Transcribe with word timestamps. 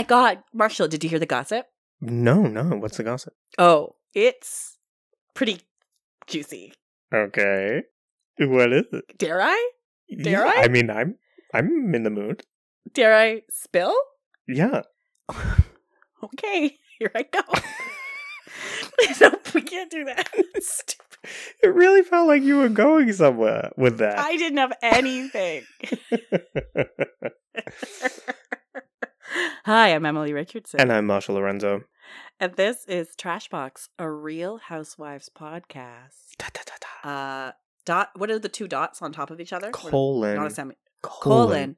my 0.00 0.04
god, 0.04 0.38
Marshall, 0.54 0.88
did 0.88 1.04
you 1.04 1.10
hear 1.10 1.18
the 1.18 1.26
gossip? 1.26 1.66
No, 2.00 2.40
no. 2.40 2.62
What's 2.78 2.96
the 2.96 3.02
gossip? 3.02 3.34
Oh, 3.58 3.96
it's 4.14 4.78
pretty 5.34 5.60
juicy. 6.26 6.72
Okay. 7.12 7.82
What 8.38 8.72
is 8.72 8.86
it? 8.92 9.18
Dare 9.18 9.42
I? 9.42 9.70
Dare 10.22 10.46
Yeah, 10.46 10.52
I? 10.56 10.62
I 10.62 10.68
mean, 10.68 10.88
I'm 10.88 11.16
I'm 11.52 11.94
in 11.94 12.04
the 12.04 12.10
mood. 12.10 12.44
Dare 12.94 13.14
I 13.14 13.42
spill? 13.50 13.94
Yeah. 14.48 14.82
Okay, 16.22 16.76
here 16.98 17.10
I 17.14 17.22
go. 17.22 17.40
nope, 19.22 19.54
we 19.54 19.62
can't 19.62 19.90
do 19.90 20.04
that. 20.04 20.28
Stupid. 20.60 21.30
It 21.62 21.68
really 21.68 22.02
felt 22.02 22.28
like 22.28 22.42
you 22.42 22.58
were 22.58 22.68
going 22.68 23.10
somewhere 23.14 23.72
with 23.78 23.96
that. 23.98 24.18
I 24.18 24.36
didn't 24.36 24.58
have 24.58 24.74
anything. 24.82 25.64
Hi, 29.64 29.94
I'm 29.94 30.04
Emily 30.06 30.32
Richardson. 30.32 30.80
and 30.80 30.92
I'm 30.92 31.06
Marshall 31.06 31.36
Lorenzo. 31.36 31.82
And 32.38 32.54
this 32.54 32.84
is 32.86 33.08
Trashbox, 33.16 33.88
a 33.98 34.10
Real 34.10 34.58
Housewives 34.58 35.30
podcast. 35.34 36.36
Da, 36.38 36.46
da, 36.52 36.60
da, 36.66 36.74
da. 37.02 37.10
Uh, 37.10 37.52
dot. 37.84 38.10
What 38.16 38.30
are 38.30 38.38
the 38.38 38.48
two 38.48 38.68
dots 38.68 39.00
on 39.02 39.12
top 39.12 39.30
of 39.30 39.40
each 39.40 39.52
other? 39.52 39.70
Colon. 39.70 40.36
Not 40.36 40.46
a 40.46 40.50
semi. 40.50 40.74
Colon. 41.02 41.76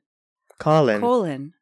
Colon. 0.59 1.01
Colon. 1.01 1.55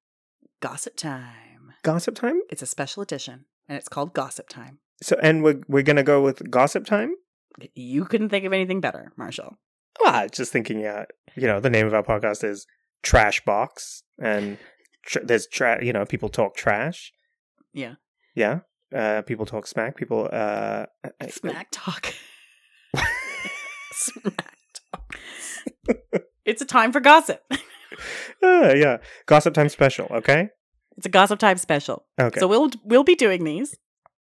Gossip 0.60 0.96
time. 0.96 1.72
Gossip 1.82 2.14
time? 2.14 2.40
It's 2.50 2.62
a 2.62 2.66
special 2.66 3.02
edition, 3.02 3.46
and 3.68 3.76
it's 3.78 3.88
called 3.88 4.14
Gossip 4.14 4.48
Time. 4.48 4.78
So, 5.02 5.16
and 5.22 5.42
we're, 5.42 5.60
we're 5.68 5.82
going 5.82 5.96
to 5.96 6.02
go 6.02 6.22
with 6.22 6.50
gossip 6.50 6.84
time? 6.84 7.14
You 7.74 8.04
couldn't 8.04 8.28
think 8.28 8.44
of 8.44 8.52
anything 8.52 8.80
better, 8.80 9.12
Marshall. 9.16 9.56
Well, 10.02 10.28
just 10.28 10.52
thinking, 10.52 10.80
yeah, 10.80 11.06
you 11.36 11.46
know, 11.46 11.60
the 11.60 11.70
name 11.70 11.86
of 11.86 11.94
our 11.94 12.02
podcast 12.02 12.44
is 12.44 12.66
Trash 13.02 13.42
Box, 13.44 14.02
and 14.18 14.58
tr- 15.04 15.20
there's, 15.24 15.46
tra- 15.46 15.84
you 15.84 15.92
know, 15.92 16.04
people 16.04 16.28
talk 16.28 16.54
trash. 16.56 17.12
Yeah. 17.72 17.94
Yeah. 18.34 18.60
Uh, 18.94 19.22
people 19.22 19.46
talk 19.46 19.66
smack. 19.66 19.96
People, 19.96 20.28
uh, 20.32 20.86
Smack 21.28 21.68
talk. 21.70 22.14
Smack 23.92 24.56
talk. 24.92 25.14
it's 26.44 26.62
a 26.62 26.64
time 26.66 26.92
for 26.92 27.00
gossip. 27.00 27.42
uh, 28.42 28.72
yeah. 28.74 28.98
Gossip 29.26 29.54
time 29.54 29.68
special, 29.68 30.06
okay? 30.10 30.48
It's 30.96 31.06
a 31.06 31.10
gossip 31.10 31.38
time 31.38 31.56
special. 31.58 32.06
Okay. 32.20 32.40
So 32.40 32.46
we'll 32.48 32.70
we'll 32.84 33.04
be 33.04 33.14
doing 33.14 33.44
these 33.44 33.76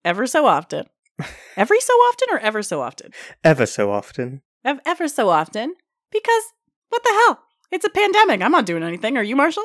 ever 0.05 0.27
so 0.27 0.47
often. 0.47 0.87
Every 1.57 1.81
so 1.81 1.93
often 1.95 2.29
or 2.33 2.39
ever 2.41 2.63
so 2.63 2.83
often? 2.83 3.13
Ever 3.45 3.67
so 3.67 3.91
often. 3.91 4.43
Ev- 4.65 4.81
Ever 4.85 5.09
so 5.09 5.29
often. 5.31 5.75
Because 6.13 6.43
what 6.91 7.03
the 7.05 7.11
hell? 7.27 7.41
It's 7.73 7.85
a 7.85 7.91
pandemic. 7.91 8.43
I'm 8.43 8.53
not 8.53 8.67
doing 8.67 8.83
anything. 8.83 9.17
Are 9.17 9.23
you, 9.23 9.37
Marshall? 9.37 9.65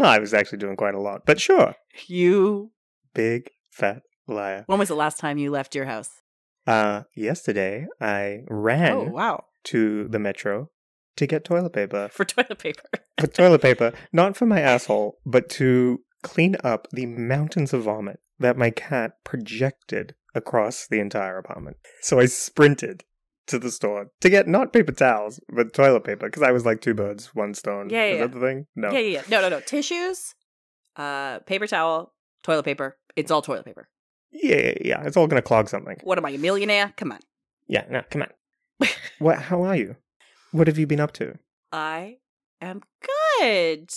Well, 0.00 0.10
I 0.10 0.18
was 0.18 0.34
actually 0.34 0.58
doing 0.58 0.76
quite 0.76 0.94
a 0.94 1.00
lot, 1.00 1.22
but 1.26 1.40
sure. 1.40 1.74
You. 2.06 2.72
Big 3.14 3.50
fat 3.70 4.02
liar. 4.26 4.64
When 4.66 4.78
was 4.78 4.88
the 4.88 4.94
last 4.94 5.18
time 5.18 5.38
you 5.38 5.50
left 5.50 5.74
your 5.74 5.86
house? 5.86 6.10
Uh, 6.66 7.02
yesterday 7.16 7.86
I 8.00 8.40
ran 8.48 8.92
Oh, 8.92 9.04
wow. 9.04 9.44
to 9.64 10.06
the 10.08 10.18
metro 10.18 10.70
to 11.16 11.26
get 11.26 11.44
toilet 11.44 11.72
paper. 11.72 12.08
For 12.12 12.24
toilet 12.24 12.58
paper. 12.58 12.82
For 13.18 13.26
toilet 13.26 13.62
paper, 13.62 13.92
not 14.12 14.36
for 14.36 14.46
my 14.46 14.60
asshole, 14.60 15.18
but 15.26 15.48
to 15.50 16.00
clean 16.22 16.56
up 16.62 16.88
the 16.92 17.06
mountains 17.06 17.72
of 17.72 17.82
vomit 17.84 18.20
that 18.38 18.56
my 18.56 18.70
cat 18.70 19.12
projected 19.24 20.14
across 20.34 20.86
the 20.86 21.00
entire 21.00 21.38
apartment. 21.38 21.76
So 22.02 22.20
I 22.20 22.26
sprinted 22.26 23.04
to 23.48 23.58
the 23.58 23.70
store 23.70 24.10
to 24.20 24.30
get 24.30 24.46
not 24.46 24.72
paper 24.72 24.92
towels, 24.92 25.40
but 25.48 25.72
toilet 25.72 26.04
paper 26.04 26.26
because 26.26 26.42
I 26.42 26.52
was 26.52 26.64
like 26.64 26.80
two 26.80 26.94
birds, 26.94 27.34
one 27.34 27.54
stone. 27.54 27.90
Yeah, 27.90 28.04
Is 28.04 28.14
yeah, 28.14 28.26
that 28.26 28.32
the 28.32 28.40
thing? 28.40 28.66
No. 28.76 28.90
Yeah, 28.92 28.98
yeah, 28.98 29.08
yeah. 29.18 29.22
No, 29.28 29.40
no, 29.40 29.48
no. 29.48 29.60
Tissues, 29.60 30.34
uh, 30.96 31.40
paper 31.40 31.66
towel, 31.66 32.14
toilet 32.42 32.64
paper. 32.64 32.96
It's 33.16 33.30
all 33.30 33.42
toilet 33.42 33.64
paper. 33.64 33.88
Yeah, 34.30 34.56
yeah, 34.56 34.74
yeah. 34.84 35.02
It's 35.04 35.16
all 35.16 35.26
gonna 35.26 35.42
clog 35.42 35.68
something. 35.68 35.96
What 36.04 36.18
am 36.18 36.26
I, 36.26 36.30
a 36.30 36.38
millionaire? 36.38 36.92
Come 36.96 37.12
on. 37.12 37.20
Yeah, 37.66 37.84
no, 37.90 38.02
come 38.10 38.22
on. 38.22 38.88
what? 39.18 39.38
How 39.42 39.62
are 39.62 39.76
you? 39.76 39.96
What 40.52 40.66
have 40.66 40.78
you 40.78 40.86
been 40.86 41.00
up 41.00 41.12
to? 41.14 41.38
I 41.72 42.18
am 42.60 42.82
good. 43.40 43.90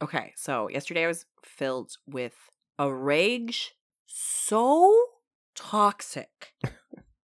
Okay, 0.00 0.32
so 0.36 0.68
yesterday 0.68 1.04
I 1.04 1.08
was 1.08 1.26
filled 1.44 1.92
with 2.06 2.34
a 2.78 2.92
rage 2.92 3.74
so 4.06 4.94
toxic. 5.54 6.52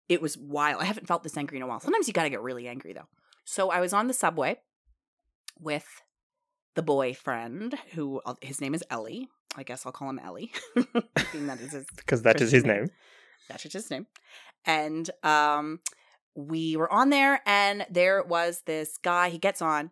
it 0.09 0.21
was 0.21 0.37
wild. 0.37 0.81
I 0.81 0.85
haven't 0.85 1.07
felt 1.07 1.23
this 1.23 1.37
angry 1.37 1.57
in 1.57 1.63
a 1.63 1.67
while. 1.67 1.79
Sometimes 1.79 2.07
you 2.07 2.13
gotta 2.13 2.29
get 2.29 2.41
really 2.41 2.67
angry 2.67 2.93
though. 2.93 3.07
So 3.45 3.69
I 3.69 3.79
was 3.79 3.93
on 3.93 4.07
the 4.07 4.13
subway 4.13 4.57
with 5.59 5.85
the 6.75 6.81
boyfriend 6.81 7.75
who 7.93 8.21
uh, 8.25 8.35
his 8.41 8.59
name 8.59 8.73
is 8.73 8.83
Ellie. 8.89 9.29
I 9.55 9.63
guess 9.63 9.85
I'll 9.85 9.91
call 9.91 10.09
him 10.09 10.19
Ellie. 10.19 10.51
That 11.33 11.59
is 11.61 11.71
his 11.71 11.85
Because 11.95 12.23
that 12.23 12.41
is 12.41 12.51
his 12.51 12.65
name. 12.65 12.89
that's 13.47 13.63
just 13.63 13.73
his 13.73 13.91
name. 13.91 14.07
And 14.65 15.09
um 15.23 15.79
we 16.35 16.75
were 16.77 16.91
on 16.91 17.09
there 17.09 17.41
and 17.45 17.85
there 17.89 18.23
was 18.23 18.61
this 18.65 18.97
guy, 18.97 19.29
he 19.29 19.37
gets 19.37 19.61
on 19.61 19.91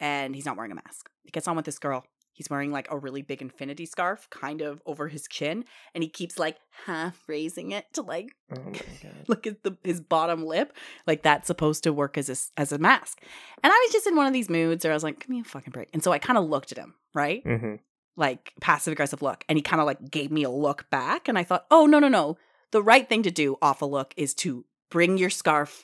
and 0.00 0.34
he's 0.34 0.44
not 0.44 0.56
wearing 0.56 0.72
a 0.72 0.74
mask. 0.74 1.08
He 1.24 1.30
gets 1.30 1.48
on 1.48 1.56
with 1.56 1.64
this 1.64 1.78
girl. 1.78 2.04
He's 2.36 2.48
wearing 2.50 2.70
like 2.70 2.86
a 2.92 2.96
really 2.98 3.22
big 3.22 3.40
infinity 3.42 3.86
scarf 3.86 4.28
kind 4.30 4.60
of 4.60 4.80
over 4.86 5.08
his 5.08 5.26
chin 5.26 5.64
and 5.94 6.04
he 6.04 6.08
keeps 6.08 6.38
like 6.38 6.58
half 6.84 7.20
raising 7.26 7.72
it 7.72 7.86
to 7.94 8.02
like 8.02 8.36
Oh 8.54 8.72
look 9.26 9.46
at 9.46 9.62
the 9.64 9.76
his 9.82 10.00
bottom 10.00 10.44
lip. 10.44 10.72
Like 11.06 11.22
that's 11.22 11.46
supposed 11.46 11.82
to 11.84 11.92
work 11.92 12.16
as 12.18 12.28
a, 12.28 12.60
as 12.60 12.70
a 12.72 12.78
mask. 12.78 13.20
And 13.64 13.72
I 13.72 13.84
was 13.86 13.92
just 13.92 14.06
in 14.06 14.14
one 14.16 14.26
of 14.26 14.32
these 14.32 14.48
moods 14.50 14.84
where 14.84 14.92
I 14.92 14.94
was 14.96 15.02
like, 15.02 15.18
give 15.18 15.30
me 15.30 15.40
a 15.40 15.44
fucking 15.44 15.72
break. 15.72 15.88
And 15.94 16.04
so 16.04 16.12
I 16.12 16.18
kind 16.18 16.38
of 16.38 16.44
looked 16.48 16.70
at 16.72 16.78
him, 16.78 16.94
right? 17.14 17.42
hmm 17.42 17.74
like 18.18 18.54
passive 18.62 18.92
aggressive 18.92 19.20
look 19.20 19.44
and 19.46 19.58
he 19.58 19.62
kind 19.62 19.78
of 19.78 19.84
like 19.84 20.10
gave 20.10 20.30
me 20.30 20.42
a 20.42 20.48
look 20.48 20.88
back 20.88 21.28
and 21.28 21.36
i 21.38 21.44
thought 21.44 21.66
oh 21.70 21.84
no 21.84 21.98
no 21.98 22.08
no 22.08 22.38
the 22.70 22.82
right 22.82 23.10
thing 23.10 23.22
to 23.22 23.30
do 23.30 23.58
off 23.60 23.82
a 23.82 23.84
look 23.84 24.14
is 24.16 24.32
to 24.32 24.64
bring 24.90 25.18
your 25.18 25.28
scarf 25.28 25.82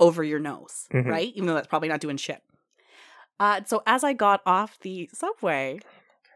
over 0.00 0.24
your 0.24 0.38
nose 0.38 0.86
Mhm. 0.90 1.04
right 1.04 1.30
even 1.34 1.46
though 1.46 1.52
that's 1.52 1.66
probably 1.66 1.90
not 1.90 2.00
doing 2.00 2.16
shit 2.16 2.42
uh, 3.40 3.60
so 3.64 3.82
as 3.86 4.02
i 4.04 4.12
got 4.12 4.40
off 4.46 4.78
the 4.80 5.08
subway 5.12 5.78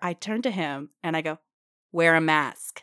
i 0.03 0.12
turned 0.12 0.43
to 0.43 0.50
him 0.50 0.91
and 1.03 1.16
i 1.16 1.21
go 1.21 1.38
wear 1.93 2.15
a 2.15 2.21
mask 2.21 2.83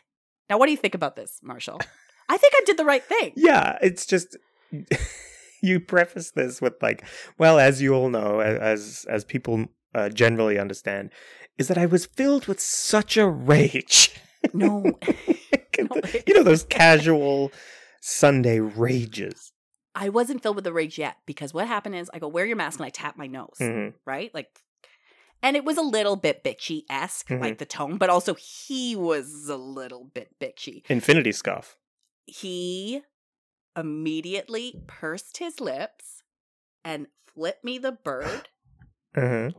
now 0.50 0.58
what 0.58 0.66
do 0.66 0.72
you 0.72 0.78
think 0.78 0.94
about 0.94 1.16
this 1.16 1.40
marshall 1.42 1.80
i 2.28 2.36
think 2.36 2.52
i 2.56 2.62
did 2.66 2.76
the 2.76 2.84
right 2.84 3.04
thing 3.04 3.32
Yeah, 3.36 3.78
it's 3.80 4.04
just 4.06 4.36
you 5.62 5.80
preface 5.80 6.30
this 6.32 6.60
with 6.60 6.74
like, 6.82 7.04
well, 7.38 7.58
as 7.58 7.80
you 7.82 7.94
all 7.94 8.10
know, 8.10 8.40
as 8.40 9.06
as 9.08 9.24
people 9.24 9.66
uh, 9.94 10.08
generally 10.10 10.58
understand, 10.58 11.10
is 11.56 11.68
that 11.68 11.78
I 11.78 11.86
was 11.86 12.06
filled 12.06 12.46
with 12.46 12.60
such 12.60 13.16
a 13.16 13.26
rage. 13.26 14.14
no 14.52 14.84
No. 15.78 16.00
you 16.26 16.34
know 16.34 16.42
those 16.42 16.64
casual 16.64 17.50
Sunday 18.00 18.60
rages. 18.60 19.52
I 20.00 20.08
wasn't 20.08 20.42
filled 20.42 20.54
with 20.56 20.64
the 20.64 20.72
rage 20.72 20.96
yet 20.98 21.16
because 21.26 21.52
what 21.52 21.66
happened 21.66 21.94
is 21.96 22.10
i 22.14 22.18
go 22.18 22.28
wear 22.28 22.46
your 22.46 22.56
mask 22.56 22.78
and 22.78 22.86
i 22.86 22.90
tap 22.90 23.16
my 23.16 23.26
nose 23.26 23.56
Mhm. 23.60 23.94
right? 24.06 24.32
Like, 24.32 24.48
and 25.42 25.56
it 25.56 25.64
was 25.64 25.76
a 25.78 25.82
little 25.82 26.16
bit 26.16 26.42
bitchy 26.44 26.82
esque, 26.90 27.28
Mhm. 27.28 27.40
like 27.40 27.58
the 27.58 27.66
tone, 27.66 27.96
but 27.98 28.08
also 28.10 28.34
he 28.34 28.94
was 28.96 29.48
a 29.48 29.56
little 29.56 30.04
bit 30.04 30.38
bitchy. 30.40 30.82
Infinity 30.88 31.32
scuff. 31.32 31.76
He 32.26 33.02
immediately 33.76 34.82
pursed 34.86 35.38
his 35.38 35.60
lips 35.60 36.22
and 36.84 37.06
flipped 37.32 37.64
me 37.64 37.78
the 37.78 37.92
bird 37.92 38.48
Uh-huh. 39.16 39.50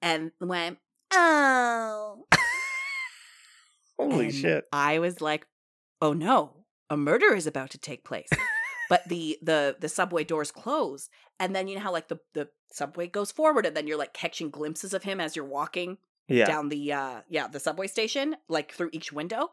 and 0.00 0.32
went, 0.40 0.78
oh. 1.12 2.26
Holy 3.98 4.26
And 4.26 4.34
shit! 4.34 4.64
I 4.72 4.98
was 4.98 5.20
like, 5.20 5.46
oh 6.00 6.12
no, 6.14 6.64
a 6.88 6.96
murder 6.96 7.34
is 7.34 7.46
about 7.46 7.70
to 7.70 7.78
take 7.78 8.04
place. 8.04 8.30
But 8.90 9.08
the 9.08 9.38
the 9.40 9.76
the 9.80 9.88
subway 9.88 10.24
doors 10.24 10.50
close 10.52 11.08
and 11.38 11.56
then 11.56 11.66
you 11.68 11.76
know 11.76 11.80
how 11.80 11.92
like 11.92 12.08
the 12.08 12.18
the 12.34 12.48
subway 12.70 13.06
goes 13.06 13.32
forward 13.32 13.64
and 13.64 13.74
then 13.76 13.86
you're 13.86 13.96
like 14.04 14.12
catching 14.12 14.50
glimpses 14.50 14.92
of 14.92 15.04
him 15.04 15.18
as 15.20 15.34
you're 15.36 15.44
walking 15.58 15.96
Yeah. 16.28 16.44
down 16.46 16.68
the 16.68 16.92
uh 16.92 17.20
yeah 17.28 17.48
the 17.48 17.58
subway 17.60 17.86
station 17.86 18.36
like 18.48 18.72
through 18.72 18.90
each 18.92 19.10
window 19.12 19.50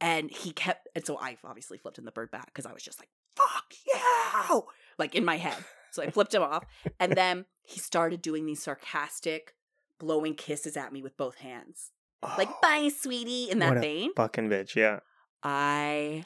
and 0.00 0.30
he 0.30 0.52
kept 0.52 0.88
and 0.94 1.04
so 1.04 1.18
i 1.18 1.36
obviously 1.44 1.78
flipped 1.78 1.98
him 1.98 2.04
the 2.04 2.12
bird 2.12 2.30
back 2.30 2.46
because 2.46 2.66
i 2.66 2.72
was 2.72 2.82
just 2.82 3.00
like 3.00 3.08
fuck 3.34 3.72
yeah 3.92 4.60
like 4.98 5.14
in 5.14 5.24
my 5.24 5.36
head 5.36 5.58
so 5.90 6.02
i 6.02 6.10
flipped 6.10 6.32
him 6.34 6.42
off 6.42 6.64
and 7.00 7.12
then 7.20 7.44
he 7.62 7.78
started 7.80 8.22
doing 8.22 8.46
these 8.46 8.62
sarcastic 8.62 9.54
blowing 9.98 10.34
kisses 10.34 10.76
at 10.76 10.92
me 10.92 11.02
with 11.02 11.16
both 11.16 11.36
hands 11.36 11.90
like 12.38 12.48
Oh, 12.50 12.58
bye 12.62 12.88
sweetie 12.88 13.48
in 13.50 13.58
that 13.60 13.68
what 13.70 13.78
a 13.78 13.80
vein 13.80 14.10
fucking 14.14 14.48
bitch. 14.48 14.74
Yeah. 14.76 15.00
i 15.42 16.24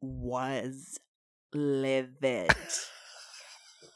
was 0.00 0.98
livid 1.54 2.50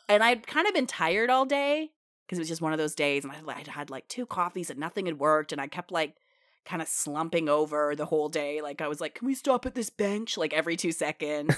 and 0.08 0.22
i'd 0.22 0.46
kind 0.46 0.66
of 0.66 0.74
been 0.74 0.86
tired 0.86 1.30
all 1.30 1.44
day 1.44 1.90
because 2.26 2.38
it 2.38 2.42
was 2.42 2.48
just 2.48 2.62
one 2.62 2.72
of 2.72 2.78
those 2.78 2.94
days 2.94 3.24
and 3.24 3.32
I 3.32 3.52
had 3.52 3.68
had 3.68 3.90
like 3.90 4.08
two 4.08 4.26
coffees 4.26 4.68
and 4.68 4.80
nothing 4.80 5.06
had 5.06 5.20
worked 5.20 5.52
and 5.52 5.60
I 5.60 5.68
kept 5.68 5.92
like 5.92 6.16
kind 6.64 6.82
of 6.82 6.88
slumping 6.88 7.48
over 7.48 7.94
the 7.94 8.06
whole 8.06 8.28
day 8.28 8.60
like 8.60 8.80
I 8.80 8.88
was 8.88 9.00
like 9.00 9.14
can 9.14 9.28
we 9.28 9.34
stop 9.34 9.64
at 9.64 9.76
this 9.76 9.90
bench 9.90 10.36
like 10.36 10.52
every 10.52 10.76
2 10.76 10.90
seconds 10.90 11.54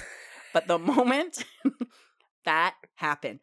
but 0.53 0.67
the 0.67 0.79
moment 0.79 1.47
that 2.45 2.75
happened 2.97 3.41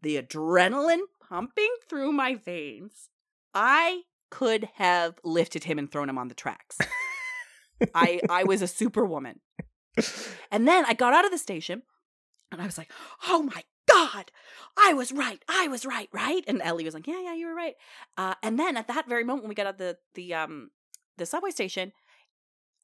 the 0.00 0.22
adrenaline 0.22 1.02
pumping 1.28 1.74
through 1.88 2.12
my 2.12 2.36
veins 2.36 3.08
I 3.54 4.02
could 4.30 4.68
have 4.74 5.18
lifted 5.22 5.64
him 5.64 5.78
and 5.78 5.90
thrown 5.90 6.08
him 6.08 6.18
on 6.18 6.26
the 6.28 6.34
tracks. 6.34 6.76
I 7.94 8.20
I 8.28 8.44
was 8.44 8.62
a 8.62 8.66
superwoman. 8.80 9.40
And 10.50 10.68
then 10.68 10.84
I 10.86 10.94
got 10.94 11.14
out 11.14 11.24
of 11.24 11.30
the 11.30 11.38
station 11.38 11.82
and 12.52 12.62
I 12.62 12.66
was 12.66 12.78
like, 12.78 12.90
"Oh 13.28 13.42
my 13.42 13.64
god, 13.88 14.30
I 14.76 14.92
was 14.92 15.12
right. 15.12 15.42
I 15.48 15.68
was 15.68 15.84
right, 15.84 16.08
right?" 16.12 16.44
And 16.46 16.62
Ellie 16.62 16.84
was 16.84 16.94
like, 16.94 17.06
"Yeah, 17.06 17.20
yeah, 17.20 17.34
you 17.34 17.46
were 17.46 17.54
right." 17.54 17.74
Uh, 18.16 18.34
and 18.42 18.58
then 18.58 18.76
at 18.76 18.88
that 18.88 19.08
very 19.08 19.24
moment 19.24 19.44
when 19.44 19.48
we 19.48 19.54
got 19.54 19.66
out 19.66 19.78
the 19.78 19.98
the 20.14 20.34
um 20.34 20.70
the 21.16 21.26
subway 21.26 21.50
station, 21.50 21.92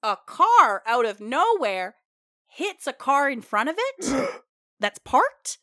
a 0.03 0.17
car 0.27 0.83
out 0.87 1.07
of 1.07 1.21
nowhere 1.21 1.97
hits 2.49 2.87
a 2.87 2.93
car 2.93 3.31
in 3.31 3.41
front 3.43 3.69
of 3.69 3.77
it 3.79 4.31
that's 4.81 4.99
parked, 4.99 5.59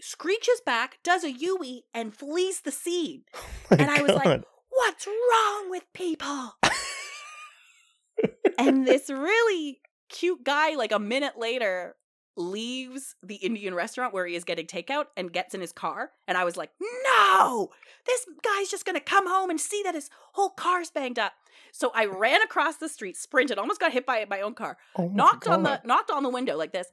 screeches 0.00 0.60
back, 0.64 0.98
does 1.02 1.24
a 1.24 1.32
Yui, 1.32 1.84
and 1.92 2.14
flees 2.14 2.60
the 2.60 2.70
scene. 2.70 3.24
My 3.70 3.78
And 3.78 3.90
I 3.90 4.02
was 4.02 4.12
like, 4.12 4.42
What's 4.70 5.06
wrong 5.06 5.70
with 5.70 5.84
people? 5.92 6.54
and 8.58 8.86
this 8.86 9.10
really 9.10 9.80
cute 10.10 10.44
guy, 10.44 10.74
like 10.74 10.92
a 10.92 10.98
minute 10.98 11.38
later, 11.38 11.96
leaves 12.36 13.14
the 13.22 13.36
Indian 13.36 13.74
restaurant 13.74 14.12
where 14.14 14.26
he 14.26 14.34
is 14.34 14.44
getting 14.44 14.66
takeout 14.66 15.06
and 15.16 15.32
gets 15.32 15.54
in 15.54 15.60
his 15.60 15.72
car. 15.72 16.10
And 16.28 16.36
I 16.38 16.44
was 16.44 16.56
like, 16.56 16.70
no, 17.04 17.70
this 18.06 18.26
guy's 18.42 18.68
just 18.70 18.84
gonna 18.84 19.00
come 19.00 19.26
home 19.28 19.50
and 19.50 19.60
see 19.60 19.82
that 19.84 19.94
his 19.94 20.10
whole 20.34 20.50
car's 20.50 20.90
banged 20.90 21.18
up. 21.18 21.32
So 21.72 21.90
I 21.94 22.06
ran 22.06 22.42
across 22.42 22.76
the 22.76 22.88
street, 22.88 23.16
sprinted, 23.16 23.58
almost 23.58 23.80
got 23.80 23.92
hit 23.92 24.04
by 24.06 24.24
my 24.28 24.40
own 24.40 24.54
car, 24.54 24.76
Oh 24.96 25.08
knocked 25.08 25.46
on 25.48 25.62
the 25.62 25.80
knocked 25.84 26.10
on 26.10 26.22
the 26.22 26.28
window 26.30 26.56
like 26.56 26.72
this. 26.72 26.86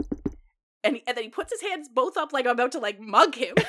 And, 0.83 0.97
he- 0.97 1.03
and 1.07 1.15
then 1.17 1.23
he 1.25 1.29
puts 1.29 1.51
his 1.51 1.61
hands 1.67 1.89
both 1.93 2.17
up 2.17 2.31
like 2.33 2.45
I'm 2.45 2.51
about 2.51 2.71
to 2.73 2.79
like 2.79 2.99
mug 2.99 3.35
him. 3.35 3.55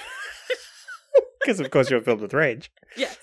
Because 1.41 1.61
of 1.61 1.71
course 1.71 1.89
you're 1.89 2.01
filled 2.03 2.21
with 2.21 2.35
rage. 2.35 2.71
yes. 2.97 3.17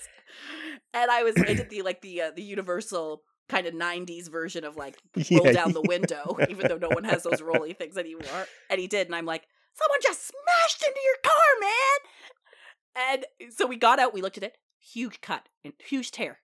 And 0.92 1.10
I 1.10 1.22
was 1.22 1.34
I 1.36 1.54
did 1.54 1.70
the 1.70 1.82
like 1.82 2.00
the 2.00 2.22
uh, 2.22 2.30
the 2.34 2.42
universal 2.42 3.22
kind 3.48 3.66
of 3.66 3.74
90s 3.74 4.28
version 4.30 4.64
of 4.64 4.76
like 4.76 4.96
roll 5.16 5.46
Yeah, 5.46 5.52
down 5.52 5.72
the 5.72 5.82
window, 5.82 6.36
even 6.48 6.68
though 6.68 6.78
no 6.78 6.88
one 6.88 7.04
has 7.04 7.22
those 7.22 7.40
rolly 7.42 7.72
things 7.72 7.96
anymore. 7.96 8.46
And 8.70 8.80
he 8.80 8.86
did, 8.86 9.06
and 9.06 9.14
I'm 9.14 9.26
like, 9.26 9.46
someone 9.74 9.98
just 10.02 10.26
smashed 10.26 10.82
into 10.82 11.00
your 11.04 11.16
car, 11.22 11.60
man. 11.60 13.24
And 13.38 13.52
so 13.54 13.66
we 13.66 13.76
got 13.76 13.98
out, 13.98 14.14
we 14.14 14.22
looked 14.22 14.38
at 14.38 14.42
it, 14.44 14.56
huge 14.80 15.20
cut, 15.20 15.48
and 15.64 15.74
huge 15.86 16.10
tear. 16.10 16.38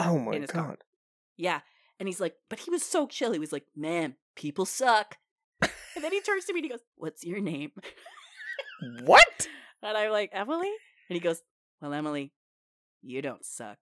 Oh 0.00 0.18
my 0.18 0.36
his 0.36 0.50
car. 0.50 0.68
god. 0.68 0.78
Yeah. 1.36 1.60
And 1.98 2.08
he's 2.08 2.20
like, 2.20 2.36
but 2.50 2.58
he 2.60 2.70
was 2.70 2.82
so 2.84 3.06
chill. 3.06 3.32
He 3.32 3.38
was 3.38 3.52
like, 3.52 3.66
man, 3.76 4.16
people 4.36 4.66
suck. 4.66 5.16
And 5.62 6.02
then 6.02 6.10
he 6.12 6.20
turns 6.20 6.44
to 6.46 6.52
me 6.52 6.58
and 6.58 6.64
he 6.64 6.70
goes, 6.70 6.82
What's 6.96 7.24
your 7.24 7.40
name? 7.40 7.70
What? 9.04 9.48
And 9.82 9.98
I'm 9.98 10.10
like, 10.12 10.30
Emily? 10.32 10.72
And 11.10 11.14
he 11.14 11.20
goes, 11.20 11.42
Well, 11.82 11.92
Emily, 11.92 12.32
you 13.02 13.20
don't 13.20 13.44
suck. 13.44 13.76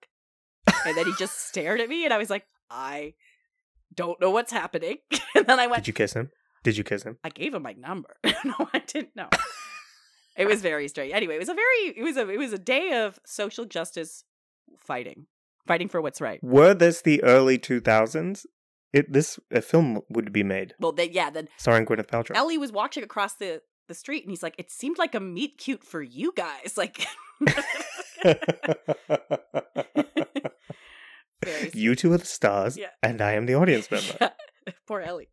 And 0.85 0.97
then 0.97 1.07
he 1.07 1.13
just 1.17 1.47
stared 1.47 1.81
at 1.81 1.89
me 1.89 2.05
and 2.05 2.13
I 2.13 2.19
was 2.19 2.29
like, 2.29 2.45
I 2.73 3.15
don't 3.95 4.21
know 4.21 4.31
what's 4.31 4.53
happening. 4.53 4.99
And 5.35 5.47
then 5.47 5.59
I 5.59 5.67
went, 5.67 5.83
Did 5.83 5.89
you 5.89 5.95
kiss 5.95 6.13
him? 6.13 6.31
Did 6.63 6.77
you 6.77 6.85
kiss 6.85 7.05
him? 7.05 7.17
I 7.25 7.31
gave 7.31 7.55
him 7.55 7.63
my 7.63 7.73
number. 7.73 8.17
no, 8.45 8.55
I 8.73 8.81
didn't 8.81 9.17
know. 9.17 9.31
it 10.37 10.47
was 10.47 10.61
very 10.61 10.89
strange. 10.89 11.15
Anyway, 11.15 11.37
it 11.37 11.39
was 11.39 11.49
a 11.49 11.55
very 11.55 11.97
it 11.97 12.03
was 12.03 12.19
a 12.19 12.29
it 12.29 12.37
was 12.39 12.53
a 12.53 12.59
day 12.59 12.93
of 13.03 13.19
social 13.25 13.65
justice 13.65 14.25
fighting. 14.79 15.27
Fighting 15.67 15.89
for 15.89 16.03
what's 16.03 16.21
right. 16.21 16.39
Were 16.43 16.75
this 16.75 17.03
the 17.03 17.23
early 17.23 17.57
2000s? 17.59 18.45
It 18.93 19.11
this 19.13 19.39
a 19.51 19.63
film 19.63 20.03
would 20.11 20.33
be 20.33 20.43
made 20.43 20.75
Well 20.79 20.93
then 20.93 21.09
yeah, 21.13 21.31
then 21.31 21.49
starring 21.57 21.87
Gwyneth 21.87 22.09
Paltrow. 22.09 22.37
Ellie 22.37 22.59
was 22.59 22.71
watching 22.71 23.03
across 23.03 23.35
the 23.35 23.63
the 23.89 23.95
street 23.95 24.23
and 24.23 24.31
he's 24.31 24.43
like, 24.43 24.55
It 24.59 24.71
seemed 24.71 24.99
like 24.99 25.15
a 25.15 25.21
meet 25.21 25.57
cute 25.57 25.83
for 25.83 26.03
you 26.03 26.35
guys. 26.37 26.77
Like 26.77 27.07
you 31.75 31.95
two 31.95 32.13
are 32.13 32.19
the 32.19 32.25
stars, 32.27 32.77
Yeah. 32.77 32.89
and 33.03 33.21
I 33.21 33.33
am 33.33 33.47
the 33.47 33.55
audience 33.55 33.91
member. 33.91 34.33
Poor 34.87 35.01
Ellie. 35.01 35.29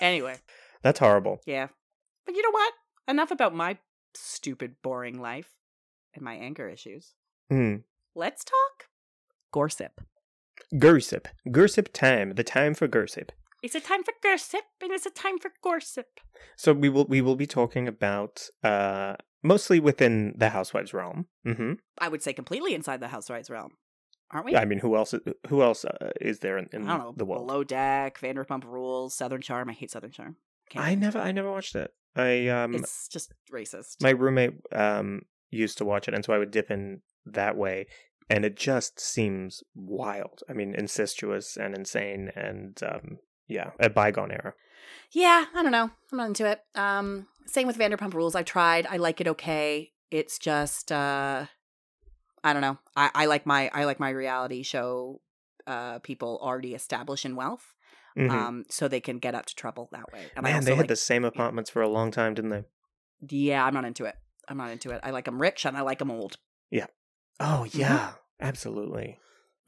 anyway, 0.00 0.36
That's 0.82 0.98
horrible. 0.98 1.40
yeah. 1.46 1.68
But 2.26 2.34
you 2.36 2.42
know 2.42 2.50
what? 2.50 2.72
Enough 3.08 3.30
about 3.30 3.54
my 3.54 3.78
stupid, 4.14 4.76
boring 4.82 5.20
life 5.20 5.48
and 6.14 6.22
my 6.22 6.34
anger 6.34 6.68
issues. 6.68 7.14
Hmm. 7.50 7.76
Let's 8.14 8.44
talk 8.44 8.88
gossip. 9.52 10.00
Gossip. 10.78 11.28
Gossip 11.50 11.92
time. 11.92 12.34
The 12.34 12.44
time 12.44 12.74
for 12.74 12.86
gossip. 12.86 13.32
It's 13.62 13.74
a 13.74 13.80
time 13.80 14.02
for 14.04 14.12
gossip 14.22 14.62
and 14.80 14.90
it's 14.92 15.06
a 15.06 15.10
time 15.10 15.38
for 15.38 15.50
gossip. 15.62 16.06
So 16.56 16.72
we 16.72 16.88
will 16.88 17.04
we 17.06 17.20
will 17.20 17.36
be 17.36 17.46
talking 17.46 17.86
about 17.88 18.48
uh 18.62 19.16
mostly 19.42 19.80
within 19.80 20.34
the 20.36 20.50
housewives 20.50 20.94
realm. 20.94 21.26
Mm-hmm. 21.46 21.74
I 21.98 22.08
would 22.08 22.22
say 22.22 22.32
completely 22.32 22.74
inside 22.74 23.00
the 23.00 23.08
housewives 23.08 23.50
realm, 23.50 23.72
aren't 24.30 24.46
we? 24.46 24.56
I 24.56 24.64
mean, 24.64 24.78
who 24.78 24.96
else? 24.96 25.14
Who 25.48 25.62
else 25.62 25.84
uh, 25.84 26.10
is 26.20 26.38
there 26.40 26.58
in, 26.58 26.68
in 26.72 26.88
I 26.88 26.96
don't 26.96 27.06
know. 27.06 27.14
the 27.16 27.24
world? 27.24 27.46
Below 27.46 27.64
Deck, 27.64 28.18
Vanderpump 28.20 28.64
Rules, 28.64 29.14
Southern 29.14 29.40
Charm. 29.40 29.68
I 29.70 29.72
hate 29.72 29.90
Southern 29.90 30.10
Charm. 30.12 30.36
Can't 30.70 30.84
I 30.84 30.94
never, 30.94 31.18
I 31.18 31.32
never 31.32 31.50
watched 31.50 31.74
it. 31.74 31.92
I 32.16 32.48
um, 32.48 32.74
It's 32.74 33.08
just 33.08 33.32
racist. 33.52 34.02
my 34.02 34.10
roommate 34.10 34.54
um 34.72 35.22
used 35.50 35.78
to 35.78 35.84
watch 35.84 36.06
it, 36.08 36.14
and 36.14 36.24
so 36.24 36.32
I 36.32 36.38
would 36.38 36.50
dip 36.50 36.70
in 36.70 37.02
that 37.26 37.56
way, 37.56 37.86
and 38.28 38.44
it 38.44 38.56
just 38.56 39.00
seems 39.00 39.62
wild. 39.74 40.42
I 40.48 40.52
mean, 40.52 40.74
incestuous 40.76 41.56
and 41.56 41.74
insane, 41.74 42.30
and 42.36 42.78
um, 42.82 43.18
yeah, 43.48 43.70
a 43.80 43.90
bygone 43.90 44.30
era. 44.30 44.54
Yeah, 45.12 45.46
I 45.54 45.62
don't 45.62 45.72
know. 45.72 45.90
I'm 46.12 46.18
not 46.18 46.28
into 46.28 46.46
it. 46.46 46.60
Um, 46.74 47.26
same 47.46 47.66
with 47.66 47.78
Vanderpump 47.78 48.14
Rules. 48.14 48.34
I 48.36 48.42
tried. 48.44 48.86
I 48.86 48.96
like 48.96 49.20
it 49.20 49.26
okay. 49.28 49.90
It's 50.10 50.38
just 50.38 50.90
uh 50.92 51.46
I 52.42 52.52
don't 52.52 52.62
know. 52.62 52.78
I, 52.96 53.10
I 53.14 53.26
like 53.26 53.46
my 53.46 53.70
I 53.72 53.84
like 53.84 54.00
my 54.00 54.10
reality 54.10 54.62
show 54.62 55.20
uh 55.66 55.98
people 56.00 56.38
already 56.42 56.74
established 56.74 57.24
in 57.24 57.36
wealth. 57.36 57.74
Mhm. 58.16 58.30
Um 58.30 58.64
so 58.68 58.88
they 58.88 59.00
can 59.00 59.18
get 59.18 59.34
up 59.34 59.46
to 59.46 59.54
trouble 59.54 59.88
that 59.92 60.12
way. 60.12 60.30
And 60.36 60.44
Man, 60.44 60.64
they 60.64 60.70
had 60.74 60.78
like, 60.84 60.88
the 60.88 60.96
same 60.96 61.24
apartments 61.24 61.70
for 61.70 61.82
a 61.82 61.88
long 61.88 62.10
time, 62.10 62.34
didn't 62.34 62.50
they? 62.50 62.64
Yeah, 63.28 63.64
I'm 63.64 63.74
not 63.74 63.84
into 63.84 64.04
it. 64.06 64.16
I'm 64.48 64.56
not 64.56 64.70
into 64.70 64.90
it. 64.90 65.00
I 65.02 65.10
like 65.10 65.26
them 65.26 65.40
rich 65.40 65.64
and 65.66 65.76
I 65.76 65.82
like 65.82 65.98
them 65.98 66.10
old. 66.10 66.38
Yeah. 66.70 66.86
Oh 67.38 67.66
yeah, 67.70 68.12
absolutely. 68.40 69.18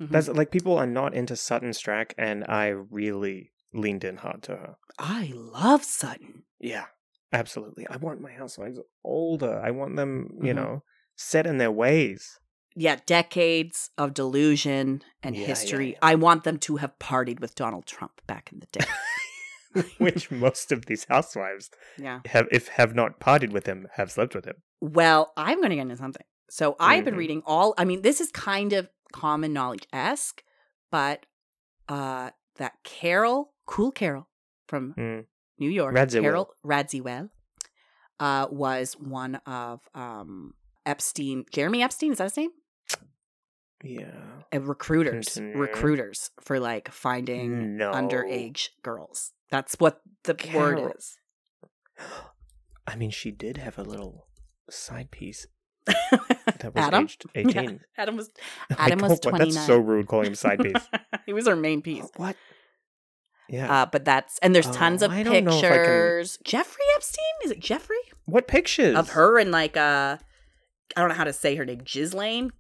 Mhm. 0.01 0.09
That's 0.11 0.29
like 0.29 0.51
people 0.51 0.77
are 0.79 0.87
not 0.87 1.15
into 1.15 1.37
Sutton 1.37 1.71
Strack, 1.71 2.13
and 2.19 2.45
I 2.49 2.69
really 2.69 3.53
leaned 3.73 4.05
in 4.05 4.17
hard 4.19 4.43
to 4.45 4.53
her. 4.57 4.77
I 4.99 5.33
love 5.35 5.85
Sutton. 5.85 6.45
Yeah, 6.59 6.87
absolutely. 7.33 7.87
I 7.89 7.97
want 7.99 8.21
my 8.21 8.33
housewives 8.33 8.79
older. 9.05 9.61
I 9.63 9.71
want 9.71 9.97
them, 9.97 10.39
you 10.43 10.53
Mhm. 10.53 10.57
know, 10.57 10.83
set 11.17 11.47
in 11.47 11.59
their 11.59 11.71
ways. 11.71 12.41
Yeah, 12.75 12.97
decades 13.07 13.91
of 13.99 14.15
delusion 14.15 15.03
and 15.23 15.35
Yeah, 15.35 15.41
yeah, 15.43 15.47
history. 15.49 15.91
yeah. 15.93 15.99
I 16.03 16.15
want 16.15 16.45
them 16.45 16.59
to 16.61 16.77
have 16.77 16.99
partied 16.99 17.41
with 17.41 17.55
Donald 17.55 17.87
Trump 17.87 18.21
back 18.27 18.51
in 18.53 18.61
the 18.61 18.67
day. 18.73 18.87
Which 19.99 20.31
most 20.31 20.71
of 20.71 20.87
these 20.87 21.05
housewives 21.09 21.71
yeah. 21.99 22.21
have, 22.27 22.47
if 22.53 22.69
have 22.69 22.95
not 22.95 23.21
partied 23.21 23.53
with 23.53 23.67
him, 23.67 23.89
have 23.95 24.11
slept 24.13 24.35
with 24.35 24.45
him. 24.45 24.57
Well, 24.81 25.33
I'm 25.37 25.59
going 25.59 25.71
to 25.71 25.77
get 25.77 25.83
into 25.83 25.97
something. 25.97 26.25
So 26.51 26.77
I've 26.79 27.05
been 27.07 27.15
Mhm. 27.15 27.19
reading 27.19 27.43
all. 27.47 27.73
I 27.79 27.85
mean, 27.87 28.03
this 28.03 28.21
is 28.21 28.31
kind 28.31 28.75
of 28.75 28.89
common 29.13 29.53
knowledge 29.55 29.87
esque, 29.93 30.43
but 30.91 31.25
uh, 31.89 32.31
that 32.57 32.75
Carol, 32.85 33.53
cool 33.67 33.91
Carol 33.91 34.29
from 34.69 34.95
Mm. 34.95 35.25
New 35.59 35.71
York, 35.71 35.95
Radziwill. 35.95 36.23
Carol 36.23 36.55
Radziwill, 36.65 37.31
uh, 38.21 38.47
was 38.51 38.95
one 38.99 39.37
of 39.47 39.81
um, 39.95 40.55
Epstein, 40.87 41.45
Jeremy 41.51 41.83
Epstein. 41.83 42.13
Is 42.13 42.19
that 42.19 42.25
his 42.25 42.37
name? 42.37 42.51
Yeah. 43.83 44.13
Recruiters, 44.53 45.27
Continue. 45.35 45.59
recruiters 45.59 46.31
for 46.41 46.61
like 46.61 46.91
finding 46.93 47.77
No. 47.77 47.91
underage 47.93 48.69
girls. 48.83 49.33
That's 49.51 49.75
what 49.79 50.01
the 50.25 50.37
word 50.55 50.93
is. 50.97 51.19
I 52.87 52.97
mean, 52.97 53.11
she 53.11 53.31
did 53.31 53.57
have 53.59 53.79
a 53.79 53.83
little 53.83 54.27
side 54.71 55.11
piece 55.11 55.47
that 55.87 55.97
was 56.65 56.73
Adam. 56.77 57.05
aged 57.05 57.25
18. 57.35 57.81
Adam 57.97 58.17
was 58.17 58.31
Like, 58.71 58.81
Adam 58.81 58.99
was 59.01 59.21
what- 59.25 59.39
That's 59.39 59.67
so 59.67 59.79
rude 59.79 60.07
calling 60.07 60.27
him 60.29 60.35
side 60.35 60.61
piece. 60.61 60.89
he 61.27 61.33
was 61.33 61.47
her 61.47 61.57
main 61.57 61.83
piece. 61.83 62.07
what? 62.17 62.37
Yeah. 63.49 63.83
Uh, 63.83 63.87
but 63.87 64.05
that's 64.05 64.39
and 64.39 64.55
there's 64.55 64.71
tons 64.71 65.03
Oh, 65.03 65.07
of 65.07 65.13
I 65.13 65.23
don't 65.23 65.45
know 65.45 65.51
if 65.51 65.57
I 65.59 65.61
can- 65.61 65.71
pictures. 65.79 66.39
Jeffrey 66.45 66.85
Epstein 66.97 67.25
is 67.45 67.51
it 67.51 67.61
Jeffrey 67.61 67.97
what 68.25 68.47
pictures? 68.49 68.97
of 68.97 69.11
her 69.11 69.39
and 69.39 69.51
like 69.51 69.77
uh, 69.77 70.17
I 70.97 71.01
don't 71.01 71.09
know 71.09 71.15
how 71.15 71.25
to 71.25 71.33
say 71.33 71.55
her 71.57 71.65
name. 71.65 71.81
Ghislaine, 71.85 72.53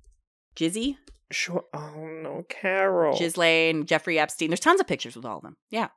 Jizzy, 0.57 0.97
Sure. 1.33 1.65
Oh, 1.75 2.07
no, 2.23 2.45
Carol. 2.49 3.19
Ghislaine, 3.19 3.87
Jeffrey 3.87 4.19
Epstein. 4.19 4.51
There's 4.51 4.61
tons 4.61 4.81
of 4.81 4.87
pictures 4.87 5.17
with 5.17 5.25
all 5.25 5.39
of 5.39 5.43
them. 5.43 5.57
Yeah. 5.71 5.89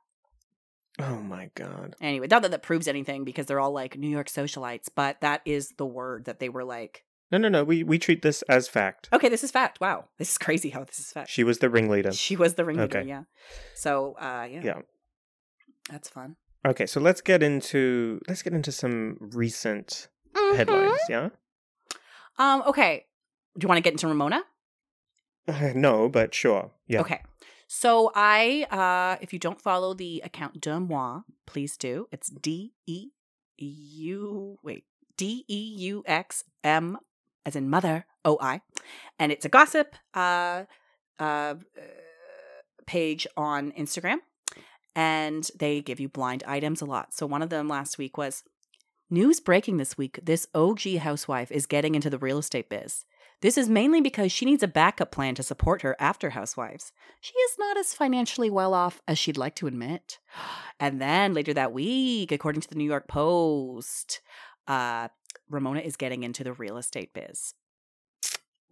Oh, 0.98 1.16
my 1.16 1.50
God. 1.54 1.94
Anyway, 2.00 2.26
not 2.30 2.42
that 2.42 2.50
that 2.50 2.62
proves 2.62 2.88
anything 2.88 3.24
because 3.24 3.46
they're 3.46 3.60
all 3.60 3.72
like 3.72 3.96
New 3.98 4.08
York 4.08 4.28
socialites, 4.28 4.88
but 4.94 5.20
that 5.20 5.42
is 5.44 5.70
the 5.76 5.84
word 5.86 6.24
that 6.24 6.40
they 6.40 6.48
were 6.48 6.64
like. 6.64 7.04
No, 7.30 7.38
no, 7.38 7.48
no. 7.48 7.64
We, 7.64 7.82
we 7.82 7.98
treat 7.98 8.22
this 8.22 8.42
as 8.42 8.66
fact. 8.68 9.08
Okay, 9.12 9.28
this 9.28 9.42
is 9.44 9.50
fact. 9.50 9.80
Wow, 9.80 10.06
this 10.18 10.30
is 10.30 10.38
crazy 10.38 10.70
how 10.70 10.84
this 10.84 10.98
is 11.00 11.10
fact. 11.12 11.28
She 11.28 11.44
was 11.44 11.58
the 11.58 11.68
ringleader. 11.68 12.12
She 12.12 12.36
was 12.36 12.54
the 12.54 12.64
ringleader. 12.64 12.98
Okay. 13.00 13.08
Yeah. 13.08 13.24
So 13.74 14.14
uh, 14.20 14.46
yeah, 14.50 14.60
Yeah. 14.62 14.78
that's 15.90 16.08
fun. 16.08 16.36
Okay, 16.64 16.86
so 16.86 17.00
let's 17.00 17.20
get 17.20 17.42
into 17.42 18.20
let's 18.28 18.42
get 18.42 18.52
into 18.52 18.70
some 18.70 19.16
recent 19.20 20.06
Mhm. 20.34 20.56
headlines. 20.56 20.98
Yeah. 21.08 21.28
Um. 22.38 22.62
Okay. 22.68 23.06
Do 23.58 23.64
you 23.64 23.68
want 23.68 23.78
to 23.78 23.82
get 23.82 23.92
into 23.92 24.06
Ramona? 24.06 24.42
No, 25.74 26.08
but 26.08 26.34
sure. 26.34 26.70
Yeah. 26.86 27.00
Okay. 27.00 27.22
So 27.68 28.12
I, 28.14 28.66
uh, 28.70 29.18
if 29.20 29.32
you 29.32 29.38
don't 29.38 29.60
follow 29.60 29.94
the 29.94 30.22
account 30.24 30.60
Deux 30.60 30.80
Moi, 30.80 31.20
please 31.46 31.76
do. 31.76 32.08
It's 32.12 32.28
D 32.28 32.72
E 32.86 33.10
U 33.58 34.58
wait 34.62 34.84
D 35.16 35.44
E 35.48 35.74
U 35.78 36.02
X 36.06 36.44
M 36.62 36.98
as 37.44 37.56
in 37.56 37.68
mother 37.70 38.06
O 38.24 38.38
I, 38.40 38.60
and 39.18 39.32
it's 39.32 39.44
a 39.44 39.48
gossip 39.48 39.96
uh, 40.14 40.64
uh, 41.18 41.54
page 42.86 43.26
on 43.36 43.72
Instagram, 43.72 44.18
and 44.94 45.48
they 45.58 45.80
give 45.80 46.00
you 46.00 46.08
blind 46.08 46.44
items 46.46 46.80
a 46.80 46.86
lot. 46.86 47.14
So 47.14 47.26
one 47.26 47.42
of 47.42 47.50
them 47.50 47.68
last 47.68 47.98
week 47.98 48.16
was 48.16 48.42
news 49.10 49.40
breaking 49.40 49.76
this 49.76 49.96
week. 49.96 50.20
This 50.22 50.46
OG 50.54 50.98
housewife 50.98 51.50
is 51.50 51.66
getting 51.66 51.94
into 51.94 52.10
the 52.10 52.18
real 52.18 52.38
estate 52.38 52.68
biz. 52.68 53.04
This 53.42 53.58
is 53.58 53.68
mainly 53.68 54.00
because 54.00 54.32
she 54.32 54.44
needs 54.46 54.62
a 54.62 54.68
backup 54.68 55.10
plan 55.10 55.34
to 55.34 55.42
support 55.42 55.82
her 55.82 55.94
after 56.00 56.30
Housewives. 56.30 56.92
She 57.20 57.34
is 57.34 57.56
not 57.58 57.76
as 57.76 57.92
financially 57.92 58.48
well 58.48 58.72
off 58.72 59.00
as 59.06 59.18
she'd 59.18 59.36
like 59.36 59.54
to 59.56 59.66
admit. 59.66 60.18
And 60.78 61.00
then 61.00 61.32
later 61.32 61.54
that 61.54 61.72
week, 61.72 62.30
according 62.30 62.60
to 62.60 62.68
the 62.68 62.74
New 62.74 62.84
York 62.84 63.08
Post, 63.08 64.20
uh, 64.68 65.08
Ramona 65.48 65.80
is 65.80 65.96
getting 65.96 66.22
into 66.22 66.44
the 66.44 66.52
real 66.52 66.76
estate 66.76 67.14
biz. 67.14 67.54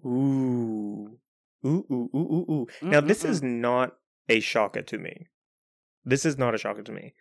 Ooh. 0.04 1.18
Ooh, 1.64 1.86
ooh, 1.90 2.10
ooh, 2.14 2.18
ooh, 2.30 2.46
ooh. 2.52 2.66
Now, 2.82 3.00
this 3.00 3.24
is 3.24 3.42
not 3.42 3.96
a 4.28 4.40
shocker 4.40 4.82
to 4.82 4.98
me. 4.98 5.28
This 6.04 6.26
is 6.26 6.36
not 6.36 6.54
a 6.54 6.58
shocker 6.58 6.82
to 6.82 6.92
me. 6.92 7.14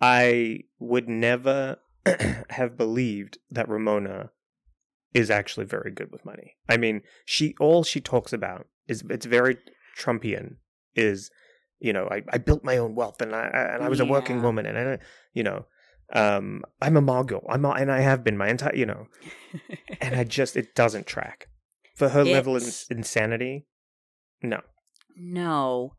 I 0.00 0.60
would 0.78 1.08
never 1.08 1.78
have 2.50 2.76
believed 2.76 3.38
that 3.50 3.68
Ramona 3.68 4.30
is 5.14 5.30
actually 5.30 5.66
very 5.66 5.90
good 5.90 6.10
with 6.12 6.24
money. 6.24 6.56
I 6.68 6.76
mean, 6.76 7.02
she 7.24 7.54
all 7.60 7.84
she 7.84 8.00
talks 8.00 8.32
about 8.32 8.66
is 8.86 9.02
it's 9.10 9.26
very 9.26 9.58
Trumpian. 9.98 10.56
Is 10.94 11.30
you 11.80 11.92
know, 11.92 12.08
I, 12.10 12.22
I 12.32 12.38
built 12.38 12.64
my 12.64 12.76
own 12.76 12.94
wealth 12.94 13.20
and 13.22 13.34
I 13.34 13.46
and 13.74 13.82
I 13.82 13.88
was 13.88 14.00
a 14.00 14.04
working 14.04 14.42
woman 14.42 14.66
and 14.66 14.76
I, 14.78 14.84
don't 14.84 15.00
you 15.32 15.42
know, 15.44 15.66
um, 16.12 16.62
I'm 16.82 16.96
a 16.96 17.00
mogul. 17.00 17.44
I'm 17.48 17.64
a, 17.64 17.70
and 17.70 17.90
I 17.92 18.00
have 18.00 18.24
been 18.24 18.36
my 18.36 18.48
entire 18.48 18.74
you 18.74 18.86
know, 18.86 19.06
and 20.00 20.16
I 20.16 20.24
just 20.38 20.56
it 20.56 20.74
doesn't 20.74 21.06
track 21.06 21.48
for 21.94 22.08
her 22.10 22.24
level 22.24 22.56
of 22.56 22.62
It's- 22.62 22.86
insanity. 22.90 23.66
No, 24.42 24.60
No. 25.16 25.94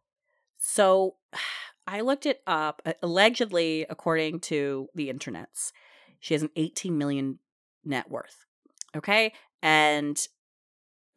So 0.57 1.15
I 1.87 2.01
looked 2.01 2.27
it 2.27 2.41
up. 2.45 2.81
Allegedly, 3.01 3.85
according 3.89 4.41
to 4.41 4.89
the 4.93 5.11
internets, 5.11 5.71
she 6.19 6.35
has 6.35 6.43
an 6.43 6.51
18 6.55 6.95
million 6.97 7.39
net 7.83 8.11
worth. 8.11 8.45
Okay. 8.96 9.34
And 9.62 10.19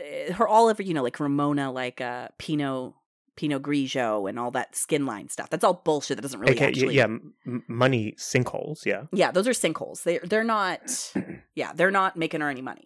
uh, 0.00 0.32
her 0.34 0.48
all 0.48 0.68
over, 0.68 0.82
you 0.82 0.94
know, 0.94 1.02
like 1.02 1.18
Ramona, 1.20 1.70
like 1.72 2.00
uh, 2.00 2.28
Pinot, 2.38 2.94
Pinot 3.36 3.62
Grigio 3.62 4.28
and 4.28 4.38
all 4.38 4.50
that 4.50 4.76
skin 4.76 5.06
line 5.06 5.28
stuff. 5.28 5.48
That's 5.50 5.64
all 5.64 5.80
bullshit. 5.84 6.16
That 6.16 6.22
doesn't 6.22 6.40
really 6.40 6.54
okay, 6.54 6.66
actually. 6.68 6.94
yeah, 6.96 7.04
m- 7.04 7.34
money 7.66 8.14
sinkholes. 8.18 8.84
Yeah, 8.84 9.04
Yeah, 9.12 9.30
those 9.30 9.48
are 9.48 9.52
sinkholes. 9.52 10.02
They 10.02 10.18
they're 10.18 10.44
not 10.44 11.12
yeah, 11.54 11.72
they're 11.74 11.90
not 11.90 12.16
making 12.16 12.40
her 12.42 12.50
any 12.50 12.60
money. 12.62 12.84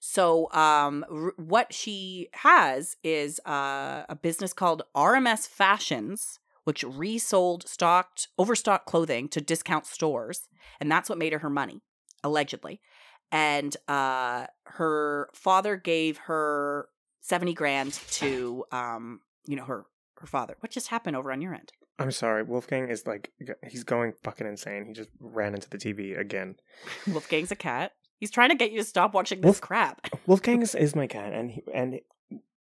So, 0.00 0.50
um 0.52 1.04
r- 1.10 1.34
what 1.36 1.72
she 1.74 2.28
has 2.32 2.96
is 3.02 3.40
uh, 3.46 4.04
a 4.08 4.16
business 4.20 4.52
called 4.52 4.82
RMS 4.96 5.46
Fashions, 5.48 6.38
which 6.64 6.82
resold 6.84 7.68
stocked 7.68 8.28
overstocked 8.38 8.86
clothing 8.86 9.28
to 9.28 9.40
discount 9.40 9.86
stores, 9.86 10.48
and 10.80 10.90
that's 10.90 11.08
what 11.10 11.18
made 11.18 11.32
her 11.34 11.40
her 11.40 11.50
money, 11.50 11.82
allegedly. 12.22 12.80
And 13.34 13.76
uh 13.88 14.46
her 14.64 15.28
father 15.34 15.76
gave 15.76 16.18
her 16.18 16.88
70 17.20 17.52
grand 17.54 17.92
to 18.12 18.64
um 18.72 19.20
you 19.44 19.56
know 19.56 19.64
her 19.64 19.86
her 20.18 20.26
father. 20.26 20.56
What 20.60 20.72
just 20.72 20.88
happened 20.88 21.16
over 21.16 21.32
on 21.32 21.42
your 21.42 21.54
end? 21.54 21.72
I'm 21.98 22.10
sorry. 22.10 22.42
Wolfgang 22.42 22.88
is 22.88 23.06
like 23.06 23.32
he's 23.68 23.84
going 23.84 24.14
fucking 24.22 24.46
insane. 24.46 24.86
He 24.86 24.92
just 24.92 25.10
ran 25.20 25.54
into 25.54 25.68
the 25.68 25.78
TV 25.78 26.18
again. 26.18 26.56
Wolfgang's 27.06 27.52
a 27.52 27.56
cat. 27.56 27.92
He's 28.18 28.30
trying 28.30 28.50
to 28.50 28.54
get 28.54 28.70
you 28.70 28.78
to 28.78 28.84
stop 28.84 29.12
watching 29.12 29.40
this 29.40 29.46
Wolf- 29.46 29.60
crap. 29.60 30.06
Wolfgang 30.26 30.62
is, 30.62 30.74
is 30.74 30.94
my 30.94 31.06
cat, 31.06 31.32
and 31.32 31.50
he, 31.50 31.62
and 31.72 32.00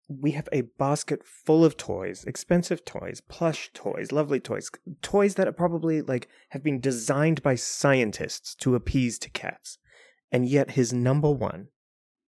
we 0.07 0.31
have 0.31 0.49
a 0.51 0.61
basket 0.61 1.21
full 1.25 1.63
of 1.63 1.77
toys, 1.77 2.25
expensive 2.25 2.83
toys, 2.83 3.21
plush 3.21 3.69
toys, 3.73 4.11
lovely 4.11 4.39
toys, 4.39 4.69
toys 5.01 5.35
that 5.35 5.47
are 5.47 5.53
probably 5.53 6.01
like 6.01 6.27
have 6.49 6.63
been 6.63 6.79
designed 6.79 7.41
by 7.41 7.55
scientists 7.55 8.55
to 8.55 8.75
appease 8.75 9.17
to 9.19 9.29
cats, 9.29 9.77
and 10.33 10.45
yet 10.49 10.71
his 10.71 10.91
number 10.91 11.31
one 11.31 11.69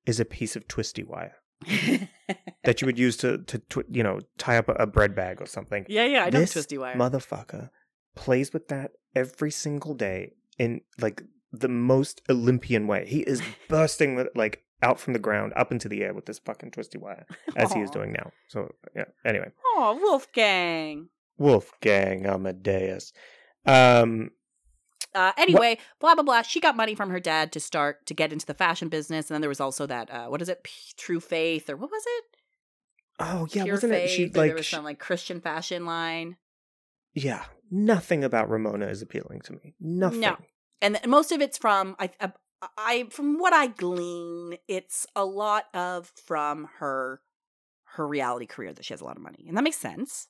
is 0.05 0.19
a 0.21 0.25
piece 0.25 0.55
of 0.55 0.67
twisty 0.69 1.03
wire 1.03 1.35
that 2.63 2.81
you 2.81 2.85
would 2.85 2.97
use 3.00 3.17
to 3.17 3.39
to 3.39 3.57
twi- 3.59 3.83
you 3.89 4.03
know 4.03 4.19
tie 4.38 4.57
up 4.57 4.69
a, 4.69 4.74
a 4.74 4.88
bread 4.88 5.15
bag 5.15 5.41
or 5.41 5.45
something. 5.45 5.85
Yeah, 5.89 6.05
yeah, 6.05 6.24
I 6.25 6.29
know 6.29 6.39
This 6.39 6.53
Twisty 6.53 6.77
Wire. 6.77 6.95
Motherfucker 6.95 7.69
plays 8.15 8.53
with 8.53 8.67
that 8.69 8.91
every 9.15 9.51
single 9.51 9.93
day 9.93 10.33
in 10.57 10.81
like 11.01 11.21
the 11.51 11.67
most 11.69 12.21
Olympian 12.29 12.88
way. 12.88 13.05
He 13.07 13.21
is 13.21 13.41
bursting 13.69 14.15
with 14.15 14.27
like 14.35 14.63
out 14.81 15.00
from 15.00 15.13
the 15.13 15.19
ground 15.19 15.53
up 15.55 15.71
into 15.71 15.88
the 15.89 16.03
air 16.03 16.13
with 16.13 16.25
this 16.25 16.39
fucking 16.39 16.71
twisty 16.71 16.97
wire 16.97 17.25
as 17.55 17.71
he 17.74 17.79
is 17.79 17.89
doing 17.89 18.12
now. 18.12 18.31
So 18.50 18.69
yeah. 18.95 19.05
Anyway, 19.25 19.50
Oh, 19.75 19.97
Wolfgang. 20.01 21.09
Wolfgang 21.38 22.25
Amadeus. 22.25 23.12
Um. 23.65 24.31
Uh, 25.15 25.31
anyway, 25.38 25.77
blah 26.00 26.13
blah 26.13 26.24
blah. 26.24 26.41
She 26.43 26.60
got 26.60 26.75
money 26.75 26.93
from 26.93 27.10
her 27.10 27.19
dad 27.19 27.51
to 27.53 27.60
start 27.60 28.05
to 28.05 28.13
get 28.13 28.34
into 28.34 28.45
the 28.45 28.53
fashion 28.53 28.89
business, 28.89 29.29
and 29.29 29.36
then 29.36 29.41
there 29.41 29.50
was 29.50 29.62
also 29.62 29.86
that 29.88 30.12
uh, 30.12 30.27
what 30.27 30.41
is 30.41 30.50
it, 30.50 30.63
P- 30.63 30.72
True 30.98 31.19
Faith 31.22 31.69
or 31.69 31.77
what 31.77 31.89
was 31.89 32.03
it? 32.05 32.24
Oh 33.19 33.48
yeah, 33.51 33.63
Pure 33.63 33.75
wasn't 33.75 33.93
Faith. 33.93 34.03
it? 34.12 34.13
She 34.13 34.25
or 34.25 34.29
there 34.29 34.48
like 34.48 34.57
was 34.57 34.65
sh- 34.65 34.72
some 34.72 34.84
like 34.84 35.00
Christian 35.00 35.39
fashion 35.41 35.86
line, 35.86 36.38
yeah. 37.13 37.45
Nothing 37.72 38.24
about 38.24 38.50
Ramona 38.50 38.88
is 38.88 39.01
appealing 39.01 39.41
to 39.45 39.53
me. 39.53 39.74
Nothing. 39.79 40.19
No. 40.19 40.38
and 40.81 40.95
th- 40.95 41.07
most 41.07 41.31
of 41.31 41.41
it's 41.41 41.57
from 41.57 41.95
I, 41.98 42.12
I, 42.22 42.31
I 42.77 43.07
from 43.10 43.39
what 43.39 43.53
I 43.53 43.67
glean, 43.67 44.57
it's 44.67 45.07
a 45.15 45.25
lot 45.25 45.65
of 45.74 46.12
from 46.27 46.67
her 46.79 47.22
her 47.95 48.07
reality 48.07 48.45
career 48.45 48.74
that 48.74 48.84
she 48.84 48.93
has 48.93 49.01
a 49.01 49.05
lot 49.05 49.15
of 49.15 49.24
money, 49.24 49.45
and 49.48 49.55
that 49.57 49.63
makes 49.63 49.77
sense. 49.77 50.27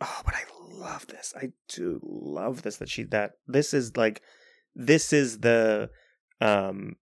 Oh, 0.00 0.20
but 0.24 0.34
I 0.34 0.42
love 0.60 1.06
this. 1.06 1.32
I 1.36 1.52
do 1.68 2.00
love 2.02 2.62
this 2.62 2.78
that 2.78 2.88
she 2.88 3.04
that 3.04 3.32
this 3.46 3.72
is 3.72 3.96
like 3.96 4.22
this 4.74 5.12
is 5.12 5.38
the 5.40 5.90
um 6.40 6.96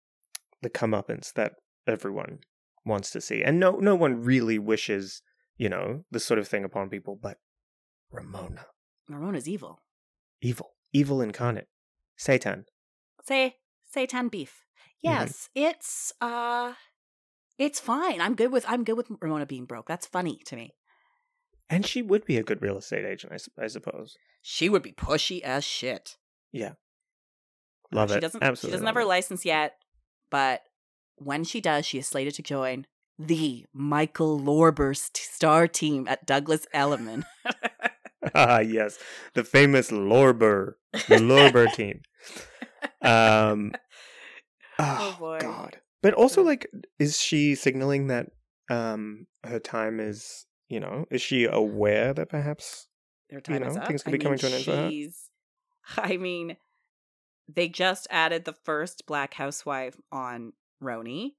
the 0.62 0.70
comeuppance 0.70 1.32
that 1.34 1.52
everyone 1.86 2.40
wants 2.84 3.10
to 3.12 3.20
see. 3.20 3.42
And 3.42 3.60
no 3.60 3.72
no 3.72 3.94
one 3.94 4.22
really 4.22 4.58
wishes, 4.58 5.22
you 5.56 5.68
know, 5.68 6.04
this 6.10 6.24
sort 6.24 6.38
of 6.38 6.48
thing 6.48 6.64
upon 6.64 6.90
people, 6.90 7.18
but 7.20 7.38
Ramona. 8.10 8.66
Ramona's 9.08 9.48
evil. 9.48 9.80
Evil. 10.40 10.70
Evil 10.92 11.20
incarnate. 11.20 11.68
Satan. 12.16 12.64
Say 13.24 13.56
Seitan 13.94 14.30
beef. 14.30 14.64
Mhm. 14.80 14.86
Yes, 15.02 15.48
it's 15.54 16.12
uh 16.20 16.74
it's 17.58 17.78
fine. 17.80 18.20
I'm 18.20 18.34
good 18.34 18.50
with 18.52 18.64
I'm 18.68 18.84
good 18.84 18.96
with 18.96 19.10
Ramona 19.20 19.46
being 19.46 19.64
broke. 19.66 19.86
That's 19.86 20.06
funny 20.06 20.40
to 20.46 20.56
me. 20.56 20.74
And 21.70 21.86
she 21.86 22.02
would 22.02 22.24
be 22.26 22.36
a 22.36 22.42
good 22.42 22.60
real 22.60 22.76
estate 22.78 23.04
agent, 23.06 23.32
I 23.58 23.66
suppose. 23.68 24.16
She 24.42 24.68
would 24.68 24.82
be 24.82 24.92
pushy 24.92 25.40
as 25.40 25.64
shit. 25.64 26.16
Yeah. 26.52 26.72
Love 27.92 28.10
she 28.10 28.16
it. 28.16 28.20
doesn't 28.20 28.42
Absolutely. 28.42 28.70
she 28.70 28.72
doesn't 28.72 28.86
have 28.86 28.94
her 28.96 29.00
it. 29.02 29.06
license 29.06 29.44
yet, 29.44 29.74
but 30.30 30.62
when 31.16 31.44
she 31.44 31.60
does, 31.60 31.86
she 31.86 31.98
is 31.98 32.06
slated 32.08 32.34
to 32.34 32.42
join 32.42 32.86
the 33.18 33.66
Michael 33.72 34.40
Lorber 34.40 34.96
st- 34.96 35.16
star 35.16 35.68
team 35.68 36.06
at 36.08 36.26
Douglas 36.26 36.66
Elliman. 36.74 37.24
Ah, 38.34 38.58
yes. 38.60 38.98
The 39.34 39.44
famous 39.44 39.90
Lorber. 39.90 40.74
The 40.92 41.16
Lorber 41.16 41.72
team. 41.72 42.00
Um 43.02 43.72
Oh, 44.78 45.14
Oh, 45.14 45.16
boy. 45.18 45.38
God. 45.40 45.76
But 46.02 46.14
also, 46.14 46.42
like, 46.42 46.66
is 46.98 47.20
she 47.20 47.54
signaling 47.54 48.06
that 48.06 48.28
um 48.70 49.26
her 49.44 49.58
time 49.60 50.00
is, 50.00 50.46
you 50.70 50.80
know, 50.80 51.04
is 51.10 51.20
she 51.20 51.44
aware 51.44 52.14
that 52.14 52.30
perhaps 52.30 52.86
Her 53.30 53.40
time 53.40 53.62
is 53.64 53.74
know, 53.74 53.82
up. 53.82 53.88
things 53.88 54.02
could 54.02 54.14
I 54.14 54.16
be 54.16 54.22
coming 54.22 54.32
mean, 54.32 54.38
to 54.38 54.46
an 54.46 54.52
end 54.52 54.64
for 54.64 54.76
her. 54.76 54.90
I 56.12 56.16
mean, 56.16 56.56
they 57.48 57.68
just 57.68 58.06
added 58.08 58.44
the 58.44 58.52
first 58.52 59.04
black 59.06 59.34
housewife 59.34 59.96
on 60.12 60.52
RHONY, 60.82 61.32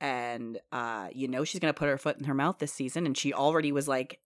and 0.00 0.58
uh, 0.72 1.08
you 1.14 1.28
know 1.28 1.44
she's 1.44 1.60
gonna 1.60 1.72
put 1.72 1.88
her 1.88 1.96
foot 1.96 2.18
in 2.18 2.24
her 2.24 2.34
mouth 2.34 2.58
this 2.58 2.74
season, 2.74 3.06
and 3.06 3.16
she 3.16 3.32
already 3.32 3.70
was 3.70 3.86
like 3.86 4.18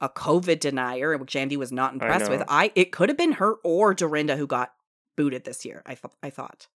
a 0.00 0.08
COVID 0.08 0.60
denier, 0.60 1.18
which 1.18 1.34
Andy 1.34 1.56
was 1.56 1.72
not 1.72 1.92
impressed 1.92 2.30
with. 2.30 2.44
I 2.48 2.70
it 2.76 2.92
could 2.92 3.08
have 3.08 3.18
been 3.18 3.32
her 3.32 3.54
or 3.64 3.92
Dorinda 3.92 4.36
who 4.36 4.46
got 4.46 4.72
booted 5.16 5.44
this 5.44 5.64
year. 5.64 5.82
I 5.84 5.94
th- 5.94 6.14
I 6.22 6.30
thought. 6.30 6.68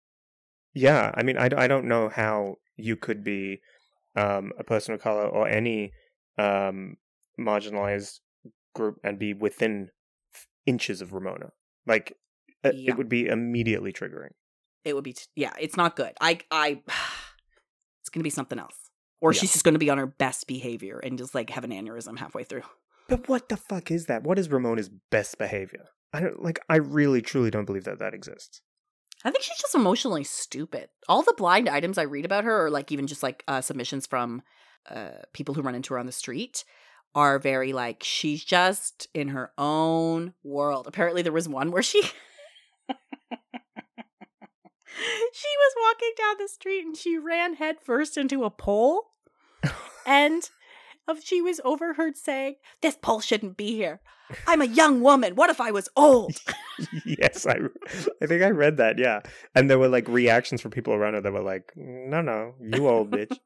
Yeah, 0.74 1.12
I 1.14 1.22
mean, 1.22 1.36
I, 1.36 1.48
I 1.56 1.66
don't 1.66 1.86
know 1.86 2.08
how 2.08 2.56
you 2.76 2.96
could 2.96 3.22
be 3.22 3.60
um, 4.16 4.52
a 4.58 4.64
person 4.64 4.94
of 4.94 5.00
color 5.00 5.26
or 5.26 5.48
any 5.48 5.92
um, 6.38 6.96
marginalized 7.38 8.20
group 8.74 8.98
and 9.04 9.18
be 9.18 9.34
within 9.34 9.90
inches 10.66 11.00
of 11.00 11.12
Ramona. 11.12 11.50
Like, 11.86 12.16
uh, 12.64 12.72
Yeah. 12.74 12.92
it 12.92 12.96
would 12.98 13.08
be 13.08 13.26
immediately 13.26 13.92
triggering. 13.92 14.30
It 14.84 14.94
would 14.94 15.04
be 15.04 15.12
t- 15.14 15.26
yeah, 15.36 15.52
it's 15.60 15.76
not 15.76 15.96
good. 15.96 16.12
I 16.20 16.40
I 16.50 16.82
it's 18.00 18.08
gonna 18.10 18.24
be 18.24 18.30
something 18.30 18.58
else. 18.58 18.76
Or 19.20 19.32
Yeah. 19.32 19.40
she's 19.40 19.52
just 19.52 19.64
going 19.64 19.74
to 19.74 19.78
be 19.78 19.90
on 19.90 19.98
her 19.98 20.06
best 20.06 20.46
behavior 20.46 20.98
and 20.98 21.18
just 21.18 21.34
like 21.34 21.50
have 21.50 21.62
an 21.64 21.70
aneurysm 21.72 22.18
halfway 22.18 22.42
through. 22.42 22.62
But 23.06 23.28
what 23.28 23.50
the 23.50 23.56
fuck 23.58 23.90
is 23.90 24.06
that? 24.06 24.22
What 24.22 24.38
is 24.38 24.48
Ramona's 24.48 24.88
best 25.10 25.36
behavior? 25.36 25.88
I 26.12 26.20
don't 26.20 26.42
like. 26.42 26.58
I 26.70 26.76
really, 26.76 27.20
truly 27.20 27.50
don't 27.50 27.66
believe 27.66 27.84
that 27.84 27.98
that 27.98 28.14
exists. 28.14 28.62
I 29.22 29.30
think 29.30 29.42
she's 29.44 29.58
just 29.58 29.74
emotionally 29.74 30.24
stupid. 30.24 30.88
All 31.06 31.22
the 31.22 31.34
blind 31.36 31.68
items 31.68 31.98
I 31.98 32.02
read 32.04 32.24
about 32.24 32.44
her, 32.44 32.64
or 32.64 32.70
like 32.70 32.90
even 32.90 33.06
just 33.06 33.22
like 33.22 33.44
uh, 33.46 33.60
submissions 33.60 34.06
from 34.06 34.42
uh, 34.88 35.10
people 35.34 35.54
who 35.54 35.60
run 35.60 35.74
into 35.74 35.92
her 35.92 36.00
on 36.00 36.06
the 36.06 36.12
street, 36.12 36.64
are 37.14 37.38
very 37.38 37.72
like 37.72 38.02
she's 38.02 38.44
just 38.44 39.08
in 39.14 39.28
her 39.28 39.52
own 39.58 40.34
world. 40.42 40.86
Apparently, 40.86 41.22
there 41.22 41.32
was 41.32 41.48
one 41.48 41.70
where 41.70 41.82
she. 41.82 42.02
she 45.32 45.48
was 45.56 45.74
walking 45.80 46.12
down 46.18 46.34
the 46.38 46.48
street 46.48 46.84
and 46.84 46.96
she 46.96 47.16
ran 47.16 47.54
headfirst 47.54 48.16
into 48.18 48.44
a 48.44 48.50
pole 48.50 49.12
and 50.06 50.50
of 51.08 51.22
she 51.24 51.40
was 51.40 51.60
overheard 51.64 52.16
saying 52.16 52.56
this 52.82 52.96
pole 53.00 53.20
shouldn't 53.20 53.56
be 53.56 53.74
here 53.76 54.00
i'm 54.46 54.60
a 54.60 54.66
young 54.66 55.00
woman 55.00 55.34
what 55.36 55.48
if 55.48 55.60
i 55.60 55.70
was 55.70 55.88
old 55.96 56.36
yes, 57.04 57.46
I, 57.46 57.58
I 58.22 58.26
think 58.26 58.42
I 58.42 58.50
read 58.50 58.76
that. 58.78 58.98
Yeah, 58.98 59.20
and 59.54 59.68
there 59.68 59.78
were 59.78 59.88
like 59.88 60.08
reactions 60.08 60.60
from 60.60 60.70
people 60.70 60.94
around 60.94 61.14
her 61.14 61.20
that 61.20 61.32
were 61.32 61.42
like, 61.42 61.72
"No, 61.76 62.20
no, 62.20 62.54
you 62.60 62.88
old 62.88 63.10
bitch." 63.10 63.36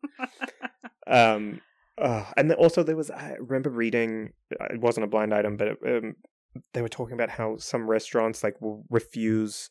um, 1.06 1.60
uh, 2.00 2.24
and 2.36 2.52
also 2.54 2.82
there 2.82 2.96
was 2.96 3.10
I 3.10 3.36
remember 3.40 3.70
reading. 3.70 4.32
uh, 4.60 4.66
It 4.70 4.80
wasn't 4.80 5.04
a 5.04 5.08
blind 5.08 5.32
item, 5.34 5.56
but 5.56 5.68
um, 5.86 6.14
they 6.72 6.82
were 6.82 6.88
talking 6.88 7.14
about 7.14 7.30
how 7.30 7.56
some 7.58 7.88
restaurants 7.88 8.42
like 8.44 8.60
will 8.60 8.84
refuse 8.90 9.70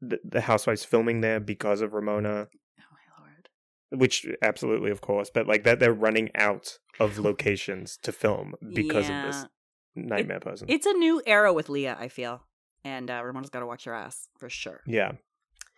the, 0.00 0.18
the 0.24 0.40
housewives 0.42 0.84
filming 0.84 1.20
there 1.20 1.40
because 1.40 1.80
of 1.80 1.92
Ramona. 1.92 2.48
oh 2.80 2.84
my 2.92 3.24
lord 3.24 3.48
Which 3.90 4.26
absolutely, 4.42 4.90
of 4.90 5.00
course, 5.00 5.30
but 5.32 5.46
like 5.46 5.64
that 5.64 5.78
they're 5.80 5.92
running 5.94 6.30
out 6.34 6.78
of 7.00 7.18
locations 7.28 7.96
to 8.02 8.12
film 8.12 8.54
because 8.74 9.08
of 9.08 9.16
this 9.22 9.46
Yeah. 9.94 10.02
nightmare 10.04 10.40
person. 10.40 10.66
it's 10.70 10.86
a 10.86 10.92
new 10.94 11.22
era 11.26 11.52
with 11.52 11.68
leah 11.68 11.96
i 12.00 12.08
feel 12.08 12.42
and 12.84 13.10
uh, 13.10 13.22
ramona's 13.24 13.50
got 13.50 13.60
to 13.60 13.66
watch 13.66 13.84
her 13.84 13.92
ass 13.94 14.28
for 14.38 14.48
sure 14.48 14.80
Yeah. 14.86 15.12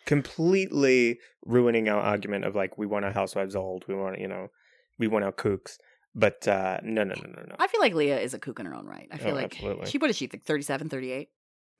Completely 0.06 1.18
ruining 1.46 1.88
our 1.88 2.00
argument 2.00 2.44
of 2.44 2.54
like 2.54 2.76
we 2.78 2.86
want 2.86 3.04
our 3.04 3.10
housewives 3.12 3.56
old, 3.56 3.84
we 3.88 3.94
want 3.94 4.18
you 4.20 4.28
know, 4.28 4.48
we 4.98 5.06
want 5.08 5.24
our 5.24 5.32
cooks. 5.32 5.78
But 6.14 6.46
uh 6.46 6.78
no 6.84 7.02
no 7.02 7.14
no 7.16 7.28
no 7.28 7.42
no. 7.48 7.56
i 7.58 7.66
feel 7.66 7.80
like 7.80 7.92
leah 7.92 8.20
is 8.20 8.34
a 8.34 8.38
kook 8.38 8.60
in 8.60 8.66
her 8.66 8.74
own 8.74 8.86
right 8.86 9.08
i 9.10 9.18
feel 9.18 9.32
Oh, 9.32 9.34
like 9.34 9.54
absolutely. 9.56 9.86
she 9.86 9.98
what 9.98 10.10
is 10.10 10.16
she 10.16 10.28
think 10.28 10.44
37 10.44 10.88
38 10.88 11.28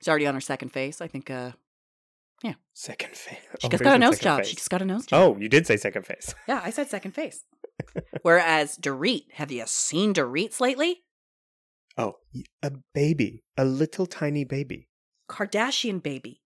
she's 0.01 0.07
already 0.09 0.27
on 0.27 0.33
her 0.35 0.41
second 0.41 0.73
face 0.73 0.99
i 0.99 1.07
think 1.07 1.29
uh 1.31 1.51
Second 2.73 3.15
face. 3.15 3.37
she 3.59 3.69
just 3.69 3.81
got 3.81 3.95
a 3.95 3.99
nose 3.99 4.19
job 4.19 4.43
she 4.43 4.55
just 4.57 4.69
got 4.69 4.81
a 4.81 4.85
nose 4.85 5.05
job 5.05 5.21
Oh, 5.21 5.39
you 5.39 5.47
did 5.47 5.65
say 5.65 5.77
second 5.77 6.05
face. 6.05 6.35
yeah 6.49 6.59
i 6.63 6.69
said 6.69 6.89
second 6.89 7.11
face 7.11 7.45
whereas 8.21 8.77
dorit 8.77 9.31
have 9.35 9.49
you 9.53 9.63
seen 9.65 10.13
dorit 10.13 10.59
lately 10.59 11.03
Oh, 11.97 12.15
a 12.61 12.73
baby, 12.93 13.45
a 13.55 13.63
little 13.63 14.05
tiny 14.05 14.43
baby. 14.43 14.89
kardashian 15.29 16.03
baby 16.03 16.41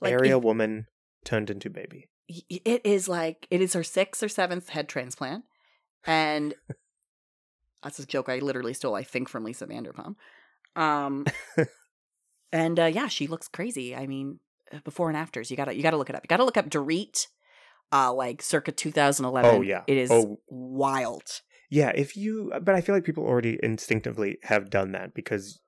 like 0.00 0.12
Area 0.12 0.36
woman 0.36 0.86
turned 1.24 1.48
into 1.48 1.70
baby. 1.70 2.08
it 2.28 2.80
is 2.84 3.08
like 3.08 3.46
it 3.52 3.60
is 3.60 3.74
her 3.74 3.84
sixth 3.84 4.20
or 4.24 4.28
seventh 4.28 4.70
head 4.70 4.88
transplant 4.88 5.44
and 6.06 6.54
that's 7.82 7.98
a 7.98 8.06
joke 8.06 8.28
i 8.28 8.38
literally 8.38 8.74
stole 8.74 8.94
i 8.94 9.02
think 9.02 9.28
from 9.28 9.44
lisa 9.44 9.66
vanderpump 9.66 10.14
um 10.76 11.24
and 12.52 12.78
uh 12.78 12.84
yeah 12.86 13.08
she 13.08 13.26
looks 13.26 13.48
crazy 13.48 13.94
i 13.94 14.06
mean 14.06 14.38
uh, 14.72 14.78
before 14.84 15.08
and 15.08 15.16
afters 15.16 15.50
you 15.50 15.56
gotta 15.56 15.74
you 15.74 15.82
gotta 15.82 15.96
look 15.96 16.10
it 16.10 16.16
up 16.16 16.22
you 16.24 16.28
gotta 16.28 16.44
look 16.44 16.56
up 16.56 16.68
dorit 16.68 17.26
uh 17.92 18.12
like 18.12 18.42
circa 18.42 18.72
2011 18.72 19.50
Oh, 19.58 19.62
yeah. 19.62 19.82
it 19.86 19.96
is 19.96 20.10
Oh. 20.10 20.40
wild 20.48 21.42
Yeah, 21.70 21.92
if 21.94 22.16
you 22.16 22.52
but 22.62 22.74
I 22.74 22.80
feel 22.80 22.94
like 22.96 23.04
people 23.04 23.24
already 23.24 23.58
instinctively 23.62 24.38
have 24.44 24.70
done 24.70 24.92
that 24.92 25.14
because 25.14 25.60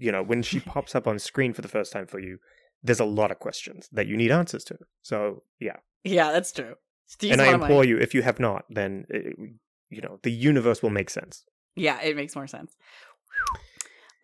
you 0.00 0.12
know, 0.12 0.22
when 0.22 0.42
she 0.42 0.60
pops 0.60 0.94
up 0.94 1.06
on 1.08 1.18
screen 1.18 1.52
for 1.52 1.60
the 1.62 1.68
first 1.68 1.92
time 1.92 2.06
for 2.06 2.20
you, 2.20 2.38
there's 2.84 3.00
a 3.00 3.04
lot 3.04 3.32
of 3.32 3.40
questions 3.40 3.88
that 3.92 4.06
you 4.06 4.16
need 4.16 4.30
answers 4.30 4.62
to. 4.64 4.78
So, 5.02 5.42
yeah. 5.58 5.78
yeah 6.04 6.30
that's 6.30 6.52
true 6.52 6.74
She's 7.20 7.32
and 7.32 7.40
I 7.42 7.46
of 7.46 7.58
my- 7.60 7.66
implore 7.66 7.84
you, 7.84 7.98
if 7.98 8.14
you 8.14 8.22
have 8.22 8.38
not, 8.38 8.64
then 8.70 9.06
uh, 9.12 9.18
you 9.90 10.00
know 10.00 10.18
the 10.22 10.32
universe 10.32 10.82
will 10.82 10.90
make 10.90 11.10
sense. 11.10 11.44
yeah 11.76 12.00
it 12.00 12.16
makes 12.16 12.34
more 12.34 12.46
sense 12.46 12.76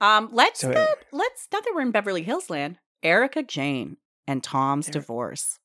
um 0.01 0.29
let's 0.33 0.61
So- 0.61 0.73
get, 0.73 0.99
let's 1.13 1.49
now 1.53 1.61
that 1.61 1.73
we're 1.75 1.83
in 1.83 1.91
beverly 1.91 2.23
hills 2.23 2.51
land 2.51 2.79
erika 3.03 3.43
jayne 3.43 3.97
and 4.27 4.43
tom's 4.43 4.89
Eric- 4.89 4.95
divorce 4.95 5.59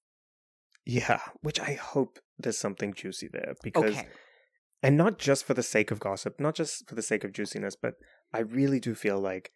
Yeah, 0.86 1.22
which 1.42 1.60
I 1.60 1.74
hope 1.74 2.20
there's 2.38 2.58
something 2.58 2.94
juicy 2.94 3.28
there 3.32 3.54
because, 3.64 3.96
okay 3.98 4.08
and 4.82 4.96
not 4.98 5.20
just 5.20 5.44
for 5.44 5.54
the 5.54 5.62
sake 5.62 5.92
of 5.92 6.00
gossip, 6.00 6.40
not 6.40 6.56
just 6.56 6.88
for 6.88 6.96
the 6.96 7.02
sake 7.02 7.26
of 7.26 7.34
juiciness, 7.34 7.76
but 7.76 7.96
I 8.34 8.40
really 8.40 8.80
do 8.80 8.96
feel 8.96 9.20
like 9.20 9.52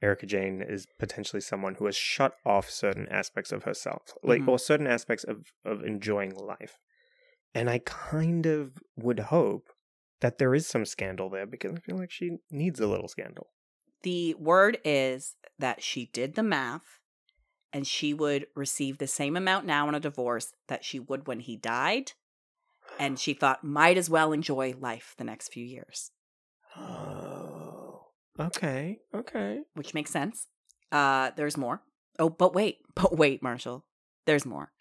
Erika 0.00 0.26
Jayne 0.26 0.62
is 0.62 0.86
potentially 0.96 1.40
someone 1.40 1.74
who 1.74 1.86
has 1.86 1.96
shut 1.96 2.34
off 2.46 2.70
certain 2.70 3.08
aspects 3.08 3.50
of 3.50 3.64
herself, 3.64 4.02
like 4.22 4.42
Mhm. 4.42 4.48
or 4.48 4.58
certain 4.60 4.86
aspects 4.86 5.24
of 5.24 5.36
of 5.64 5.82
enjoying 5.82 6.32
life, 6.36 6.78
and 7.52 7.68
I 7.68 7.78
kind 7.80 8.46
of 8.46 8.78
would 8.96 9.18
hope 9.34 9.66
that 10.20 10.38
there 10.38 10.54
is 10.54 10.66
some 10.66 10.84
scandal 10.84 11.30
there 11.30 11.46
because 11.46 11.72
I 11.74 11.80
feel 11.80 11.98
like 11.98 12.10
she 12.10 12.38
needs 12.50 12.80
a 12.80 12.86
little 12.86 13.08
scandal. 13.08 13.48
The 14.02 14.34
word 14.34 14.78
is 14.84 15.36
that 15.58 15.82
she 15.82 16.10
did 16.12 16.34
the 16.34 16.42
math 16.42 16.98
and 17.72 17.86
she 17.86 18.14
would 18.14 18.46
receive 18.54 18.98
the 18.98 19.06
same 19.06 19.36
amount 19.36 19.66
now 19.66 19.88
in 19.88 19.94
a 19.94 20.00
divorce 20.00 20.52
that 20.68 20.84
she 20.84 20.98
would 20.98 21.26
when 21.26 21.40
he 21.40 21.56
died. 21.56 22.12
And 22.98 23.18
she 23.18 23.34
thought, 23.34 23.62
might 23.62 23.96
as 23.96 24.10
well 24.10 24.32
enjoy 24.32 24.74
life 24.78 25.14
the 25.16 25.24
next 25.24 25.52
few 25.52 25.64
years, 25.64 26.10
Oh, 26.76 28.06
okay, 28.40 28.98
okay. 29.14 29.60
which 29.74 29.94
makes 29.94 30.10
sense. 30.10 30.48
Uh, 30.90 31.30
there's 31.36 31.56
more. 31.56 31.82
Oh, 32.18 32.28
but 32.28 32.54
wait, 32.54 32.78
but 32.94 33.16
wait, 33.16 33.42
Marshall. 33.42 33.84
There's 34.26 34.44
more. 34.44 34.72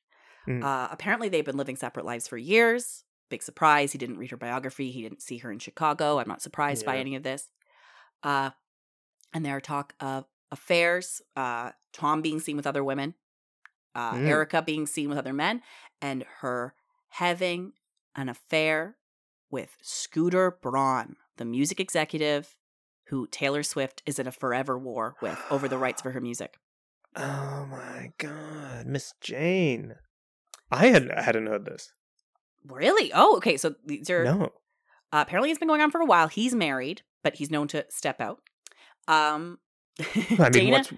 Mm. 0.47 0.63
Uh, 0.63 0.87
apparently, 0.91 1.29
they've 1.29 1.45
been 1.45 1.57
living 1.57 1.75
separate 1.75 2.05
lives 2.05 2.27
for 2.27 2.37
years. 2.37 3.03
Big 3.29 3.43
surprise. 3.43 3.91
He 3.91 3.97
didn't 3.97 4.17
read 4.17 4.31
her 4.31 4.37
biography. 4.37 4.91
He 4.91 5.01
didn't 5.03 5.21
see 5.21 5.37
her 5.39 5.51
in 5.51 5.59
Chicago. 5.59 6.19
I'm 6.19 6.27
not 6.27 6.41
surprised 6.41 6.85
by 6.85 6.97
any 6.97 7.15
of 7.15 7.23
this. 7.23 7.49
Uh, 8.23 8.49
and 9.33 9.45
there 9.45 9.55
are 9.55 9.61
talk 9.61 9.93
of 9.99 10.25
affairs. 10.51 11.21
Uh, 11.35 11.71
Tom 11.93 12.21
being 12.21 12.39
seen 12.39 12.57
with 12.57 12.67
other 12.67 12.83
women. 12.83 13.13
Uh, 13.95 14.13
Mm. 14.13 14.27
Erika 14.27 14.61
being 14.61 14.85
seen 14.87 15.09
with 15.09 15.17
other 15.17 15.33
men, 15.33 15.61
and 16.01 16.23
her 16.41 16.73
having 17.09 17.73
an 18.15 18.29
affair 18.29 18.97
with 19.49 19.75
Scooter 19.81 20.51
Braun, 20.61 21.15
the 21.37 21.45
music 21.45 21.79
executive 21.79 22.55
who 23.07 23.25
Taylor 23.27 23.63
Swift 23.63 24.03
is 24.05 24.19
in 24.19 24.27
a 24.27 24.31
forever 24.31 24.77
war 24.77 25.15
with 25.21 25.39
over 25.49 25.67
the 25.67 25.77
rights 25.79 26.01
for 26.03 26.11
her 26.11 26.21
music. 26.29 26.57
Oh 27.15 27.65
my 27.69 28.11
god, 28.19 28.85
Miss 28.85 29.13
Jayne. 29.21 29.95
I 30.71 30.87
had 30.87 31.09
hadn't 31.17 31.47
heard 31.47 31.65
this. 31.65 31.91
Really? 32.65 33.11
Oh, 33.13 33.37
okay. 33.37 33.57
So 33.57 33.75
these 33.85 34.09
are 34.09 34.23
No. 34.23 34.43
Uh, 35.11 35.23
apparently, 35.25 35.49
it's 35.49 35.59
been 35.59 35.67
going 35.67 35.81
on 35.81 35.89
for 35.91 36.01
a 36.01 36.05
while. 36.05 36.27
He's 36.27 36.53
married, 36.53 37.01
but 37.23 37.35
he's 37.35 37.49
known 37.49 37.67
to 37.69 37.85
step 37.89 38.21
out. 38.21 38.41
Um, 39.07 39.57
I 40.39 40.49
mean, 40.53 40.71
what's 40.71 40.91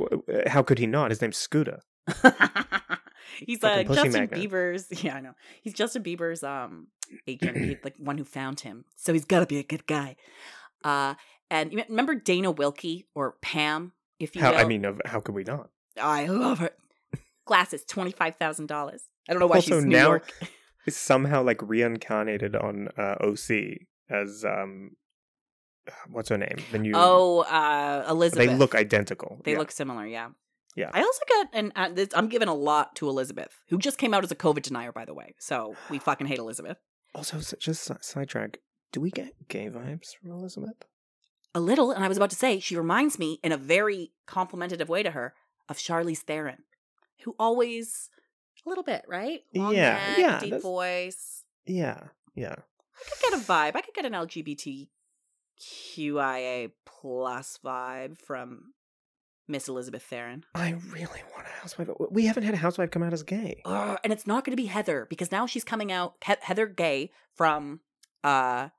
how 0.48 0.64
could 0.64 0.80
he 0.80 0.86
not? 0.88 1.12
His 1.12 1.22
name's 1.22 1.38
Scooter. 1.38 1.80
he's 3.46 3.64
uh, 3.64 3.84
Justin 3.84 4.12
magnet. 4.14 4.32
Bieber's. 4.52 4.88
Yeah, 5.04 5.16
I 5.16 5.22
know. 5.22 5.34
He's 5.62 5.74
Justin 5.74 6.04
Bieber's 6.04 6.44
um 6.44 6.88
agent, 7.28 7.58
he, 7.58 7.78
like 7.84 7.96
one 7.98 8.18
who 8.18 8.24
found 8.24 8.60
him. 8.62 8.86
So 8.98 9.14
he's 9.14 9.26
got 9.26 9.40
to 9.40 9.46
be 9.46 9.60
a 9.60 9.64
good 9.64 9.86
guy. 9.88 10.16
Uh, 10.84 11.16
and 11.50 11.74
remember 11.90 12.16
Dana 12.16 12.54
Wilkey 12.54 13.06
or 13.16 13.36
Pam, 13.42 13.94
if 14.20 14.36
you 14.36 14.42
How. 14.42 14.54
I 14.54 14.66
mean, 14.66 14.86
how 15.06 15.20
could 15.20 15.36
we 15.36 15.44
not? 15.44 15.70
I 16.02 16.26
love 16.28 16.60
her. 16.60 16.72
Glasses, 17.46 17.84
twenty 17.86 18.12
five 18.12 18.36
thousand 18.36 18.68
dollars. 18.68 19.04
I 19.30 19.34
don't 19.34 19.40
know 19.40 19.48
why 19.48 19.58
Also, 19.58 19.76
she's 19.76 19.86
New 19.86 19.98
now- 19.98 20.08
York. 20.08 20.32
Is 20.86 20.98
somehow 20.98 21.44
like 21.44 21.62
reincarnated 21.62 22.56
on 22.56 22.90
uh, 22.98 23.16
OC 23.22 23.86
as 24.10 24.44
um, 24.46 24.92
what's 26.10 26.30
her 26.30 26.38
name? 26.38 26.58
The 26.72 26.80
new. 26.80 26.94
Oh, 26.96 27.40
uh, 27.42 28.06
Elizabeth. 28.10 28.48
they 28.48 28.54
look 28.56 28.76
identical. 28.76 29.40
They 29.44 29.54
Yeah. 29.54 29.60
look 29.60 29.72
similar, 29.72 30.06
yeah. 30.06 30.30
Yeah. 30.76 30.90
I 30.94 31.02
also 31.02 31.20
got, 31.28 31.48
and 31.54 31.72
uh, 31.76 31.90
this, 31.90 32.10
I'm 32.16 32.30
giving 32.30 32.48
a 32.48 32.54
lot 32.54 32.96
to 32.96 33.10
Elizabeth, 33.10 33.52
who 33.70 33.78
just 33.78 33.98
came 33.98 34.14
out 34.14 34.24
as 34.24 34.32
a 34.32 34.36
COVID 34.36 34.62
denier, 34.64 34.92
by 34.94 35.04
the 35.06 35.14
way. 35.14 35.36
So 35.40 35.76
we 35.90 36.00
fucking 36.08 36.28
hate 36.28 36.40
Elizabeth. 36.40 36.78
Also, 37.14 37.40
just 37.60 37.84
si- 37.84 37.94
sidetrack. 38.02 38.60
Do 38.94 39.02
we 39.02 39.12
get 39.12 39.34
gay 39.50 39.70
vibes 39.70 40.16
from 40.20 40.32
Elizabeth? 40.32 40.84
A 41.54 41.60
little, 41.60 41.92
and 41.92 42.04
I 42.04 42.08
was 42.08 42.16
about 42.18 42.30
to 42.30 42.36
say, 42.38 42.60
she 42.62 42.78
reminds 42.78 43.20
me 43.20 43.40
in 43.44 43.52
a 43.52 43.58
very 43.58 44.14
complimentative 44.28 44.88
way 44.88 45.04
to 45.04 45.12
her 45.12 45.34
of 45.68 45.78
Charlize 45.78 46.20
Theron, 46.20 46.60
who 47.26 47.36
always, 47.38 48.10
a 48.66 48.70
little 48.70 48.84
bit, 48.84 49.04
right? 49.08 49.42
Long 49.56 49.74
Yeah, 49.76 49.94
neck, 49.94 50.18
yeah, 50.18 50.40
deep 50.40 50.62
voice. 50.62 51.44
Yeah, 51.66 52.00
yeah. 52.36 52.56
I 52.56 53.10
could 53.10 53.32
get 53.32 53.40
a 53.40 53.44
vibe. 53.44 53.76
I 53.76 53.82
could 53.82 53.96
get 53.96 54.06
an 54.06 54.14
LGBTQIA 54.14 56.72
plus 56.86 57.60
vibe 57.64 58.18
from 58.20 58.74
Miss 59.48 59.68
Elizabeth 59.68 60.04
Theron. 60.04 60.44
I 60.56 60.72
really 60.90 61.22
want 61.34 61.48
a 61.48 61.62
housewife. 61.62 61.90
We 62.10 62.26
haven't 62.26 62.44
had 62.44 62.54
a 62.54 62.58
housewife 62.58 62.92
come 62.92 63.04
out 63.04 63.14
as 63.14 63.24
gay. 63.24 63.62
Ugh, 63.66 63.98
and 64.04 64.14
it's 64.14 64.28
not 64.28 64.44
going 64.46 64.56
to 64.56 64.62
be 64.62 64.68
Heather 64.68 65.08
because 65.10 65.32
now 65.32 65.46
she's 65.46 65.64
coming 65.64 65.92
out 65.92 66.16
he- 66.26 66.34
Heather 66.42 66.68
Gay 66.68 67.12
from 67.34 67.82
uh 68.24 68.70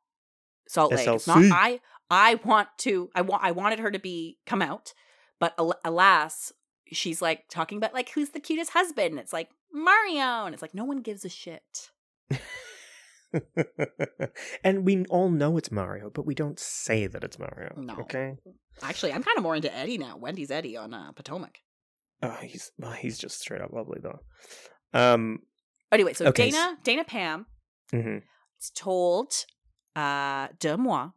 Salt 0.69 0.95
Lake. 0.95 1.09
It's 1.09 1.27
not 1.27 1.39
I 1.39 1.81
I 2.11 2.37
want 2.45 2.69
to 2.79 3.11
I 3.15 3.23
want 3.23 3.43
I 3.45 3.51
wanted 3.51 3.81
her 3.81 3.91
to 3.91 3.99
be 3.99 4.39
come 4.47 4.63
out, 4.63 4.95
but 5.41 5.55
al- 5.59 5.79
alas, 5.85 6.53
she's 6.93 7.21
like 7.21 7.49
talking 7.49 7.79
about 7.79 7.93
like 7.95 8.11
who's 8.11 8.31
the 8.31 8.41
cutest 8.41 8.71
husband? 8.71 9.19
It's 9.19 9.33
like 9.33 9.51
Mario, 9.73 10.45
and 10.45 10.55
it's 10.55 10.63
like 10.63 10.75
no 10.75 10.85
one 10.85 11.01
gives 11.01 11.25
a 11.25 11.29
shit. 11.29 11.91
and 14.65 14.85
we 14.85 15.05
all 15.07 15.31
know 15.31 15.57
it's 15.57 15.71
Mario, 15.71 16.11
but 16.11 16.27
we 16.27 16.35
don't 16.35 16.59
say 16.59 17.07
that 17.07 17.25
it's 17.25 17.39
Mario. 17.39 17.73
No. 17.77 17.97
Okay. 18.01 18.37
Actually, 18.83 19.13
I'm 19.13 19.23
kind 19.23 19.37
of 19.37 19.43
more 19.43 19.57
into 19.57 19.75
Eddie 19.75 19.99
now. 19.99 20.17
Wendy's 20.17 20.51
Eddie 20.51 20.77
on 20.77 20.93
uh, 20.93 21.13
Potomac. 21.13 21.59
Oh, 22.23 22.37
he's 22.43 22.71
well, 22.79 22.93
he's 22.93 23.19
just 23.19 23.41
straight 23.41 23.61
up 23.61 23.73
lovely 23.73 24.01
though. 24.03 24.21
Um. 24.93 25.41
Anyway, 25.91 26.13
so 26.13 26.27
Okay, 26.27 26.51
Dana 26.51 26.79
Dana 26.85 27.05
Pam 27.05 27.47
mhm. 27.93 28.23
told 28.75 29.33
uh 29.97 30.49
Deux 30.59 30.77
Moi 30.77 31.09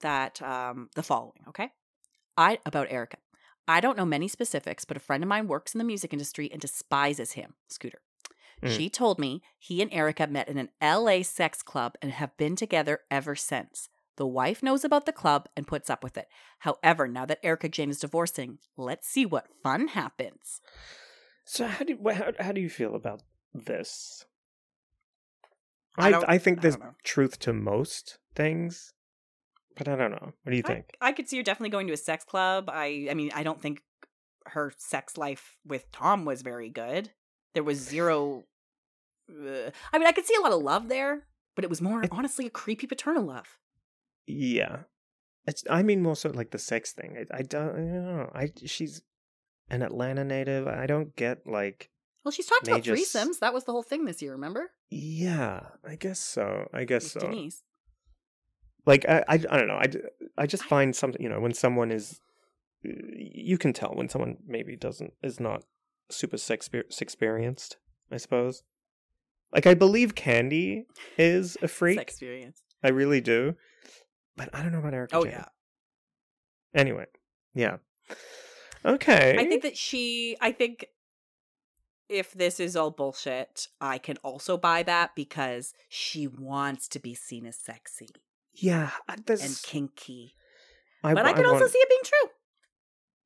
that 0.00 0.42
um 0.42 0.90
the 0.94 1.02
following, 1.02 1.42
okay? 1.48 1.70
I 2.36 2.58
about 2.66 2.88
Erika. 2.90 3.18
I 3.68 3.80
don't 3.80 3.96
know 3.96 4.04
many 4.04 4.28
specifics, 4.28 4.84
but 4.84 4.96
a 4.96 5.00
friend 5.00 5.22
of 5.22 5.28
mine 5.28 5.46
works 5.46 5.74
in 5.74 5.78
the 5.78 5.84
music 5.84 6.12
industry 6.12 6.50
and 6.50 6.60
despises 6.60 7.32
him, 7.32 7.54
Scooter. 7.68 8.00
Mm. 8.62 8.76
She 8.76 8.88
told 8.88 9.18
me 9.18 9.42
he 9.58 9.82
and 9.82 9.92
Erika 9.92 10.26
met 10.26 10.48
in 10.48 10.58
an 10.58 10.70
LA 10.80 11.22
sex 11.22 11.62
club 11.62 11.96
and 12.00 12.12
have 12.12 12.36
been 12.36 12.56
together 12.56 13.00
ever 13.10 13.34
since. 13.34 13.88
The 14.16 14.26
wife 14.26 14.62
knows 14.62 14.84
about 14.84 15.06
the 15.06 15.12
club 15.12 15.48
and 15.56 15.66
puts 15.66 15.88
up 15.88 16.04
with 16.04 16.16
it. 16.16 16.28
However, 16.60 17.08
now 17.08 17.24
that 17.26 17.40
Erika 17.42 17.68
Jayne 17.68 17.90
is 17.90 18.00
divorcing, 18.00 18.58
let's 18.76 19.08
see 19.08 19.24
what 19.24 19.48
fun 19.62 19.88
happens. 19.88 20.60
So 21.44 21.66
how 21.66 21.84
do 21.84 21.98
wh- 22.04 22.14
how, 22.14 22.32
how 22.38 22.52
do 22.52 22.60
you 22.60 22.70
feel 22.70 22.94
about 22.94 23.22
this? 23.54 24.24
I 25.98 26.12
I 26.12 26.34
I 26.34 26.38
think 26.38 26.60
there's 26.60 26.76
don't 26.76 26.94
truth 27.02 27.38
to 27.40 27.52
most 27.52 28.18
things, 28.34 28.92
but 29.76 29.88
I 29.88 29.96
don't 29.96 30.10
know. 30.10 30.32
What 30.42 30.50
do 30.50 30.56
you 30.56 30.62
think? 30.62 30.96
I, 31.00 31.12
could 31.12 31.28
see 31.28 31.36
her 31.36 31.42
definitely 31.42 31.70
going 31.70 31.86
to 31.86 31.92
a 31.92 31.96
sex 31.98 32.24
club. 32.24 32.68
I 32.72 33.06
I 33.10 33.14
mean, 33.14 33.30
I 33.34 33.42
don't 33.42 33.60
think 33.60 33.82
her 34.46 34.72
sex 34.76 35.16
life 35.16 35.56
with 35.66 35.90
Tom 35.92 36.24
was 36.24 36.42
very 36.42 36.68
good. 36.68 37.10
There 37.54 37.62
was 37.62 37.78
zero 37.78 38.44
uh, 39.30 39.70
I 39.92 39.98
mean, 39.98 40.08
I 40.08 40.12
could 40.12 40.26
see 40.26 40.34
a 40.34 40.40
lot 40.42 40.52
of 40.52 40.62
love 40.62 40.88
there, 40.88 41.26
but 41.54 41.64
it 41.64 41.70
was 41.70 41.80
more 41.80 42.02
It- 42.02 42.10
honestly 42.12 42.46
a 42.46 42.50
creepy 42.50 42.86
paternal 42.86 43.24
love. 43.24 43.58
Yeah, 44.26 44.80
it's. 45.46 45.64
I 45.70 45.82
mean, 45.82 46.02
more 46.02 46.16
so 46.16 46.30
like 46.30 46.50
the 46.50 46.58
sex 46.58 46.92
thing. 46.92 47.16
I, 47.32 47.38
I 47.38 47.42
don't. 47.42 47.70
I 47.70 47.76
don't 47.76 48.16
know. 48.16 48.30
I 48.34 48.50
she's 48.64 49.02
an 49.68 49.82
Atlanta 49.82 50.24
native. 50.24 50.66
I 50.68 50.86
don't 50.86 51.14
get 51.16 51.46
like. 51.46 51.90
Well, 52.24 52.30
she's 52.32 52.46
talked 52.46 52.68
about 52.68 52.84
They 52.84 52.94
just- 52.94 53.14
threesomes. 53.14 53.38
That 53.40 53.52
was 53.54 53.64
the 53.64 53.72
whole 53.72 53.82
thing 53.82 54.04
this 54.04 54.22
year, 54.22 54.32
remember? 54.32 54.70
Yeah, 54.90 55.60
I 55.88 55.96
guess 55.96 56.20
so. 56.20 56.68
I 56.72 56.84
guess 56.84 57.14
With 57.14 57.22
so. 57.22 57.28
Denise. 57.28 57.62
Like 58.84 59.04
I, 59.08 59.24
I, 59.28 59.34
I 59.34 59.58
don't 59.58 59.68
know. 59.68 59.76
I, 59.76 59.86
I 60.36 60.46
just 60.46 60.64
find 60.64 60.94
something. 60.94 61.22
You 61.22 61.28
know, 61.28 61.40
when 61.40 61.54
someone 61.54 61.90
is, 61.90 62.20
you 62.82 63.58
can 63.58 63.72
tell 63.72 63.94
when 63.94 64.08
someone 64.08 64.38
maybe 64.46 64.76
doesn't 64.76 65.12
is 65.22 65.38
not 65.38 65.64
super 66.10 66.36
sex 66.36 66.68
experienced. 67.00 67.76
I 68.10 68.16
suppose. 68.16 68.62
Like 69.52 69.66
I 69.66 69.74
believe 69.74 70.14
Kandi 70.14 70.84
is 71.18 71.56
a 71.62 71.68
freak. 71.68 71.98
Sex 71.98 72.14
experience. 72.14 72.62
I 72.82 72.88
really 72.88 73.20
do. 73.20 73.54
But 74.36 74.48
I 74.52 74.62
don't 74.62 74.72
know 74.72 74.78
about 74.78 74.94
Erika. 74.94 75.16
Oh 75.16 75.24
Jayne. 75.24 75.32
yeah. 75.32 75.44
Anyway, 76.74 77.06
yeah. 77.54 77.76
Okay. 78.84 79.36
I 79.38 79.46
think 79.46 79.62
that 79.62 79.76
she 79.76 80.36
I 80.40 80.52
think 80.52 80.86
if 82.08 82.32
this 82.32 82.58
is 82.58 82.76
all 82.76 82.90
bullshit, 82.90 83.68
I 83.80 83.98
can 83.98 84.16
also 84.18 84.56
buy 84.56 84.82
that 84.82 85.14
because 85.14 85.72
she 85.88 86.26
wants 86.26 86.88
to 86.88 86.98
be 86.98 87.14
seen 87.14 87.46
as 87.46 87.56
sexy 87.56 88.08
yeah, 88.54 88.90
I- 89.08 89.14
and 89.14 89.60
kinky. 89.62 90.34
I, 91.04 91.14
But 91.14 91.26
I, 91.26 91.30
wa- 91.30 91.36
could 91.36 91.46
also 91.46 91.60
want, 91.60 91.72
see 91.72 91.78
it 91.78 91.88
being 91.88 92.00
true. 92.04 92.30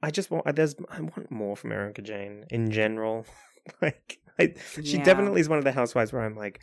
I 0.03 0.11
just 0.11 0.31
want. 0.31 0.55
There's. 0.57 0.75
I 0.89 1.01
want 1.01 1.31
more 1.31 1.57
from 1.57 1.73
Erika 1.73 2.03
Jayne 2.03 2.45
in 2.51 2.71
general. 2.71 3.27
like, 3.83 4.19
I, 4.39 4.55
she 4.83 4.99
Yeah. 4.99 5.05
definitely 5.05 5.41
is 5.41 5.49
one 5.49 5.59
of 5.59 5.65
the 5.65 5.73
housewives 5.73 6.13
where 6.13 6.23
I'm 6.23 6.37
like, 6.37 6.61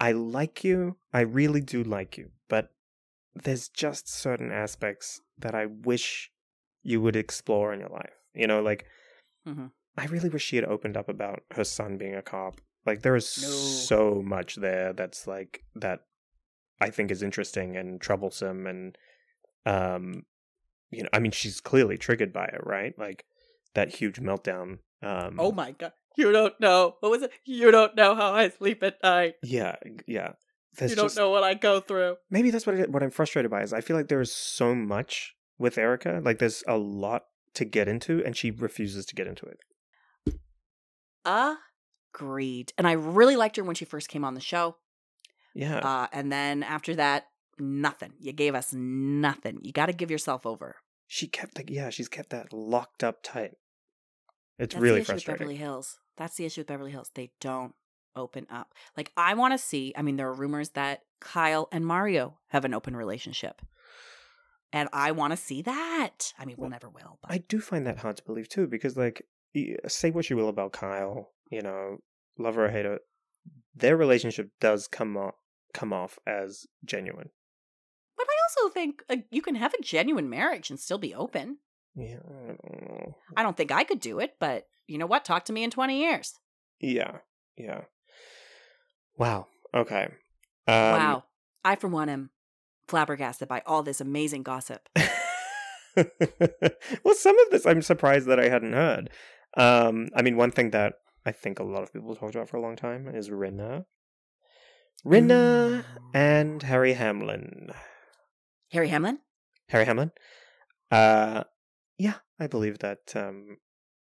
I 0.00 0.12
like 0.12 0.64
you. 0.64 0.96
I 1.12 1.20
really 1.20 1.60
do 1.60 1.82
like 1.84 2.18
you, 2.18 2.30
but 2.48 2.70
there's 3.34 3.68
just 3.68 4.08
certain 4.08 4.50
aspects 4.52 5.20
that 5.38 5.54
I 5.54 5.66
wish 5.66 6.30
you 6.82 7.00
would 7.00 7.16
explore 7.16 7.72
in 7.72 7.80
your 7.80 7.88
life. 7.88 8.12
You 8.34 8.46
know, 8.46 8.60
like 8.62 8.86
Mhm. 9.46 9.70
I 9.96 10.06
really 10.06 10.28
wish 10.28 10.42
she 10.44 10.56
had 10.56 10.64
opened 10.64 10.96
up 10.96 11.08
about 11.08 11.40
her 11.52 11.64
son 11.64 11.96
being 11.98 12.14
a 12.14 12.22
cop. 12.22 12.60
Like 12.84 13.02
there 13.02 13.16
is 13.16 13.38
No. 13.40 13.48
so 13.48 14.22
much 14.22 14.56
there 14.56 14.92
that's 14.92 15.26
like 15.26 15.64
that 15.76 16.00
I 16.82 16.90
think 16.90 17.10
is 17.10 17.22
interesting 17.22 17.76
and 17.76 18.00
troublesome 18.00 18.66
and 18.66 18.98
um 19.64 20.24
you 20.90 21.02
know, 21.02 21.08
I 21.12 21.20
mean 21.20 21.32
she's 21.32 21.60
clearly 21.60 21.96
triggered 21.96 22.32
by 22.32 22.44
it, 22.46 22.60
right? 22.64 22.98
Like 22.98 23.24
that 23.74 23.94
huge 23.94 24.20
meltdown. 24.20 24.78
Um 25.02 25.36
Oh 25.38 25.52
my 25.52 25.72
god. 25.72 25.92
You 26.16 26.30
don't 26.30 26.58
know. 26.60 26.96
What 27.00 27.10
was 27.10 27.22
it? 27.22 27.32
You 27.44 27.70
don't 27.70 27.96
know 27.96 28.14
how 28.14 28.34
I 28.34 28.50
sleep 28.50 28.82
at 28.82 29.02
night. 29.02 29.34
Yeah, 29.42 29.76
yeah. 30.06 30.32
You 30.80 30.88
don't 30.88 31.06
just, 31.06 31.16
know 31.16 31.30
what 31.30 31.42
I 31.42 31.54
go 31.54 31.80
through. 31.80 32.16
maybe 32.30 32.50
that's 32.50 32.66
what 32.66 32.76
it, 32.76 32.90
what 32.90 33.02
I'm 33.02 33.10
frustrated 33.10 33.50
by 33.50 33.62
is 33.62 33.72
I 33.72 33.82
feel 33.82 33.96
like 33.96 34.08
there 34.08 34.20
is 34.20 34.32
so 34.32 34.74
much 34.74 35.34
with 35.58 35.76
Erika. 35.76 36.20
Like 36.24 36.38
there's 36.38 36.64
a 36.66 36.76
lot 36.76 37.24
to 37.54 37.64
get 37.64 37.88
into, 37.88 38.24
and 38.24 38.36
she 38.36 38.50
refuses 38.50 39.04
to 39.06 39.14
get 39.14 39.26
into 39.26 39.46
it. 39.46 40.38
Uh, 41.24 41.56
agreed. 42.14 42.72
And 42.78 42.86
I 42.86 42.92
really 42.92 43.36
liked 43.36 43.56
her 43.56 43.64
when 43.64 43.76
she 43.76 43.84
first 43.84 44.08
came 44.08 44.24
on 44.24 44.34
the 44.34 44.40
show. 44.40 44.76
Yeah, 45.54 45.78
Uh, 45.78 46.06
and 46.12 46.32
then 46.32 46.62
after 46.62 46.94
that, 46.96 47.26
nothing. 47.58 48.12
You 48.18 48.32
gave 48.32 48.54
us 48.54 48.72
nothing. 48.72 49.58
You 49.62 49.72
got 49.72 49.86
to 49.86 49.92
give 49.92 50.10
yourself 50.10 50.46
over. 50.46 50.76
she 51.06 51.26
kept 51.26 51.56
like 51.58 51.68
yeah, 51.70 51.90
she's 51.90 52.08
kept 52.08 52.30
that 52.30 52.52
locked 52.52 53.04
up 53.04 53.22
tight. 53.22 53.52
It's 54.58 54.74
That's 54.74 54.82
really 54.82 54.96
the 54.96 55.02
issue 55.02 55.12
with 55.14 55.24
frustrating. 55.24 55.38
Beverly 55.46 55.56
Hills. 55.56 55.98
That's 56.16 56.36
the 56.36 56.44
issue 56.46 56.60
with 56.60 56.68
Beverly 56.68 56.90
Hills. 56.92 57.10
They 57.14 57.32
don't 57.40 57.74
open 58.16 58.46
up. 58.50 58.74
Like 58.96 59.12
I 59.16 59.34
want 59.34 59.52
to 59.54 59.58
see. 59.58 59.92
I 59.96 60.02
mean, 60.02 60.16
there 60.16 60.28
are 60.28 60.34
rumors 60.34 60.70
that 60.70 61.00
Kyle 61.20 61.68
and 61.72 61.84
Mario 61.86 62.38
have 62.48 62.64
an 62.64 62.72
open 62.74 62.96
relationship, 62.96 63.60
and 64.72 64.88
I 64.92 65.12
want 65.12 65.32
to 65.32 65.36
see 65.36 65.62
that. 65.62 66.32
I 66.38 66.44
mean, 66.44 66.56
we'll 66.58 66.64
Well, 66.64 66.70
never 66.70 66.88
will. 66.88 67.18
But 67.22 67.32
I 67.32 67.38
do 67.38 67.60
find 67.60 67.86
that 67.86 67.98
hard 67.98 68.16
to 68.16 68.24
believe 68.24 68.48
too, 68.48 68.66
because 68.66 68.96
like, 68.96 69.22
say 69.88 70.10
what 70.10 70.30
you 70.30 70.36
will 70.36 70.48
about 70.48 70.72
Kyle, 70.72 71.30
you 71.50 71.60
know, 71.62 71.98
lover 72.38 72.64
or 72.66 72.70
hater, 72.70 73.00
their 73.74 73.96
relationship 73.96 74.50
does 74.60 74.86
come 74.88 75.16
off 75.16 75.34
come 75.72 75.92
off 75.92 76.18
as 76.26 76.66
genuine. 76.84 77.30
but 78.16 78.26
I 78.26 78.64
also 78.64 78.72
think 78.72 79.02
uh, 79.08 79.16
you 79.30 79.42
can 79.42 79.54
have 79.54 79.74
a 79.74 79.82
genuine 79.82 80.28
marriage 80.28 80.70
and 80.70 80.78
still 80.78 80.98
be 80.98 81.14
open. 81.14 81.58
Yeah, 81.94 82.18
I 82.24 82.46
don't 82.46 82.88
know. 82.88 83.16
I 83.36 83.42
don't 83.42 83.56
think 83.56 83.72
I 83.72 83.84
could 83.84 84.00
do 84.00 84.18
it, 84.18 84.36
but 84.38 84.66
you 84.86 84.98
know 84.98 85.06
what? 85.06 85.24
Talk 85.24 85.44
to 85.46 85.52
me 85.52 85.62
in 85.64 85.70
twenty 85.70 86.00
years. 86.00 86.34
Yeah, 86.80 87.18
yeah. 87.56 87.82
Wow. 89.16 89.46
Okay. 89.74 90.08
Um, 90.66 90.74
wow, 90.74 91.24
I 91.64 91.76
for 91.76 91.88
one 91.88 92.08
am 92.08 92.30
flabbergasted 92.88 93.48
by 93.48 93.62
all 93.66 93.82
this 93.82 94.00
amazing 94.00 94.42
gossip. 94.42 94.88
well, 95.96 97.14
some 97.14 97.38
of 97.38 97.50
this 97.50 97.66
I'm 97.66 97.82
surprised 97.82 98.26
that 98.26 98.40
I 98.40 98.48
hadn't 98.48 98.72
heard. 98.72 99.10
Um, 99.56 100.08
I 100.16 100.22
mean, 100.22 100.36
one 100.36 100.50
thing 100.50 100.70
that 100.70 100.94
I 101.26 101.32
think 101.32 101.58
a 101.58 101.64
lot 101.64 101.82
of 101.82 101.92
people 101.92 102.14
talked 102.16 102.34
about 102.34 102.48
for 102.48 102.56
a 102.56 102.62
long 102.62 102.76
time 102.76 103.08
is 103.08 103.28
Rinna. 103.28 103.84
Rinna 105.04 105.84
and 106.14 106.62
Harry 106.62 106.92
Hamlin. 106.92 107.70
Harry 108.70 108.88
Hamlin. 108.88 109.18
Harry 109.68 109.84
Hamlin. 109.84 110.12
Uh, 110.90 111.44
yeah, 111.98 112.16
I 112.38 112.46
believe 112.46 112.78
that 112.80 113.12
um, 113.16 113.56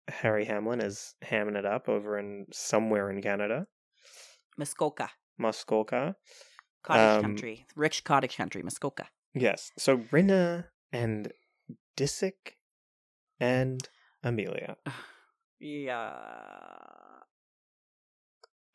Harry 0.08 0.46
Hamlin 0.46 0.82
is 0.82 1.15
hamming 1.24 1.56
it 1.56 1.65
up 1.65 1.88
over 1.88 2.17
in 2.17 2.48
somewhere 2.52 3.10
in 3.10 3.22
Canada, 3.22 3.67
Muskoka, 4.58 5.10
Muskoka. 5.38 6.15
cottage 6.84 7.17
Um, 7.17 7.22
country, 7.22 7.65
rich 7.76 8.04
cottage 8.04 8.36
country, 8.36 8.62
Muskoka. 8.62 9.08
Yes. 9.34 9.72
So 9.78 9.98
Rinna 9.98 10.65
and 10.91 11.32
Disick 11.98 12.58
and 13.39 13.88
Amelia. 14.24 14.78
Yeah. 15.65 16.12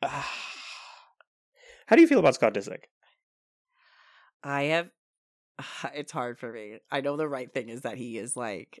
How 1.89 1.95
do 1.95 2.03
you 2.03 2.07
feel 2.07 2.19
about 2.19 2.35
Scott 2.35 2.53
Disick? 2.53 2.83
I 4.43 4.63
have. 4.63 4.91
It's 5.95 6.11
hard 6.11 6.37
for 6.37 6.53
me. 6.53 6.77
I 6.91 7.01
know 7.01 7.17
the 7.17 7.27
right 7.27 7.51
thing 7.51 7.69
is 7.69 7.81
that 7.81 7.97
he 7.97 8.19
is 8.19 8.37
like 8.37 8.79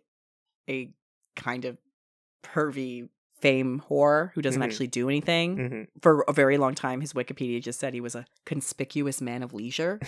a 0.69 0.91
kind 1.35 1.65
of 1.65 1.79
pervy 2.43 3.09
fame 3.41 3.81
whore 3.89 4.31
who 4.33 4.43
doesn't 4.43 4.61
Mhm. 4.61 4.65
actually 4.65 4.87
do 4.87 5.09
anything. 5.09 5.57
hmm 5.57 5.83
For 6.03 6.23
a 6.27 6.33
very 6.33 6.57
long 6.59 6.75
time, 6.75 7.01
his 7.01 7.13
Wikipedia 7.13 7.59
just 7.63 7.79
said 7.79 7.95
he 7.95 8.01
was 8.01 8.13
a 8.13 8.25
conspicuous 8.45 9.21
man 9.21 9.41
of 9.41 9.53
leisure, 9.55 9.99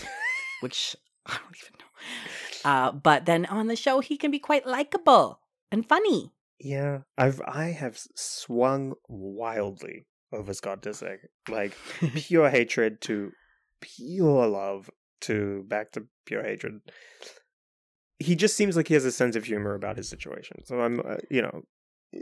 which 0.62 0.96
I 1.26 1.38
don't 1.40 1.58
even 1.58 1.80
know. 1.80 2.70
Uh, 2.70 2.92
but 2.92 3.26
then 3.26 3.48
on 3.48 3.66
the 3.66 3.76
show, 3.76 4.00
he 4.00 4.16
can 4.16 4.30
be 4.30 4.38
quite 4.40 4.68
likable 4.68 5.40
and 5.72 5.88
funny. 5.90 6.34
Yeah, 6.60 7.00
I've 7.18 7.42
I 7.48 7.72
have 7.72 7.98
swung 8.16 8.94
wildly 9.10 10.06
over 10.32 10.54
Scott 10.54 10.82
Disick, 10.82 11.18
like 11.50 11.74
pure 12.16 12.50
hatred 12.50 13.02
to 13.02 13.32
pure 13.82 14.48
love 14.48 14.90
to 15.22 15.64
back 15.68 15.92
to 15.94 16.06
pure 16.26 16.44
hatred. 16.44 16.82
He 18.20 18.36
just 18.36 18.56
seems 18.56 18.76
like 18.78 18.88
he 18.88 18.94
has 18.94 19.06
a 19.06 19.12
sense 19.12 19.36
of 19.36 19.46
humor 19.46 19.74
about 19.74 19.98
his 19.98 20.08
situation. 20.08 20.64
So 20.66 20.82
I'm, 20.82 21.00
uh, 21.00 21.18
you 21.30 21.42
know, 21.42 21.64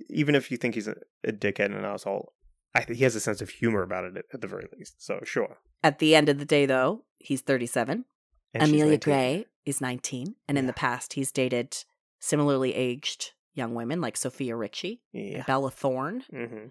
even 0.09 0.33
if 0.35 0.49
you 0.49 0.57
think 0.57 0.75
he's 0.75 0.87
a, 0.87 0.95
a 1.25 1.31
dickhead 1.31 1.65
and 1.65 1.75
an 1.75 1.85
asshole, 1.85 2.31
I 2.73 2.81
think 2.83 2.97
he 2.97 3.03
has 3.03 3.15
a 3.15 3.19
sense 3.19 3.41
of 3.41 3.49
humor 3.49 3.81
about 3.83 4.05
it 4.05 4.15
at, 4.17 4.25
at 4.33 4.41
the 4.41 4.47
very 4.47 4.67
least. 4.77 5.03
So 5.03 5.19
sure. 5.23 5.57
At 5.83 5.99
the 5.99 6.15
end 6.15 6.29
of 6.29 6.39
the 6.39 6.45
day, 6.45 6.65
though, 6.65 7.03
he's 7.17 7.41
37. 7.41 8.05
And 8.53 8.63
Amelia 8.63 8.97
Gray 8.97 9.45
is 9.65 9.81
19. 9.81 10.35
And 10.47 10.57
in 10.57 10.67
the 10.67 10.73
past, 10.73 11.13
he's 11.13 11.31
dated 11.31 11.75
similarly 12.19 12.73
aged 12.75 13.31
young 13.53 13.75
women 13.75 13.99
like 13.99 14.15
Sofia 14.15 14.55
Richie 14.55 15.01
Yeah. 15.11 15.43
Bella 15.45 15.69
Thorne. 15.71 16.23
hmm 16.31 16.67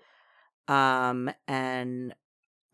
Um, 0.68 1.30
and 1.46 2.14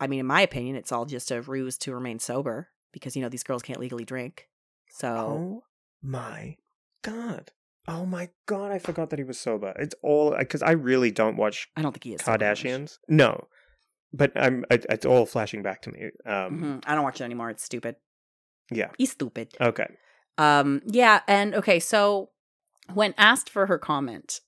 I 0.01 0.07
mean, 0.09 0.21
in 0.21 0.27
my 0.27 0.41
opinion, 0.43 0.77
it's 0.77 0.93
all 0.93 1.05
just 1.07 1.31
a 1.31 1.41
ruse 1.41 1.79
to 1.79 1.95
remain 1.95 2.19
sober 2.19 2.69
because, 2.93 3.15
you 3.17 3.23
know, 3.23 3.29
these 3.29 3.45
girls 3.45 3.63
can't 3.63 3.81
legally 3.81 4.05
drink. 4.05 4.49
So 4.91 5.07
Oh 5.17 5.63
my 6.03 6.57
god. 7.03 7.53
Oh 7.87 8.05
my 8.07 8.31
god, 8.47 8.73
I 8.73 8.79
forgot 8.79 9.11
that 9.11 9.19
he 9.19 9.25
was 9.25 9.39
sober. 9.39 9.73
It's 9.79 9.95
all 10.03 10.35
because 10.39 10.63
I 10.63 10.73
really 10.73 11.11
don't 11.11 11.37
watch 11.37 11.69
I 11.77 11.83
don't 11.83 11.93
think 11.93 12.05
he 12.05 12.15
is. 12.15 12.21
Kardashians. 12.23 12.99
No. 13.09 13.47
But 14.13 14.33
I'm 14.37 14.65
it, 14.71 14.87
it's 14.89 15.05
all 15.07 15.27
flashing 15.27 15.63
back 15.63 15.83
to 15.83 15.91
me. 15.93 16.11
Um 16.27 16.61
Mhm. 16.61 16.85
I 16.87 16.95
don't 16.95 17.05
watch 17.05 17.21
it 17.21 17.25
anymore. 17.25 17.51
It's 17.51 17.63
stupid. 17.65 17.97
yeah. 18.71 18.91
He's 18.99 19.13
stupid. 19.13 19.55
Okay. 19.61 19.87
Um, 20.37 20.83
yeah, 20.87 21.21
and 21.29 21.55
okay, 21.55 21.79
so 21.79 22.31
when 22.93 23.15
asked 23.17 23.49
for 23.49 23.67
her 23.67 23.79
comment, 23.79 24.41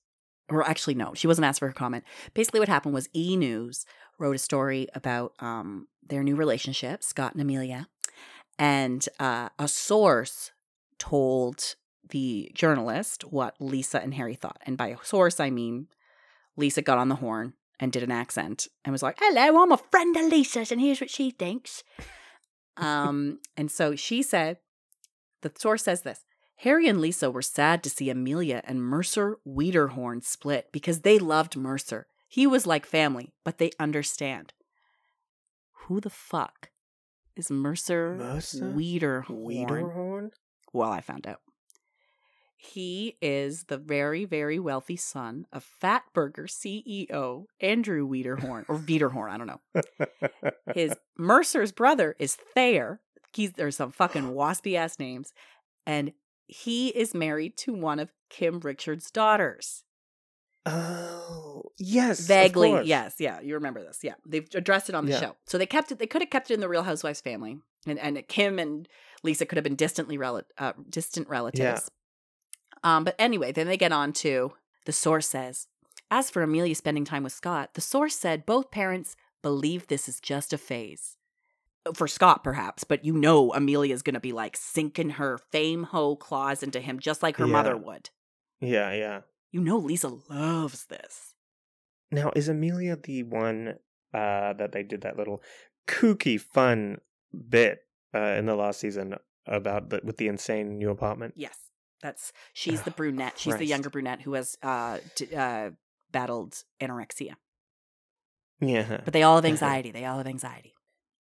or 0.49 0.67
actually 0.67 0.95
no, 0.95 1.13
she 1.13 1.27
wasn't 1.27 1.45
asked 1.45 1.59
for 1.59 1.67
her 1.67 1.73
comment. 1.73 2.03
Basically, 2.33 2.59
what 2.59 2.69
happened 2.69 2.93
was 2.93 3.09
E 3.13 3.35
News 3.35 3.85
wrote 4.19 4.35
a 4.35 4.39
story 4.39 4.87
about 4.93 5.33
um 5.39 5.87
their 6.05 6.23
new 6.23 6.35
relationship, 6.35 7.03
Scott 7.03 7.33
and 7.33 7.41
Amelia, 7.41 7.87
and 8.57 9.07
uh, 9.19 9.49
a 9.59 9.67
source 9.67 10.51
told 10.99 11.75
the 12.09 12.49
journalist 12.53 13.23
what 13.23 13.55
Lisa 13.59 14.01
and 14.01 14.13
Harry 14.13 14.35
thought, 14.35 14.61
and 14.65 14.77
by 14.77 14.95
source 15.03 15.39
I 15.39 15.49
mean 15.49 15.87
Lisa 16.55 16.81
got 16.81 16.97
on 16.97 17.09
the 17.09 17.15
horn 17.15 17.53
and 17.79 17.91
did 17.91 18.03
an 18.03 18.11
accent 18.11 18.67
and 18.85 18.91
was 18.91 19.03
like, 19.03 19.17
"Hello, 19.19 19.61
I'm 19.61 19.71
a 19.71 19.77
friend 19.77 20.15
of 20.15 20.25
Lisa's, 20.25 20.71
and 20.71 20.81
here's 20.81 21.01
what 21.01 21.09
she 21.09 21.31
thinks." 21.31 21.83
um, 22.77 23.39
and 23.55 23.71
so 23.71 23.95
she 23.95 24.21
said, 24.21 24.57
the 25.41 25.51
source 25.57 25.83
says 25.83 26.01
this. 26.01 26.25
Harry 26.61 26.87
and 26.87 26.99
Lisa 26.99 27.29
were 27.29 27.41
sad 27.41 27.83
to 27.83 27.89
see 27.89 28.09
Amelia 28.09 28.61
and 28.63 28.81
Mercer 28.81 29.37
Wiederhorn 29.47 30.23
split 30.23 30.69
because 30.71 31.01
they 31.01 31.19
loved 31.19 31.55
Mercer. 31.55 32.07
He 32.27 32.47
was 32.47 32.65
like 32.65 32.85
family, 32.85 33.31
but 33.43 33.59
they 33.59 33.71
understand. 33.79 34.53
Who 35.85 36.01
the 36.01 36.09
fuck 36.09 36.69
is 37.35 37.51
Mercer, 37.51 38.15
Mercer 38.17 38.73
Wiederhorn? 38.75 39.45
Wiederhorn? 39.45 40.29
Well, 40.73 40.91
I 40.91 41.01
found 41.01 41.27
out. 41.27 41.41
He 42.57 43.17
is 43.21 43.65
the 43.65 43.77
very, 43.77 44.25
very 44.25 44.57
wealthy 44.57 44.97
son 44.97 45.45
of 45.53 45.69
Fatburger 45.81 46.47
CEO 46.49 47.45
Andrew 47.61 48.07
Wiederhorn, 48.07 48.65
or 48.67 48.79
Wiederhorn, 48.79 49.29
I 49.29 49.37
don't 49.37 49.47
know. 49.47 50.41
His 50.73 50.95
Mercer's 51.17 51.71
brother 51.71 52.15
is 52.17 52.35
Thayer. 52.35 52.99
He's 53.31 53.53
there's 53.53 53.75
some 53.75 53.91
fucking 53.91 54.33
waspy 54.33 54.75
ass 54.75 54.97
names, 54.97 55.33
and 55.85 56.13
he 56.47 56.89
is 56.89 57.13
married 57.13 57.57
to 57.57 57.73
one 57.73 57.99
of 57.99 58.11
Kim 58.29 58.59
Richards' 58.59 59.11
daughters. 59.11 59.83
oh, 60.65 61.63
yes. 61.77 62.27
Vaguely, 62.27 62.81
yes, 62.85 63.15
yeah, 63.19 63.39
you 63.41 63.53
remember 63.55 63.81
this. 63.83 63.99
Yeah, 64.03 64.15
they've 64.25 64.47
addressed 64.53 64.89
it 64.89 64.95
on 64.95 65.05
the 65.05 65.11
Yeah. 65.13 65.19
show, 65.19 65.35
so 65.45 65.57
they 65.57 65.65
kept 65.65 65.91
it. 65.91 65.99
They 65.99 66.07
could 66.07 66.21
have 66.21 66.29
kept 66.29 66.51
it 66.51 66.55
in 66.55 66.59
the 66.59 66.67
Real 66.69 66.83
Housewives 66.83 67.21
family, 67.21 67.57
and 67.85 67.97
and 67.99 68.21
Kim 68.27 68.59
and 68.59 68.87
Lisa 69.23 69.45
could 69.45 69.57
have 69.57 69.63
been 69.63 69.75
distantly 69.75 70.17
rel- 70.17 70.43
uh, 70.57 70.73
distant 70.89 71.27
relatives. 71.29 71.89
Um, 72.83 73.03
but 73.03 73.15
anyway, 73.17 73.51
then 73.51 73.67
they 73.67 73.77
get 73.77 73.91
on 73.91 74.13
to 74.13 74.53
the 74.85 74.93
source 74.93 75.27
says. 75.27 75.67
As 76.09 76.29
for 76.29 76.41
Amelia 76.41 76.75
spending 76.75 77.03
time 77.05 77.23
with 77.23 77.33
Scott, 77.33 77.73
the 77.73 77.81
source 77.81 78.15
said 78.15 78.45
both 78.45 78.71
parents 78.71 79.15
believe 79.41 79.87
this 79.87 80.07
is 80.07 80.19
just 80.21 80.53
a 80.53 80.57
phase. 80.57 81.16
For 81.93 82.07
Scott, 82.07 82.43
perhaps, 82.43 82.83
but 82.83 83.03
you 83.05 83.13
know 83.13 83.53
Amelia's 83.53 84.01
going 84.01 84.13
to 84.15 84.19
be 84.19 84.33
like 84.33 84.55
sinking 84.57 85.11
her 85.11 85.37
fame 85.51 85.83
hoe 85.83 86.15
claws 86.15 86.63
into 86.63 86.79
him 86.79 86.99
just 86.99 87.21
like 87.23 87.37
her 87.37 87.45
Yeah. 87.45 87.51
mother 87.51 87.77
would. 87.77 88.09
Yeah, 88.59 88.91
yeah. 88.93 89.21
You 89.51 89.61
know 89.61 89.77
Lisa 89.77 90.09
loves 90.29 90.85
this. 90.87 91.33
Now, 92.11 92.31
is 92.35 92.47
Amelia 92.49 92.95
the 92.95 93.23
one 93.23 93.75
uh, 94.13 94.53
that 94.53 94.71
they 94.71 94.83
did 94.83 95.01
that 95.01 95.17
little 95.17 95.41
kooky, 95.87 96.39
fun 96.39 96.97
bit 97.49 97.79
uh, 98.15 98.19
in 98.37 98.45
the 98.45 98.55
last 98.55 98.79
season 98.79 99.15
about 99.45 99.89
the, 99.89 100.01
with 100.03 100.17
the 100.17 100.27
insane 100.27 100.77
new 100.77 100.89
apartment? 100.89 101.33
Yes, 101.37 101.57
that's 102.01 102.31
she's 102.53 102.81
the 102.83 102.91
Oh, 102.91 102.95
brunette. 102.97 103.37
She's 103.37 103.57
the 103.57 103.65
younger 103.65 103.89
brunette 103.89 104.21
who 104.21 104.33
has 104.33 104.55
uh, 104.63 104.99
d- 105.15 105.35
uh, 105.35 105.71
battled 106.11 106.63
anorexia. 106.81 107.33
Yeah. 108.59 109.01
But 109.03 109.13
they 109.13 109.23
all 109.23 109.35
have 109.35 109.45
anxiety. 109.53 109.91
they 109.91 110.05
all 110.05 110.17
have 110.17 110.27
anxiety. 110.27 110.73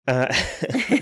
Uh, 0.06 0.32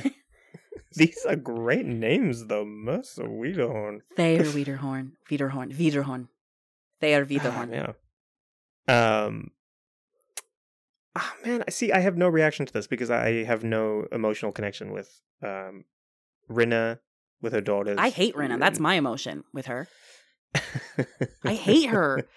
these 0.95 1.25
are 1.29 1.37
great 1.37 1.87
names, 1.87 2.47
though. 2.47 2.65
Mercer 2.65 3.25
Wiederhorn. 3.25 4.01
Thayer 4.17 4.45
Wiederhorn, 4.55 5.13
Wiederhorn, 5.31 5.75
Wiederhorn, 5.75 6.29
Thayer 7.01 7.25
Wiederhorn. 7.25 7.71
Ah, 7.73 7.95
yeah. 8.89 9.27
Um. 9.27 9.51
Ah 11.17 11.35
man, 11.45 11.65
I 11.67 11.71
see. 11.71 11.91
I 11.91 11.99
have 12.01 12.17
no 12.17 12.29
reaction 12.29 12.67
to 12.67 12.73
this 12.73 12.87
because 12.87 13.11
I 13.11 13.45
have 13.45 13.65
no 13.65 14.07
emotional 14.13 14.53
connection 14.53 14.93
with 14.93 15.21
um, 15.43 15.85
Rinna, 16.49 17.01
with 17.43 17.53
her 17.53 17.61
daughters. 17.61 17.97
I 17.99 18.11
hate 18.11 18.37
Rinna. 18.37 18.61
That's 18.61 18.79
my 18.79 18.95
emotion 18.95 19.43
with 19.53 19.67
her. 19.67 19.89
I 21.45 21.55
hate 21.55 21.91
her. 21.91 22.29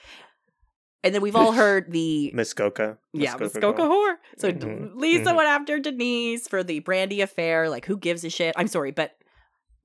And 1.04 1.14
then 1.14 1.22
we've 1.22 1.36
all 1.36 1.52
heard 1.64 1.92
the 1.92 2.32
Muskoka. 2.34 2.98
yeah, 3.14 3.36
Muskoka 3.38 3.82
whore. 3.82 4.16
So 4.38 4.52
Mhm, 4.52 4.96
Lisa 4.96 5.32
mhm. 5.32 5.36
went 5.36 5.50
after 5.50 5.80
Denise 5.80 6.48
for 6.48 6.64
the 6.64 6.82
Brandi 6.82 7.22
affair. 7.22 7.70
Like, 7.70 7.86
who 7.86 7.98
gives 7.98 8.24
a 8.24 8.30
shit? 8.30 8.54
I'm 8.58 8.68
sorry, 8.68 8.92
but 8.92 9.12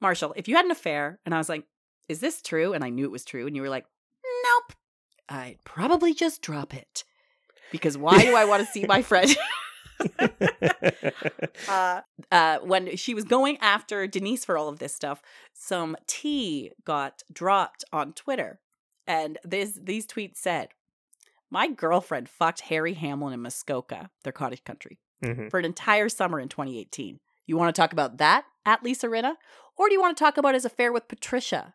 Marshall, 0.00 0.32
if 0.36 0.46
you 0.46 0.54
had 0.56 0.64
an 0.64 0.70
affair 0.70 1.18
and 1.26 1.34
I 1.34 1.38
was 1.38 1.48
like, 1.48 1.64
"Is 2.08 2.20
this 2.20 2.40
true?" 2.40 2.72
and 2.72 2.84
I 2.84 2.90
knew 2.90 3.04
it 3.04 3.10
was 3.10 3.24
true, 3.24 3.46
and 3.46 3.56
you 3.56 3.62
were 3.62 3.68
like, 3.68 3.86
"Nope," 4.24 4.76
I'd 5.28 5.58
probably 5.64 6.14
just 6.14 6.40
drop 6.40 6.72
it 6.74 7.02
because 7.72 7.98
why 7.98 8.22
do 8.22 8.36
I 8.36 8.44
want 8.44 8.64
to 8.64 8.72
see 8.72 8.84
my 8.86 9.02
friend? 9.02 9.36
uh, 11.68 12.00
uh, 12.30 12.58
when 12.60 12.96
she 12.96 13.14
was 13.14 13.24
going 13.24 13.56
after 13.58 14.06
Denise 14.06 14.44
for 14.44 14.56
all 14.56 14.68
of 14.68 14.78
this 14.78 14.94
stuff, 14.94 15.20
some 15.52 15.96
tea 16.06 16.70
got 16.84 17.22
dropped 17.32 17.84
on 17.92 18.12
Twitter, 18.12 18.60
and 19.06 19.38
this 19.44 19.78
these 19.82 20.06
tweets 20.06 20.36
said, 20.36 20.68
"My 21.50 21.68
girlfriend 21.68 22.28
fucked 22.28 22.60
Harry 22.62 22.94
Hamlin 22.94 23.32
in 23.34 23.42
Muskoka, 23.42 24.10
their 24.22 24.32
cottage 24.32 24.64
country, 24.64 24.98
Mhm. 25.22 25.50
for 25.50 25.58
an 25.58 25.64
entire 25.64 26.08
summer 26.08 26.38
in 26.40 26.48
2018. 26.48 27.20
You 27.46 27.56
want 27.56 27.74
to 27.74 27.80
talk 27.80 27.92
about 27.92 28.18
that 28.18 28.44
at 28.66 28.82
Lisa 28.82 29.06
Rinna, 29.08 29.36
or 29.76 29.88
do 29.88 29.94
you 29.94 30.00
want 30.00 30.16
to 30.16 30.22
talk 30.22 30.36
about 30.36 30.54
his 30.54 30.64
affair 30.64 30.92
with 30.92 31.08
Patricia?" 31.08 31.74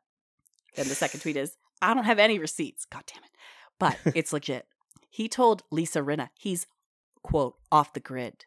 Then 0.76 0.88
the 0.88 0.96
second 0.96 1.22
tweet 1.22 1.38
is, 1.38 1.58
"I 1.82 1.94
don't 1.94 2.04
have 2.06 2.20
any 2.20 2.38
receipts. 2.40 2.86
God 2.86 3.04
damn 3.08 3.24
it, 3.24 3.32
but 3.80 3.98
it's 4.18 4.34
legit." 4.34 4.68
He 5.10 5.28
told 5.30 5.64
Lisa 5.72 6.00
Rinna 6.00 6.30
he's 6.36 6.68
quote 7.22 7.58
off 7.72 7.94
the 7.94 8.00
grid 8.00 8.46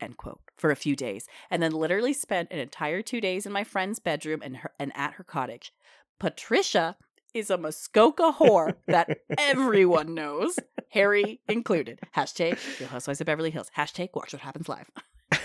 end 0.00 0.16
quote 0.16 0.40
for 0.56 0.70
a 0.70 0.76
few 0.76 0.94
days 0.94 1.26
and 1.50 1.60
then 1.62 1.72
literally 1.72 2.12
spent 2.12 2.50
an 2.52 2.58
entire 2.58 3.02
two 3.02 3.20
days 3.20 3.46
in 3.46 3.52
my 3.52 3.64
friend's 3.64 3.98
bedroom 3.98 4.40
and 4.44 4.58
her 4.58 4.72
and 4.78 4.92
at 4.96 5.14
her 5.14 5.24
cottage 5.24 5.72
patricia 6.20 6.96
is 7.38 7.50
a 7.50 7.58
muskoka 7.58 8.32
whore 8.38 8.74
that 8.86 9.18
everyone 9.38 10.14
knows 10.14 10.58
harry 10.90 11.40
included. 11.48 12.00
Hashtag 12.16 12.58
real 12.80 12.88
housewives 12.88 13.20
of 13.20 13.26
beverly 13.26 13.50
hills. 13.50 13.70
Hashtag 13.76 14.08
watch 14.14 14.32
what 14.32 14.42
happens 14.42 14.68
live. 14.68 14.90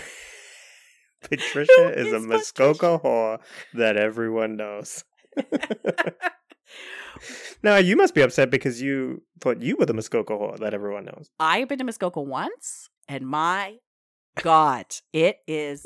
Patricia 1.22 1.70
Who 1.76 1.88
is 1.88 2.12
a 2.12 2.20
Muskoka 2.20 2.98
whore 3.02 3.38
that 3.72 3.96
everyone 3.96 4.56
knows. 4.56 5.04
now 7.62 7.76
you 7.76 7.96
must 7.96 8.14
be 8.14 8.20
upset 8.20 8.50
because 8.50 8.82
you 8.82 9.22
thought 9.40 9.62
you 9.62 9.76
were 9.76 9.86
the 9.86 9.94
Muskoka 9.94 10.32
whore 10.34 10.58
that 10.58 10.74
everyone 10.74 11.04
knows. 11.06 11.30
i've 11.40 11.68
been 11.68 11.78
to 11.78 11.84
muskoka 11.84 12.20
once 12.20 12.88
and 13.08 13.26
my 13.26 13.76
god 14.42 14.86
it 15.12 15.38
is 15.46 15.84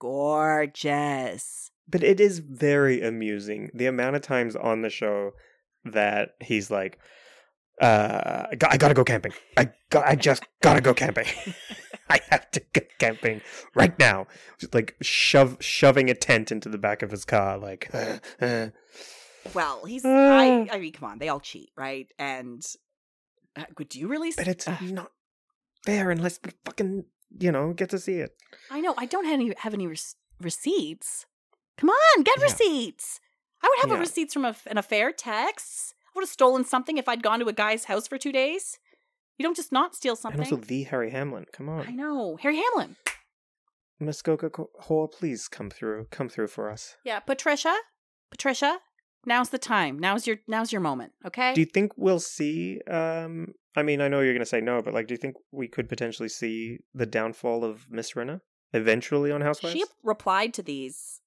gorgeous 0.00 1.70
But 1.90 2.02
it 2.02 2.20
is 2.20 2.38
very 2.38 3.02
amusing 3.02 3.70
the 3.74 3.86
amount 3.86 4.16
of 4.16 4.22
times 4.22 4.54
on 4.54 4.82
the 4.82 4.90
show 4.90 5.32
that 5.84 6.30
he's 6.40 6.70
like, 6.70 6.98
uh, 7.80 8.46
I, 8.52 8.54
got, 8.56 8.72
I 8.72 8.76
gotta 8.76 8.94
go 8.94 9.04
camping. 9.04 9.32
I 9.56 9.70
got, 9.88 10.06
I 10.06 10.14
just 10.14 10.44
gotta 10.60 10.80
go 10.80 10.92
camping. 10.94 11.26
I 12.10 12.20
have 12.30 12.50
to 12.52 12.62
go 12.72 12.82
camping 12.98 13.40
right 13.74 13.96
now. 13.98 14.26
Just 14.58 14.74
like 14.74 14.96
shove 15.00 15.56
shoving 15.60 16.10
a 16.10 16.14
tent 16.14 16.52
into 16.52 16.68
the 16.68 16.78
back 16.78 17.02
of 17.02 17.10
his 17.10 17.24
car, 17.24 17.56
like. 17.56 17.88
uh, 17.94 18.18
uh. 18.40 18.68
well 19.54 19.84
he's 19.86 20.04
Uh. 20.04 20.08
i 20.08 20.68
i 20.70 20.78
mean 20.78 20.92
come 20.92 21.08
on 21.08 21.18
they 21.18 21.28
all 21.30 21.40
cheat 21.40 21.70
right 21.74 22.08
and 22.18 22.62
uh, 23.56 23.64
would 23.78 23.94
you 23.94 24.06
really 24.06 24.30
But 24.36 24.48
it's 24.48 24.68
not 24.82 25.10
fair 25.86 26.10
unless 26.10 26.38
we 26.44 26.50
fucking 26.66 27.04
you 27.38 27.50
know 27.52 27.72
get 27.72 27.88
to 27.90 27.98
see 27.98 28.16
it. 28.16 28.34
I 28.70 28.80
know. 28.80 28.94
I 28.98 29.06
don't 29.06 29.24
have 29.24 29.34
any 29.34 29.54
have 29.58 29.72
any 29.74 29.86
res- 29.86 30.16
receipts. 30.40 31.26
Come 31.80 31.90
on, 31.90 32.22
get 32.22 32.38
Yeah. 32.38 32.44
receipts. 32.44 33.20
I 33.62 33.68
would 33.68 33.80
have 33.80 33.90
a 33.90 33.94
Yeah. 33.94 34.00
receipts 34.00 34.32
from 34.34 34.44
a, 34.44 34.54
an 34.66 34.78
affair 34.78 35.12
text. 35.12 35.94
I 36.06 36.10
would 36.14 36.22
have 36.22 36.28
stolen 36.30 36.64
something 36.64 36.98
if 36.98 37.08
I'd 37.08 37.22
gone 37.22 37.40
to 37.40 37.48
a 37.48 37.52
guy's 37.52 37.84
house 37.84 38.06
for 38.06 38.18
two 38.18 38.32
days. 38.32 38.78
You 39.38 39.42
don't 39.44 39.56
just 39.56 39.72
not 39.72 39.94
steal 39.94 40.16
something. 40.16 40.42
And 40.42 40.52
also 40.52 40.64
the 40.64 40.82
Harry 40.84 41.10
Hamlin. 41.10 41.46
Come 41.52 41.68
on. 41.68 41.86
I 41.86 41.92
know. 41.92 42.36
Harry 42.36 42.56
Hamlin. 42.56 42.96
Muskoka 43.98 44.50
Hall, 44.80 45.08
please 45.08 45.48
come 45.48 45.70
through. 45.70 46.06
Come 46.10 46.28
through 46.28 46.48
for 46.48 46.70
us. 46.70 46.96
Yeah, 47.04 47.20
Patricia. 47.20 47.74
Patricia. 48.30 48.78
Now's 49.26 49.50
the 49.50 49.58
time. 49.58 49.98
Now's 49.98 50.26
your 50.26 50.38
now's 50.48 50.72
your 50.72 50.80
moment, 50.80 51.12
okay? 51.26 51.52
Do 51.52 51.60
you 51.60 51.66
think 51.66 51.92
we'll 51.96 52.20
see 52.20 52.80
um 52.90 53.48
I 53.76 53.82
mean, 53.82 54.00
I 54.00 54.08
know 54.08 54.20
you're 54.20 54.32
going 54.32 54.40
to 54.40 54.46
say 54.46 54.60
no, 54.62 54.80
but 54.82 54.94
like 54.94 55.06
do 55.06 55.14
you 55.14 55.18
think 55.18 55.36
we 55.52 55.68
could 55.68 55.88
potentially 55.88 56.28
see 56.30 56.78
the 56.94 57.06
downfall 57.06 57.62
of 57.64 57.86
Miss 57.90 58.12
Rinna 58.14 58.40
eventually 58.72 59.30
on 59.30 59.42
Housewives? 59.42 59.74
she 59.76 59.84
replied 60.02 60.54
to 60.54 60.62
these 60.62 61.19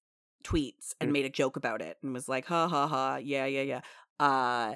tweets 0.44 0.94
and 1.00 1.10
Mm. 1.10 1.14
made 1.14 1.26
a 1.26 1.30
joke 1.30 1.56
about 1.58 1.82
it 1.82 1.98
and 2.04 2.14
was 2.14 2.28
like, 2.28 2.46
ha 2.46 2.68
ha 2.68 2.88
ha, 2.88 3.16
yeah, 3.18 3.46
yeah, 3.46 3.62
yeah. 3.62 3.82
Uh 4.20 4.76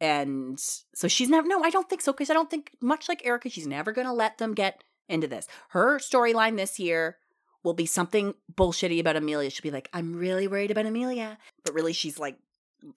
and 0.00 0.58
so 0.58 1.06
she's 1.08 1.28
never 1.28 1.46
no, 1.46 1.62
I 1.62 1.70
don't 1.70 1.88
think 1.88 2.02
so, 2.02 2.12
because 2.12 2.30
I 2.30 2.34
don't 2.34 2.50
think 2.50 2.72
much 2.80 3.08
like 3.08 3.24
Erika, 3.24 3.48
she's 3.48 3.66
never 3.66 3.92
gonna 3.92 4.12
let 4.14 4.38
them 4.38 4.54
get 4.54 4.82
into 5.08 5.26
this. 5.28 5.46
Her 5.70 5.98
storyline 5.98 6.56
this 6.56 6.78
year 6.80 7.18
will 7.62 7.74
be 7.74 7.86
something 7.86 8.34
bullshitty 8.52 8.98
about 8.98 9.14
Amelia. 9.16 9.48
She'll 9.50 9.62
be 9.62 9.70
like, 9.70 9.88
I'm 9.92 10.14
really 10.14 10.48
worried 10.48 10.72
about 10.72 10.86
Amelia. 10.86 11.38
But 11.64 11.74
really 11.74 11.92
she's 11.92 12.18
like 12.18 12.38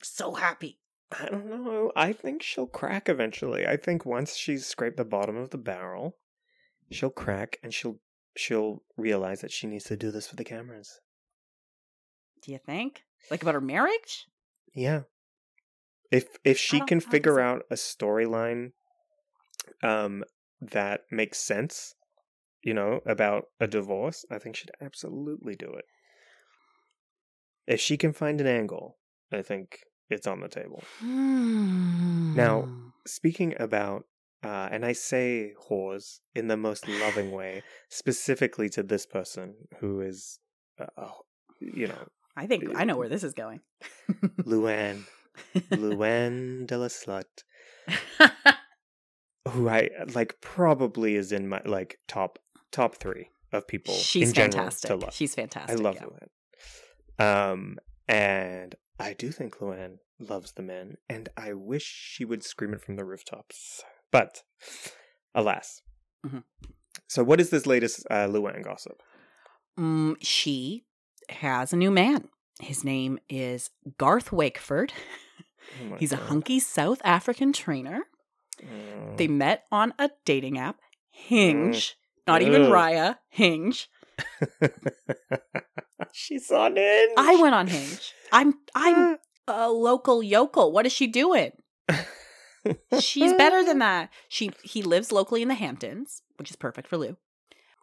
so 0.01 0.33
happy. 0.33 0.79
I 1.11 1.27
don't 1.27 1.45
know. 1.45 1.91
I 1.95 2.13
think 2.13 2.41
she'll 2.41 2.65
crack 2.65 3.07
eventually. 3.07 3.67
I 3.67 3.77
think 3.77 4.05
once 4.05 4.35
she's 4.35 4.65
scraped 4.65 4.97
the 4.97 5.05
bottom 5.05 5.37
of 5.37 5.51
the 5.51 5.59
barrel, 5.59 6.17
she'll 6.89 7.11
crack 7.11 7.59
and 7.61 7.71
she'll 7.71 7.99
she'll 8.35 8.81
realize 8.97 9.41
that 9.41 9.51
she 9.51 9.67
needs 9.67 9.85
to 9.85 9.95
do 9.95 10.09
this 10.09 10.27
for 10.27 10.35
the 10.35 10.43
cameras. 10.43 10.99
Do 12.45 12.51
you 12.51 12.59
think? 12.59 13.03
Like 13.31 13.41
about 13.41 13.55
her 13.55 13.61
marriage? 13.61 14.27
Yeah. 14.73 15.01
If 16.11 16.27
if 16.43 16.57
she 16.57 16.77
can 16.77 16.83
I 16.83 16.85
don't 16.85 17.01
think 17.01 17.11
figure 17.11 17.39
out 17.39 17.63
a 17.71 17.75
storyline 17.75 18.71
um 19.81 20.23
that 20.61 21.01
makes 21.11 21.39
sense, 21.39 21.95
you 22.61 22.73
know, 22.73 23.01
about 23.05 23.45
a 23.59 23.67
divorce, 23.67 24.25
I 24.31 24.37
think 24.37 24.55
she'd 24.55 24.71
absolutely 24.79 25.55
do 25.55 25.73
it. 25.73 25.85
If 27.67 27.81
she 27.81 27.97
can 27.97 28.13
find 28.13 28.39
an 28.39 28.47
angle, 28.47 28.97
I 29.31 29.41
think 29.41 29.79
it's 30.09 30.27
on 30.27 30.39
the 30.41 30.47
table. 30.47 30.83
Now 31.01 32.69
Speaking 33.07 33.53
about 33.59 34.05
uh, 34.43 34.69
and 34.71 34.85
I 34.85 34.93
say 34.93 35.53
whores 35.69 36.19
in 36.35 36.47
the 36.47 36.57
most 36.57 36.87
loving 36.87 37.31
way, 37.31 37.63
specifically 37.89 38.69
to 38.69 38.83
this 38.83 39.05
person 39.05 39.55
who 39.79 40.01
is, 40.01 40.39
uh, 40.79 41.07
you 41.59 41.87
know, 41.87 42.07
I 42.35 42.47
think 42.47 42.63
I 42.75 42.83
know 42.83 42.97
where 42.97 43.09
this 43.09 43.23
is 43.23 43.33
going. 43.33 43.61
Luann, 44.41 45.03
Luann 45.71 46.67
de 46.67 46.77
la 46.77 46.87
Slut, 46.87 47.23
who 49.49 49.69
I 49.69 49.89
like 50.13 50.39
probably 50.41 51.15
is 51.15 51.31
in 51.31 51.47
my 51.47 51.61
like 51.65 51.99
top 52.07 52.39
top 52.71 52.95
three 52.95 53.29
of 53.51 53.67
people 53.67 53.93
She's 53.93 54.29
in 54.29 54.35
fantastic. 54.35 54.89
to 54.89 54.95
love. 54.95 55.13
She's 55.13 55.35
fantastic. 55.35 55.79
I 55.79 55.81
love 55.81 55.95
yeah. 55.95 56.05
Luann. 57.19 57.51
Um, 57.51 57.77
and 58.07 58.75
I 58.99 59.13
do 59.13 59.31
think 59.31 59.57
Luann 59.59 59.99
loves 60.19 60.53
the 60.53 60.63
men, 60.63 60.97
and 61.09 61.29
I 61.37 61.53
wish 61.53 61.83
she 61.83 62.25
would 62.25 62.43
scream 62.43 62.73
it 62.73 62.81
from 62.81 62.95
the 62.95 63.05
rooftops. 63.05 63.83
But 64.11 64.43
alas. 65.33 65.81
Mhm. 66.25 66.43
So, 67.07 67.23
what 67.23 67.39
is 67.39 67.49
this 67.49 67.65
latest 67.65 68.05
uh, 68.09 68.27
Luann 68.27 68.63
gossip? 68.63 69.01
Mm, 69.79 70.15
she 70.21 70.85
has 71.29 71.73
a 71.73 71.77
new 71.77 71.91
man. 71.91 72.29
His 72.59 72.83
name 72.83 73.19
is 73.29 73.69
Garth 73.97 74.31
Wakeford. 74.31 74.91
Oh 75.91 75.95
He's 75.99 76.11
a 76.11 76.17
hunky 76.17 76.59
South 76.59 77.01
African 77.03 77.53
trainer. 77.53 78.03
Oh. 78.61 79.15
They 79.17 79.27
mm. 79.27 79.37
met 79.37 79.65
on 79.71 79.93
a 79.99 80.09
dating 80.25 80.57
app, 80.57 80.77
Hinge. 81.11 81.91
Mm. 81.91 81.95
Not 82.27 82.41
even 82.41 82.63
Raya, 82.63 83.17
Hinge. 83.29 83.89
She's 86.11 86.49
on 86.49 86.73
it. 86.77 87.09
I 87.17 87.35
went 87.35 87.55
on 87.55 87.67
Hinge. 87.67 88.13
I'm 88.31 88.55
I'm 88.73 89.17
a 89.47 89.69
local 89.69 90.23
yokel. 90.23 90.71
What 90.71 90.85
is 90.85 90.93
she 90.93 91.07
doing? 91.07 91.51
She's 92.99 93.33
better 93.33 93.63
than 93.63 93.79
that. 93.79 94.09
She 94.27 94.51
he 94.63 94.81
lives 94.81 95.11
locally 95.11 95.41
in 95.41 95.49
the 95.49 95.55
Hamptons, 95.55 96.23
which 96.37 96.49
is 96.49 96.55
perfect 96.55 96.87
for 96.87 96.97
Lou. 96.97 97.17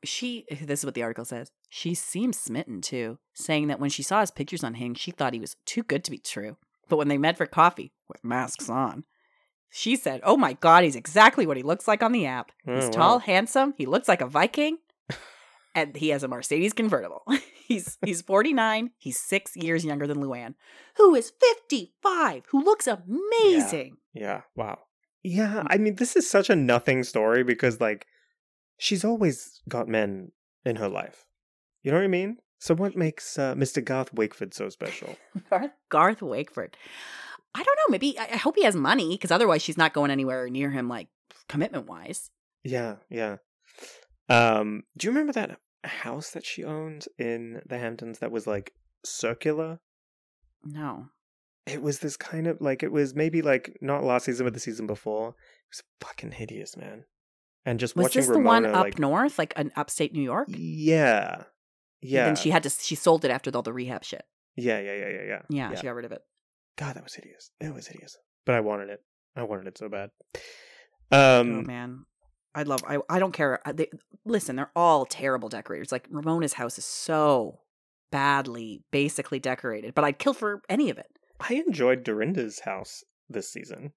She 0.05 0.45
this 0.63 0.81
is 0.81 0.85
what 0.85 0.95
the 0.95 1.03
article 1.03 1.25
says. 1.25 1.51
She 1.69 1.95
seems 1.95 2.39
smitten 2.39 2.81
too, 2.81 3.19
saying 3.35 3.69
that 3.69 3.81
when 3.81 3.91
she 3.91 4.03
saw 4.03 4.21
his 4.21 4.31
pictures 4.31 4.65
on 4.65 4.75
Hinge, 4.75 4.99
she 4.99 5.11
thought 5.11 5.33
he 5.35 5.41
was 5.41 5.57
too 5.65 5.83
good 5.83 6.05
to 6.05 6.11
be 6.11 6.19
true. 6.19 6.57
But 6.89 6.97
when 6.97 7.09
they 7.09 7.19
met 7.19 7.37
for 7.39 7.47
coffee 7.47 7.93
with 8.09 8.25
masks 8.25 8.69
on, 8.69 9.05
she 9.71 9.97
said, 9.97 10.21
"Oh 10.25 10.37
my 10.37 10.53
god, 10.55 10.85
he's 10.85 10.97
exactly 10.97 11.47
what 11.47 11.57
he 11.57 11.63
looks 11.63 11.89
like 11.89 12.03
on 12.03 12.13
the 12.13 12.27
app. 12.27 12.53
He's 12.65 12.85
Oh, 12.85 12.91
tall, 12.91 13.15
wow. 13.17 13.19
handsome, 13.21 13.75
he 13.79 13.87
looks 13.87 14.09
like 14.09 14.21
a 14.21 14.27
Viking, 14.27 14.79
and 15.75 15.97
he 15.97 16.11
has 16.11 16.23
a 16.23 16.29
Mercedes 16.29 16.73
convertible. 16.75 17.23
he's 17.67 17.97
he's 18.05 18.21
49, 18.21 18.91
he's 18.99 19.19
6 19.19 19.57
years 19.57 19.85
younger 19.85 20.07
than 20.07 20.19
Luann, 20.19 20.55
who 20.97 21.15
is 21.15 21.33
55, 21.41 22.43
who 22.51 22.63
looks 22.63 22.87
amazing." 22.87 23.97
Yeah. 24.13 24.43
Wow. 24.57 24.81
Yeah. 25.23 25.63
I 25.69 25.79
mean, 25.79 25.95
this 25.97 26.17
is 26.17 26.29
such 26.29 26.51
a 26.51 26.57
nothing 26.57 27.03
story 27.05 27.43
because, 27.45 27.81
like, 27.81 28.07
she's 28.83 29.05
always 29.05 29.63
got 29.69 29.87
men 29.87 30.33
in 30.65 30.77
her 30.77 30.89
life. 30.89 31.25
You 31.85 31.93
know 31.93 31.99
what 31.99 32.05
I 32.05 32.09
mean? 32.09 32.39
So, 32.59 32.75
what 32.75 32.97
makes 32.97 33.39
uh, 33.39 33.55
Mr. 33.55 33.85
Garth 33.85 34.13
Wakeford 34.15 34.53
so 34.53 34.69
special? 34.69 35.17
Garth, 35.51 35.71
Garth 35.89 36.21
Wakeford. 36.21 36.75
I 37.55 37.63
don't 37.63 37.77
know. 37.77 37.91
Maybe 37.91 38.19
I, 38.19 38.25
I 38.33 38.37
hope 38.37 38.57
he 38.57 38.65
has 38.65 38.75
money 38.75 39.11
because 39.11 39.31
otherwise 39.31 39.63
she's 39.63 39.77
not 39.77 39.93
going 39.93 40.11
anywhere 40.11 40.49
near 40.49 40.71
him, 40.71 40.89
like 40.89 41.09
commitment 41.49 41.87
wise. 41.87 42.31
Yeah. 42.65 42.97
Yeah. 43.09 43.37
Um, 44.29 44.83
do 44.97 45.07
you 45.07 45.13
remember 45.13 45.33
that 45.33 45.59
house 45.85 46.31
that 46.31 46.47
she 46.47 46.65
owned 46.65 47.07
in 47.19 47.63
the 47.67 47.79
Hamptons 47.79 48.19
that 48.19 48.33
was 48.33 48.47
like 48.47 48.73
circular? 49.05 49.81
No. 50.65 51.07
It 51.67 51.83
was 51.83 52.01
this 52.01 52.17
kind 52.17 52.47
of 52.47 52.61
like 52.61 52.83
it 52.83 52.91
was 52.91 53.15
maybe 53.15 53.43
like 53.43 53.77
not 53.81 54.03
last 54.03 54.25
season 54.25 54.47
but 54.47 54.55
the 54.55 54.61
season 54.61 54.87
before. 54.87 55.29
It 55.29 55.35
was 55.71 55.83
fucking 56.01 56.33
hideous, 56.33 56.77
man. 56.77 57.05
And 57.65 57.79
just 57.79 57.95
Was 57.97 58.05
watching 58.05 58.21
this 58.21 58.27
the 58.29 58.35
Ramona 58.39 58.69
one 58.69 58.75
up 58.75 58.83
like 58.85 58.99
north, 58.99 59.39
like 59.39 59.53
an 59.57 59.71
upstate 59.77 60.13
New 60.13 60.23
York? 60.23 60.49
yeah, 60.51 61.45
yeah, 62.01 62.25
Then 62.27 62.37
she 62.37 62.51
had 62.51 62.63
to. 62.65 62.71
She 62.71 62.95
sold 62.97 63.25
it 63.25 63.31
after 63.31 63.51
all 63.55 63.63
the 63.63 63.73
rehab 63.73 64.03
shit. 64.05 64.25
yeah, 64.57 64.81
yeah, 64.81 64.95
yeah, 64.95 65.09
yeah, 65.09 65.23
yeah. 65.27 65.43
Yeah, 65.49 65.75
she 65.77 65.83
got 65.85 65.95
rid 65.95 66.05
of 66.05 66.13
it. 66.13 66.23
God, 66.77 66.97
that 66.97 67.05
was 67.05 67.15
hideous. 67.15 67.51
It 67.61 67.73
was 67.73 67.87
hideous, 67.87 68.17
but 68.45 68.55
I 68.57 68.61
wanted 68.61 68.89
it. 68.91 69.01
I 69.37 69.45
wanted 69.45 69.69
it 69.69 69.79
so 69.79 69.89
bad. 69.89 70.11
oh 71.13 71.41
Um, 71.43 71.67
man, 71.67 72.05
I 72.55 72.65
love. 72.65 72.83
I 72.89 72.99
I 73.09 73.19
don't 73.21 73.33
care. 73.33 73.61
They, 73.73 73.89
listen, 74.25 74.57
they're 74.57 74.73
all 74.75 75.07
terrible 75.07 75.49
decorators. 75.49 75.93
Like 75.93 76.09
Ramona's 76.11 76.55
house 76.55 76.79
is 76.79 76.85
so 76.85 77.61
badly, 78.11 78.83
basically 78.91 79.39
decorated. 79.39 79.95
But 79.95 80.05
I'd 80.05 80.19
kill 80.19 80.35
for 80.35 80.63
any 80.69 80.91
of 80.91 80.99
it. 80.99 81.07
I 81.41 81.55
enjoyed 81.67 82.03
Dorinda's 82.05 82.61
house 82.61 83.05
this 83.29 83.51
season. 83.53 83.93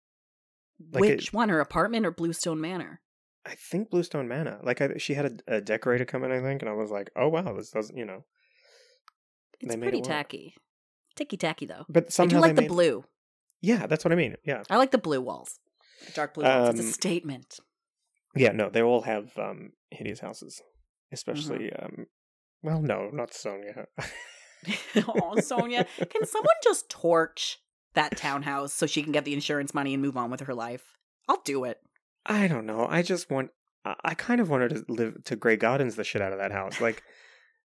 Like 0.92 1.04
it- 1.06 1.16
Which 1.18 1.34
one? 1.34 1.50
Her 1.50 1.60
apartment 1.60 2.06
or 2.06 2.12
Bluestone 2.12 2.62
Manor? 2.62 3.02
I 3.46 3.56
think 3.56 3.90
Bluestone 3.92 4.28
Manor. 4.28 4.60
Like 4.64 4.82
I, 4.82 4.98
she 4.98 5.14
had 5.14 5.44
a, 5.48 5.56
a 5.58 5.62
decorator 5.62 6.06
come 6.06 6.24
in, 6.24 6.32
I 6.32 6.42
think, 6.42 6.62
and 6.62 6.70
I 6.70 6.74
was 6.74 6.90
like, 6.92 7.10
oh 7.16 7.28
wow, 7.30 7.54
this 7.56 7.70
doesn't, 7.72 7.96
you 7.98 8.06
know. 8.06 8.24
It's 9.60 9.74
They 9.74 9.80
pretty 9.80 10.00
it 10.00 10.04
tacky. 10.04 10.56
Ticky 11.16 11.38
tacky 11.38 11.66
though. 11.66 11.86
But 11.88 12.18
I 12.20 12.26
do 12.26 12.40
like 12.40 12.56
the 12.56 12.64
made- 12.64 12.68
blue. 12.70 13.06
Yeah, 13.62 13.88
that's 13.88 14.04
what 14.04 14.12
I 14.12 14.16
mean. 14.16 14.36
Yeah, 14.46 14.64
I 14.70 14.78
like 14.78 14.92
the 14.92 14.98
blue 14.98 15.22
walls. 15.22 15.60
The 16.08 16.12
dark 16.14 16.34
blue 16.34 16.44
walls. 16.44 16.70
it's 16.72 16.80
Um, 16.82 16.86
a 16.88 16.92
statement. 16.92 17.60
yeah. 18.36 18.52
No, 18.52 18.70
they 18.70 18.82
all 18.82 19.02
have 19.02 19.38
um 19.38 19.72
hideous 19.92 20.20
houses, 20.20 20.62
Mm-hmm. 20.62 21.14
especially 21.14 21.74
um. 21.74 22.08
Well, 22.64 22.82
no, 22.82 23.10
not 23.14 23.32
Sonja. 23.32 23.86
oh, 24.98 25.36
Sonja, 25.38 25.86
can 26.10 26.26
someone 26.26 26.56
just 26.64 26.90
torch 26.90 27.60
that 27.94 28.18
townhouse 28.18 28.74
so 28.74 28.88
she 28.88 29.04
can 29.04 29.12
get 29.12 29.24
the 29.24 29.34
insurance 29.34 29.74
money 29.74 29.94
and 29.94 30.02
move 30.02 30.18
on 30.18 30.32
with 30.32 30.42
her 30.42 30.54
life? 30.56 30.84
I'll 31.30 31.42
do 31.46 31.64
it. 31.64 31.80
I 32.26 32.48
don't 32.48 32.66
know. 32.66 32.88
I 32.90 33.02
just 33.02 33.30
want. 33.30 33.52
I- 33.86 34.16
kind 34.16 34.42
of 34.42 34.50
wanted 34.50 34.70
to 34.70 34.84
live 34.92 35.24
to 35.26 35.36
Grey 35.36 35.58
Gardens 35.58 35.96
the 35.96 36.04
shit 36.04 36.22
out 36.22 36.34
of 36.34 36.40
that 36.40 36.52
house. 36.52 36.82
Like 36.82 37.04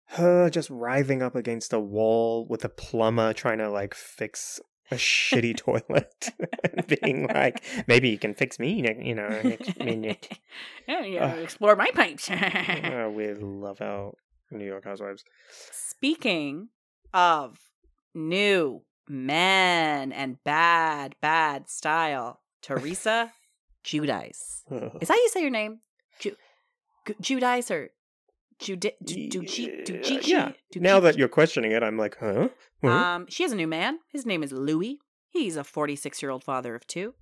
her 0.09 0.49
just 0.49 0.69
writhing 0.69 1.21
up 1.23 1.35
against 1.35 1.73
a 1.73 1.79
wall 1.79 2.45
with 2.47 2.63
a 2.63 2.69
plumber 2.69 3.33
trying 3.33 3.57
to 3.57 3.69
like 3.69 3.95
fix 3.95 4.59
a 4.91 4.95
shitty 4.95 5.55
toilet 5.57 6.29
and 6.63 6.85
being 7.01 7.27
like, 7.27 7.63
maybe 7.87 8.09
you 8.09 8.17
can 8.19 8.33
fix 8.35 8.59
me, 8.59 8.85
you 9.01 9.15
know, 9.15 9.29
next 9.41 9.79
minute. 9.79 10.37
yeah, 10.87 11.01
yeah, 11.05 11.25
Ugh. 11.25 11.39
explore 11.39 11.75
my 11.75 11.89
pipes. 11.95 12.29
Uh, 12.29 13.09
we 13.15 13.33
love 13.33 13.81
our 13.81 14.11
New 14.51 14.65
York 14.65 14.83
housewives. 14.83 15.23
Speaking 15.71 16.69
of 17.13 17.57
new 18.13 18.81
men 19.07 20.11
and 20.11 20.43
bad, 20.43 21.15
bad 21.21 21.69
style, 21.69 22.41
Teresa 22.61 23.31
Giudice. 23.83 24.63
Is 25.01 25.07
that 25.07 25.09
how 25.09 25.15
you 25.15 25.29
say 25.29 25.41
your 25.41 25.49
name? 25.49 25.79
Ju- 26.19 26.35
Giudice 27.21 27.71
or 27.71 27.89
Judy, 28.59 28.91
Yeah, 29.33 30.21
yeah. 30.23 30.51
Now 30.75 30.99
that 30.99 31.17
you're 31.17 31.27
questioning 31.27 31.71
it, 31.71 31.81
I'm 31.81 31.97
like, 31.97 32.17
huh? 32.19 32.49
Huh? 32.83 32.87
Um, 32.87 33.25
she 33.27 33.41
has 33.43 33.51
a 33.51 33.55
new 33.55 33.67
man. 33.67 33.99
His 34.11 34.25
name 34.25 34.43
is 34.43 34.51
Louis. 34.51 34.99
He's 35.29 35.57
a 35.57 35.63
46 35.63 36.21
year 36.21 36.29
old 36.29 36.43
father 36.43 36.75
of 36.75 36.85
two. 36.85 37.15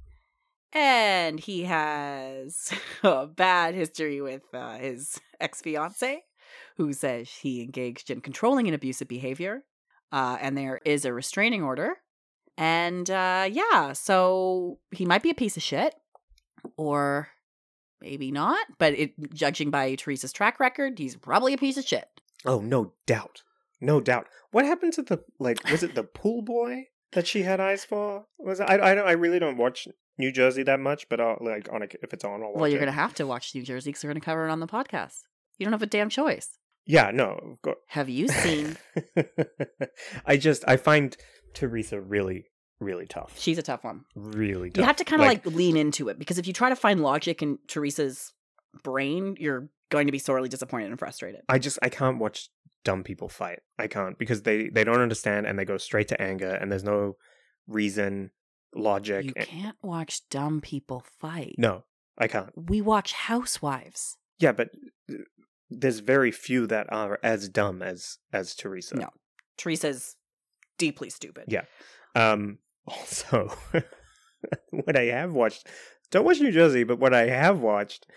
And 0.74 1.40
he 1.40 1.64
has 1.64 2.72
a 3.04 3.26
bad 3.26 3.74
history 3.74 4.22
with 4.22 4.44
uh, 4.54 4.78
his 4.78 5.20
ex 5.40 5.62
fiance, 5.62 6.24
who 6.78 6.92
says 6.92 7.30
he 7.30 7.62
engaged 7.62 8.12
in 8.12 8.20
controlling 8.22 8.68
and 8.68 8.76
abusive 8.76 9.08
behavior. 9.08 9.64
Uh, 10.12 10.38
and 10.42 10.58
there 10.58 10.82
is 10.86 11.06
a 11.06 11.14
restraining 11.14 11.64
order. 11.64 11.98
And 12.58 13.10
uh, 13.10 13.48
yeah, 13.50 13.94
so 13.94 14.80
he 14.92 15.06
might 15.06 15.24
be 15.24 15.30
a 15.30 15.36
piece 15.36 15.56
of 15.56 15.64
shit, 15.64 15.96
or 16.78 17.30
maybe 18.02 18.32
not. 18.32 18.66
But 18.78 18.94
it, 18.94 19.34
judging 19.34 19.70
by 19.70 19.96
Teresa's 19.96 20.32
track 20.34 20.60
record, 20.60 20.98
he's 21.00 21.16
probably 21.16 21.54
a 21.54 21.58
piece 21.58 21.78
of 21.78 21.86
shit. 21.88 22.08
oh, 22.46 22.60
no 22.60 22.94
doubt. 23.06 23.44
No 23.82 24.02
doubt. 24.02 24.28
What 24.52 24.66
happened 24.66 24.94
to 24.94 25.02
the, 25.04 25.24
like, 25.40 25.60
was 25.72 25.84
it 25.84 25.96
the 25.96 26.04
pool 26.04 26.42
boy 26.42 26.86
that 27.14 27.28
she 27.28 27.44
had 27.44 27.60
eyes 27.60 27.86
for? 27.86 28.26
Was 28.38 28.60
it, 28.60 28.70
I, 28.70 28.92
I, 28.92 28.96
don't, 28.96 29.08
I 29.08 29.12
really 29.12 29.40
don't 29.40 29.58
watch 29.58 29.88
New 30.18 30.32
Jersey 30.32 30.64
that 30.64 30.80
much, 30.82 31.08
but 31.10 31.22
I'll, 31.22 31.38
like, 31.40 31.70
on 31.72 31.82
a, 31.84 31.88
if 32.02 32.14
it's 32.14 32.26
on, 32.26 32.42
I'll 32.44 32.50
watch 32.50 32.60
Well, 32.60 32.68
you're 32.70 32.78
it. 32.78 32.86
going 32.86 32.94
to 32.94 33.00
have 33.02 33.14
to 33.16 33.26
watch 33.28 33.56
New 33.56 33.64
Jersey 33.64 33.90
because 33.92 34.04
we're 34.04 34.10
going 34.10 34.20
to 34.22 34.26
cover 34.26 34.48
it 34.48 34.52
on 34.52 34.60
the 34.60 34.68
podcast. 34.68 35.20
You 35.58 35.66
don't 35.66 35.72
have 35.74 35.82
a 35.82 35.86
damn 35.86 36.10
choice. 36.10 36.58
Yeah, 36.86 37.12
no, 37.14 37.32
of 37.54 37.62
course. 37.62 37.78
Have 37.88 38.10
you 38.10 38.28
seen? 38.28 38.76
I 40.26 40.38
just 40.38 40.64
I 40.68 40.78
find 40.78 41.16
Teresa 41.54 42.02
really 42.02 42.46
really 42.80 43.06
tough. 43.06 43.36
She's 43.38 43.58
a 43.58 43.62
tough 43.64 43.84
one. 43.84 44.06
Really 44.16 44.70
tough. 44.70 44.82
You 44.82 44.86
have 44.86 44.96
to 44.98 45.04
kind 45.04 45.22
of 45.22 45.28
like, 45.28 45.46
lean 45.46 45.78
into 45.78 46.10
it 46.10 46.18
because 46.20 46.38
if 46.38 46.48
you 46.48 46.54
try 46.54 46.70
to 46.70 46.76
find 46.76 47.02
logic 47.02 47.42
in 47.42 47.60
Teresa's 47.68 48.34
brain, 48.84 49.36
you're 49.40 49.70
going 49.90 50.06
to 50.08 50.12
be 50.12 50.20
sorely 50.20 50.50
disappointed 50.50 50.90
and 50.90 51.00
frustrated. 51.00 51.42
I 51.50 51.60
just 51.60 51.80
I 51.82 51.90
can't 51.90 52.20
watch 52.20 52.50
dumb 52.86 53.04
people 53.04 53.30
fight. 53.30 53.60
I 53.78 53.88
can't 53.88 54.18
because 54.18 54.44
they 54.44 54.70
they 54.70 54.84
don't 54.84 55.02
understand 55.02 55.46
and 55.46 55.58
they 55.58 55.66
go 55.66 55.78
straight 55.78 56.08
to 56.10 56.22
anger 56.22 56.50
and 56.50 56.72
there's 56.72 56.84
no 56.84 57.16
reason, 57.68 58.32
logic. 58.76 59.26
You 59.26 59.34
and- 59.36 59.46
can't 59.48 59.78
watch 59.82 60.28
dumb 60.30 60.62
people 60.62 61.04
fight. 61.20 61.56
no, 61.58 61.84
I 62.18 62.28
can't. 62.28 62.52
We 62.56 62.82
watch 62.82 63.14
Housewives. 63.14 64.18
Yeah, 64.40 64.54
but 64.54 64.70
uh, 65.12 65.16
there's 65.70 66.00
very 66.00 66.32
few 66.32 66.66
that 66.68 66.92
are 66.92 67.20
as 67.24 67.50
dumb 67.50 67.82
as 67.82 68.18
as 68.32 68.56
Teresa. 68.56 68.96
No. 68.96 69.10
Teresa's 69.58 70.16
deeply 70.78 71.10
stupid. 71.10 71.46
Yeah. 71.48 71.64
Um 72.16 72.60
also 72.90 73.54
what 74.72 74.98
I 74.98 75.06
have 75.06 75.34
watched 75.34 75.68
don't 76.12 76.26
watch 76.26 76.40
New 76.40 76.52
Jersey, 76.52 76.84
but 76.84 76.98
what 77.00 77.14
I 77.14 77.28
have 77.28 77.60
watched 77.60 78.08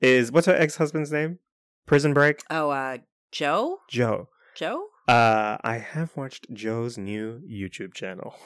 is 0.00 0.32
what's 0.32 0.46
her 0.46 0.54
ex-husband's 0.56 1.12
name? 1.12 1.38
Prison 1.86 2.12
Break? 2.12 2.42
Oh, 2.50 2.70
uh, 2.70 2.98
Joe? 3.32 3.78
Joe. 3.88 4.28
Joe? 4.56 4.86
Uh 5.06 5.56
I 5.62 5.78
have 5.78 6.16
watched 6.16 6.52
Joe's 6.52 6.98
new 6.98 7.40
YouTube 7.48 7.94
channel. 7.94 8.34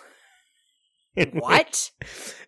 What? 1.32 1.90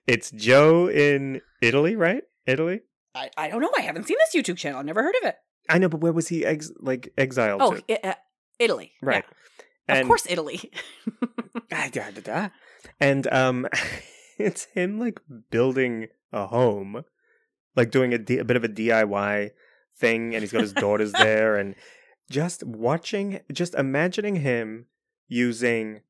it's 0.07 0.31
Joe 0.31 0.89
in 0.89 1.43
Italy, 1.61 1.97
right? 1.97 2.23
Italy? 2.47 2.81
I, 3.15 3.31
I 3.37 3.49
don't 3.49 3.61
know. 3.61 3.71
I 3.77 3.83
haven't 3.83 4.07
seen 4.07 4.17
this 4.25 4.35
YouTube 4.43 4.57
channel. 4.57 4.79
I've 4.81 4.87
never 4.87 5.03
heard 5.03 5.15
of 5.23 5.29
it. 5.29 5.37
I 5.69 5.77
know, 5.79 5.89
but 5.89 6.01
where 6.01 6.13
was 6.13 6.29
he 6.29 6.45
ex- 6.47 6.73
like 6.81 7.13
exiled 7.19 7.61
Oh, 7.63 7.75
to? 7.75 8.07
I- 8.07 8.09
uh, 8.11 8.15
Italy. 8.59 8.93
Right. 9.03 9.25
Yeah. 9.89 9.97
Of 10.01 10.07
course, 10.07 10.27
Italy. 10.29 10.71
Ah, 11.73 11.89
da, 11.91 12.11
da, 12.11 12.21
da. 12.21 12.49
And 13.01 13.27
um, 13.33 13.69
it's 14.39 14.65
him 14.75 14.99
like 14.99 15.21
building 15.51 16.09
a 16.33 16.47
home, 16.47 17.05
like 17.77 17.91
doing 17.91 18.13
a, 18.13 18.19
D- 18.19 18.39
a 18.39 18.45
bit 18.45 18.57
of 18.57 18.65
a 18.65 18.69
DIY 18.69 19.51
thing, 19.97 20.35
and 20.35 20.43
he's 20.43 20.53
got 20.53 20.63
his 20.63 20.73
daughters 20.87 21.13
there, 21.13 21.57
and 21.57 21.75
just 22.31 22.65
watching, 22.65 23.41
just 23.53 23.75
imagining 23.75 24.37
him 24.37 24.87
using 25.29 26.01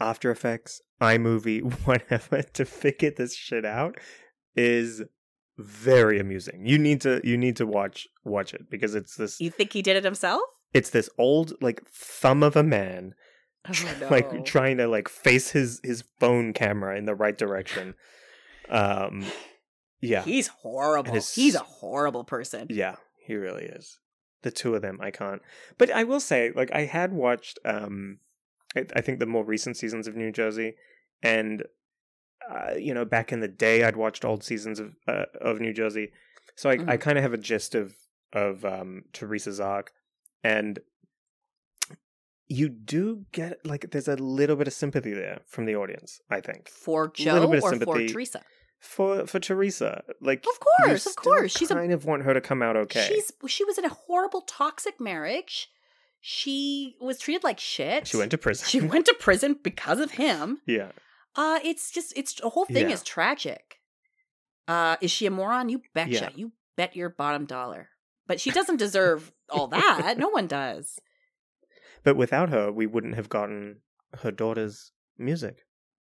After 0.00 0.30
Effects, 0.30 0.80
iMovie, 1.00 1.72
whatever, 1.84 2.42
to 2.42 2.64
figure 2.64 3.10
this 3.10 3.34
shit 3.34 3.64
out 3.64 3.96
is 4.54 5.02
very 5.58 6.18
amusing. 6.18 6.66
You 6.66 6.78
need 6.78 7.00
to 7.02 7.20
you 7.24 7.36
need 7.36 7.56
to 7.56 7.66
watch 7.66 8.08
watch 8.24 8.54
it 8.54 8.70
because 8.70 8.94
it's 8.94 9.16
this 9.16 9.40
you 9.40 9.50
think 9.50 9.72
he 9.72 9.82
did 9.82 9.96
it 9.96 10.04
himself? 10.04 10.42
it's 10.74 10.90
this 10.90 11.10
old 11.18 11.52
like 11.60 11.84
thumb 11.86 12.42
of 12.42 12.56
a 12.56 12.62
man 12.62 13.14
Oh, 13.68 13.94
no. 14.00 14.08
like 14.08 14.44
trying 14.44 14.78
to 14.78 14.88
like 14.88 15.08
face 15.08 15.50
his 15.50 15.80
his 15.84 16.02
phone 16.18 16.52
camera 16.52 16.96
in 16.96 17.04
the 17.06 17.14
right 17.14 17.36
direction 17.38 17.94
um 18.68 19.24
yeah 20.00 20.22
He's 20.22 20.48
horrible. 20.48 21.12
his- 21.14 21.34
He's 21.34 21.54
a 21.54 21.60
horrible 21.60 22.24
person. 22.24 22.66
yeah 22.70 22.96
he 23.24 23.34
really 23.36 23.64
is 23.66 23.98
the 24.42 24.50
two 24.50 24.74
of 24.74 24.82
them 24.82 24.98
i 25.00 25.10
can't 25.12 25.40
but 25.78 25.90
i 25.92 26.02
will 26.02 26.18
say 26.18 26.50
like 26.56 26.72
i 26.74 26.84
had 26.86 27.12
watched 27.12 27.60
um 27.64 28.18
i, 28.76 28.84
I 28.96 29.00
think 29.00 29.20
the 29.20 29.26
more 29.26 29.44
recent 29.44 29.76
seasons 29.76 30.08
of 30.08 30.16
new 30.16 30.32
jersey 30.32 30.74
and 31.22 31.62
uh, 32.50 32.74
you 32.76 32.92
know 32.92 33.04
back 33.04 33.30
in 33.32 33.38
the 33.38 33.46
day 33.46 33.84
i'd 33.84 33.96
watched 33.96 34.24
old 34.24 34.42
seasons 34.42 34.80
of 34.80 34.96
uh, 35.06 35.26
of 35.40 35.60
new 35.60 35.72
jersey 35.72 36.10
so 36.56 36.68
i, 36.70 36.72
I 36.72 36.76
Mhm. 36.96 37.00
kind 37.00 37.18
of 37.18 37.22
have 37.22 37.32
a 37.32 37.38
gist 37.38 37.76
of 37.76 37.94
of 38.32 38.64
um 38.64 39.04
teresa's 39.12 39.60
arc 39.60 39.92
and 40.42 40.80
you 42.48 42.68
do 42.68 43.24
get 43.32 43.64
like 43.64 43.90
there's 43.92 44.08
a 44.08 44.16
little 44.16 44.56
bit 44.56 44.66
of 44.66 44.72
sympathy 44.74 45.12
there 45.14 45.40
from 45.46 45.64
the 45.64 45.74
audience 45.76 46.20
i 46.30 46.40
think 46.40 46.68
For 46.68 47.08
Joe 47.08 47.32
Little 47.34 47.48
bit 47.50 47.58
of 47.64 47.82
or 47.88 47.94
for. 47.96 48.06
Teresa? 48.06 48.42
for 48.80 49.26
for 49.26 49.38
teresa 49.38 50.02
like 50.20 50.44
Of 50.46 50.58
course, 50.60 51.06
of 51.06 51.16
course. 51.16 51.56
She's 51.56 51.70
a 51.70 51.74
kind 51.74 51.92
of 51.92 52.04
want 52.04 52.24
her 52.24 52.34
to 52.34 52.40
come 52.40 52.62
out 52.62 52.76
okay 52.76 53.06
She's 53.08 53.32
she 53.46 53.64
was 53.64 53.78
in 53.78 53.84
a 53.84 53.88
horrible 53.90 54.40
toxic 54.42 55.00
marriage. 55.00 55.68
She 56.20 56.96
was 57.00 57.18
treated 57.18 57.42
like 57.44 57.58
shit. 57.60 58.06
she 58.08 58.16
went 58.16 58.30
to 58.32 58.38
prison 58.38 58.66
She 58.68 58.80
went 58.80 59.06
to 59.06 59.14
prison 59.18 59.56
because 59.62 60.00
of 60.00 60.12
him. 60.12 60.58
yeah 60.66 60.90
Uh 61.36 61.60
it's 61.64 61.90
just 61.92 62.12
it's 62.16 62.34
the 62.34 62.48
whole 62.50 62.64
thing 62.66 62.88
Yeah. 62.88 62.94
is 62.94 63.02
tragic. 63.02 63.78
Uh 64.68 64.96
is 65.00 65.10
she 65.10 65.26
a 65.26 65.30
moron? 65.30 65.68
You 65.68 65.82
betcha. 65.94 66.10
Yeah. 66.12 66.28
You 66.34 66.52
bet 66.76 66.96
your 66.96 67.08
bottom 67.08 67.44
dollar. 67.46 67.88
But 68.26 68.40
she 68.40 68.50
doesn't 68.50 68.76
deserve 68.78 69.32
all 69.50 69.66
that. 69.68 70.16
No 70.18 70.28
one 70.28 70.46
does. 70.46 70.98
But 72.04 72.16
without 72.16 72.50
her 72.50 72.70
we 72.72 72.86
wouldn't 72.86 73.14
have 73.14 73.28
gotten 73.28 73.76
her 74.22 74.30
daughter's 74.30 74.92
music 75.18 75.58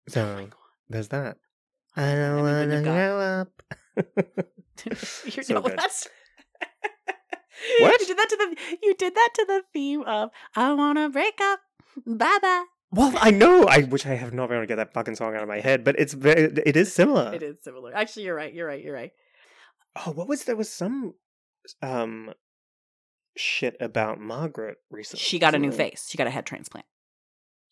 so 0.08 0.22
Oh 0.38 0.44
God. 0.46 0.52
there's 0.88 1.08
that 1.08 1.36
i 1.96 2.14
don't 2.14 2.44
have 2.70 2.84
got- 2.84 2.92
grow 2.92 3.20
up 3.20 3.62
You're 5.24 5.44
So 5.44 5.54
no, 5.54 5.60
good. 5.62 5.78
that's 5.78 6.08
What? 7.80 8.00
You 8.00 8.06
did 8.06 8.18
that 8.18 8.28
to 8.30 8.36
the 8.36 8.76
you 8.82 8.94
did 8.94 9.14
that 9.14 9.30
to 9.34 9.44
the 9.48 9.62
theme 9.72 10.02
of 10.02 10.30
I 10.56 10.72
wanna 10.74 11.08
break 11.08 11.38
up. 11.40 11.60
Bye 12.04 12.38
bye. 12.42 12.64
well 12.90 13.12
i 13.20 13.30
know 13.30 13.64
i 13.66 13.78
wish 13.84 14.04
i 14.04 14.14
have 14.14 14.32
not 14.34 14.48
been 14.48 14.56
able 14.58 14.64
to 14.64 14.66
get 14.66 14.76
that 14.76 14.92
fucking 14.92 15.14
song 15.14 15.34
out 15.36 15.42
of 15.42 15.48
my 15.48 15.60
head 15.60 15.84
but 15.84 15.94
it's 15.98 16.12
very 16.12 16.52
it 16.66 16.76
is 16.76 16.92
similar 16.92 17.32
It 17.32 17.42
is 17.42 17.62
similar. 17.62 17.94
Actually 17.94 18.24
you're 18.24 18.34
right, 18.34 18.52
you're 18.52 18.66
right, 18.66 18.82
you're 18.82 18.94
right. 18.94 19.12
Oh, 20.04 20.10
what 20.10 20.26
was 20.28 20.44
there 20.44 20.56
was 20.56 20.68
some 20.70 21.14
um 21.82 22.34
shit 23.36 23.76
about 23.80 24.20
Margaret 24.20 24.78
recently. 24.90 25.22
She 25.22 25.38
got 25.38 25.54
a 25.54 25.58
new 25.58 25.72
face. 25.72 26.06
She 26.08 26.16
got 26.18 26.26
a 26.26 26.30
head 26.30 26.46
transplant. 26.46 26.86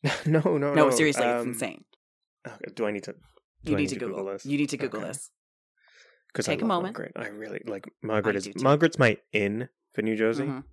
no, 0.26 0.40
no, 0.44 0.56
no. 0.58 0.74
No, 0.74 0.90
seriously, 0.90 1.24
it's 1.24 1.42
um, 1.42 1.48
insane. 1.48 1.84
okay, 2.46 2.72
do 2.74 2.86
I 2.86 2.90
need 2.90 3.04
to? 3.04 3.14
You 3.62 3.76
I 3.76 3.80
need 3.80 3.88
to 3.90 3.96
Google. 3.98 4.24
this? 4.26 4.44
You 4.44 4.58
need 4.58 4.70
to 4.70 4.76
Google 4.76 5.00
Okay. 5.00 5.08
this. 5.08 5.30
'Cause 6.34 6.48
I 6.48 6.52
Take 6.52 6.62
a 6.62 6.64
love 6.64 6.68
moment. 6.82 6.96
Margaret. 6.98 7.12
I 7.14 7.28
really 7.28 7.60
like 7.66 7.84
Margaret. 8.02 8.36
I 8.36 8.38
Is. 8.38 8.62
Margaret's 8.62 8.98
my 8.98 9.18
in 9.32 9.68
for 9.92 10.00
New 10.02 10.16
Jersey? 10.16 10.44
Mhm. 10.44 10.64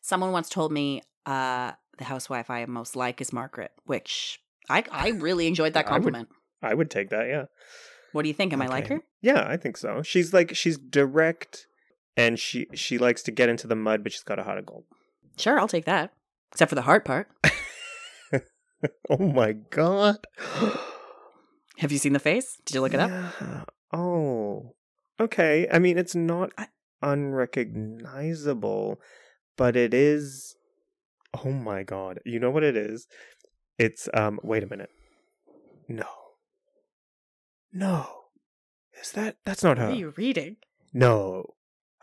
Someone 0.00 0.30
once 0.32 0.48
told 0.48 0.70
me 0.72 1.02
uh, 1.26 1.72
the 1.98 2.04
housewife 2.04 2.48
I 2.50 2.64
most 2.66 2.94
like 2.96 3.20
is 3.20 3.32
Margaret, 3.32 3.72
which 3.84 4.38
I 4.70 4.84
I 4.90 5.08
really 5.10 5.46
enjoyed 5.48 5.72
that 5.74 5.86
I 5.86 5.90
would- 5.90 6.02
compliment. 6.04 6.28
I 6.62 6.74
would 6.74 6.88
take 6.90 7.10
that. 7.10 7.26
Yeah, 7.26 7.46
What 8.12 8.22
do 8.22 8.28
you 8.28 8.34
think? 8.34 8.52
Am 8.52 8.62
I 8.62 8.68
like 8.68 8.86
her? 8.86 9.02
yeah, 9.20 9.44
I 9.46 9.56
think 9.56 9.76
so. 9.76 10.02
She's 10.02 10.32
like 10.32 10.54
she's 10.54 10.78
direct, 10.78 11.66
and 12.16 12.38
she 12.38 12.66
she 12.74 12.98
likes 12.98 13.22
to 13.24 13.30
get 13.30 13.48
into 13.48 13.66
the 13.66 13.76
mud, 13.76 14.02
but 14.02 14.12
she's 14.12 14.22
got 14.22 14.38
a 14.38 14.44
heart 14.44 14.58
of 14.58 14.66
gold. 14.66 14.84
Sure, 15.38 15.58
I'll 15.58 15.68
take 15.68 15.86
that. 15.86 16.12
Except 16.52 16.68
for 16.68 16.74
the 16.74 16.82
heart 16.82 17.04
part. 17.04 17.28
oh 19.10 19.18
my 19.18 19.52
god. 19.52 20.18
Have 21.78 21.90
you 21.90 21.98
seen 21.98 22.12
the 22.12 22.18
face? 22.18 22.58
Did 22.66 22.74
you 22.74 22.80
look 22.80 22.94
it 22.94 23.00
up? 23.00 23.72
Oh, 23.92 24.74
okay. 25.18 25.66
I 25.72 25.78
mean, 25.78 25.98
it's 25.98 26.14
not 26.14 26.50
unrecognizable, 27.00 29.00
but 29.56 29.76
it 29.76 29.94
is. 29.94 30.56
Oh 31.44 31.50
my 31.50 31.82
god! 31.82 32.20
You 32.24 32.38
know 32.38 32.50
what 32.50 32.62
it 32.62 32.76
is? 32.76 33.06
It's 33.78 34.08
um. 34.14 34.38
Wait 34.42 34.62
a 34.62 34.66
minute. 34.66 34.90
No. 35.88 36.06
No. 37.72 38.06
Is 39.00 39.12
that? 39.12 39.36
That's 39.44 39.64
not 39.64 39.78
What 39.78 39.86
her. 39.86 39.92
are 39.92 39.96
you 39.96 40.12
reading? 40.16 40.56
No. 40.92 41.46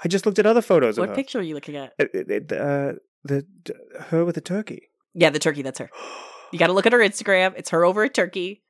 I 0.04 0.08
just 0.08 0.26
looked 0.26 0.40
at 0.40 0.46
other 0.46 0.62
photos 0.62 0.98
of 0.98 1.02
What 1.04 1.10
her. 1.10 1.16
picture 1.16 1.40
are 1.40 1.44
you 1.44 1.56
looking 1.56 1.76
at? 1.76 1.94
It- 2.00 2.52
uh, 2.52 2.94
the 3.24 3.46
her 4.10 4.24
with 4.26 4.36
the 4.36 4.42
turkey. 4.42 4.90
Yeah, 5.14 5.30
the 5.30 5.40
turkey. 5.40 5.62
That's 5.62 5.80
her. 5.80 5.90
You 6.54 6.60
got 6.60 6.68
to 6.68 6.74
look 6.74 6.86
at 6.86 6.94
her 6.94 7.00
Instagram. 7.00 7.54
It's 7.58 7.70
her 7.72 7.84
over 7.84 8.04
a 8.04 8.10
turkey, 8.10 8.64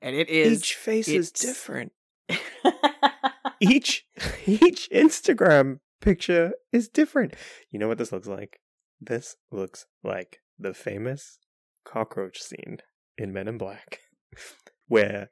and 0.00 0.16
it 0.16 0.28
is 0.30 0.60
Each 0.60 0.74
face 0.74 1.08
is 1.08 1.30
different. 1.30 1.92
each 3.60 4.06
each 4.46 4.88
Instagram 4.90 5.80
picture 6.00 6.52
is 6.72 6.88
different. 6.88 7.34
You 7.70 7.78
know 7.78 7.88
what 7.88 7.98
this 7.98 8.12
looks 8.12 8.28
like? 8.28 8.60
This 9.00 9.36
looks 9.50 9.86
like 10.02 10.40
the 10.58 10.72
famous 10.74 11.38
cockroach 11.84 12.38
scene 12.40 12.78
in 13.18 13.32
Men 13.32 13.48
in 13.48 13.58
Black, 13.58 14.00
where 14.88 15.30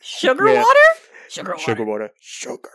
Sugar 0.00 0.44
where- 0.44 0.56
water? 0.62 0.78
Sugar 1.30 1.50
water. 1.52 1.62
sugar 1.62 1.84
water, 1.84 2.10
sugar. 2.20 2.70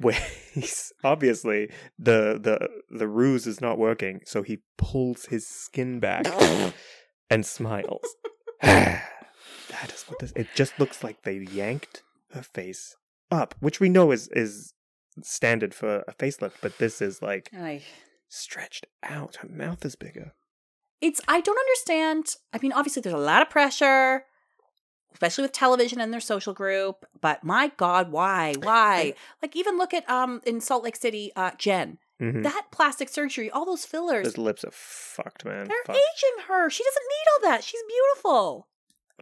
Where 0.00 0.18
he's 0.52 0.92
obviously 1.04 1.70
the 1.98 2.38
the 2.40 2.68
the 2.90 3.08
ruse 3.08 3.46
is 3.46 3.60
not 3.60 3.78
working, 3.78 4.20
so 4.24 4.42
he 4.42 4.58
pulls 4.76 5.26
his 5.26 5.46
skin 5.46 6.00
back 6.00 6.26
and 7.30 7.44
smiles. 7.44 8.06
that 8.62 9.92
is 9.92 10.04
what 10.08 10.18
this. 10.18 10.32
It 10.36 10.48
just 10.54 10.78
looks 10.78 11.02
like 11.02 11.22
they 11.22 11.38
yanked 11.38 12.02
her 12.32 12.42
face 12.42 12.96
up, 13.30 13.54
which 13.60 13.80
we 13.80 13.88
know 13.88 14.10
is 14.12 14.28
is 14.28 14.72
standard 15.22 15.74
for 15.74 16.04
a 16.06 16.14
facelift, 16.14 16.54
but 16.60 16.78
this 16.78 17.02
is 17.02 17.22
like 17.22 17.50
Ay. 17.54 17.82
stretched 18.28 18.86
out. 19.02 19.36
Her 19.36 19.48
mouth 19.48 19.84
is 19.84 19.96
bigger. 19.96 20.32
It's 21.00 21.20
I 21.28 21.40
don't 21.40 21.58
understand. 21.58 22.26
I 22.52 22.58
mean, 22.60 22.72
obviously 22.72 23.02
there's 23.02 23.14
a 23.14 23.18
lot 23.18 23.42
of 23.42 23.50
pressure, 23.50 24.24
especially 25.12 25.42
with 25.42 25.52
television 25.52 26.00
and 26.00 26.12
their 26.12 26.20
social 26.20 26.52
group, 26.54 27.04
but 27.20 27.42
my 27.44 27.72
god, 27.76 28.10
why? 28.12 28.54
Why? 28.62 29.14
Like 29.42 29.56
even 29.56 29.76
look 29.78 29.92
at 29.94 30.08
um 30.08 30.40
in 30.46 30.60
Salt 30.60 30.84
Lake 30.84 30.96
City, 30.96 31.32
uh 31.36 31.52
Jen. 31.58 31.98
Mhm. 32.20 32.42
That 32.42 32.66
plastic 32.72 33.08
surgery, 33.08 33.48
all 33.50 33.64
those 33.64 33.84
fillers, 33.84 34.24
Those 34.24 34.38
lips 34.38 34.64
are 34.64 34.72
fucked, 34.72 35.44
man. 35.44 35.68
they're 35.68 35.76
Fuck. 35.86 35.96
aging 35.96 36.44
her. 36.48 36.68
She 36.68 36.82
doesn't 36.82 37.02
need 37.08 37.46
all 37.46 37.50
that. 37.52 37.62
She's 37.64 37.82
beautiful. 37.88 38.66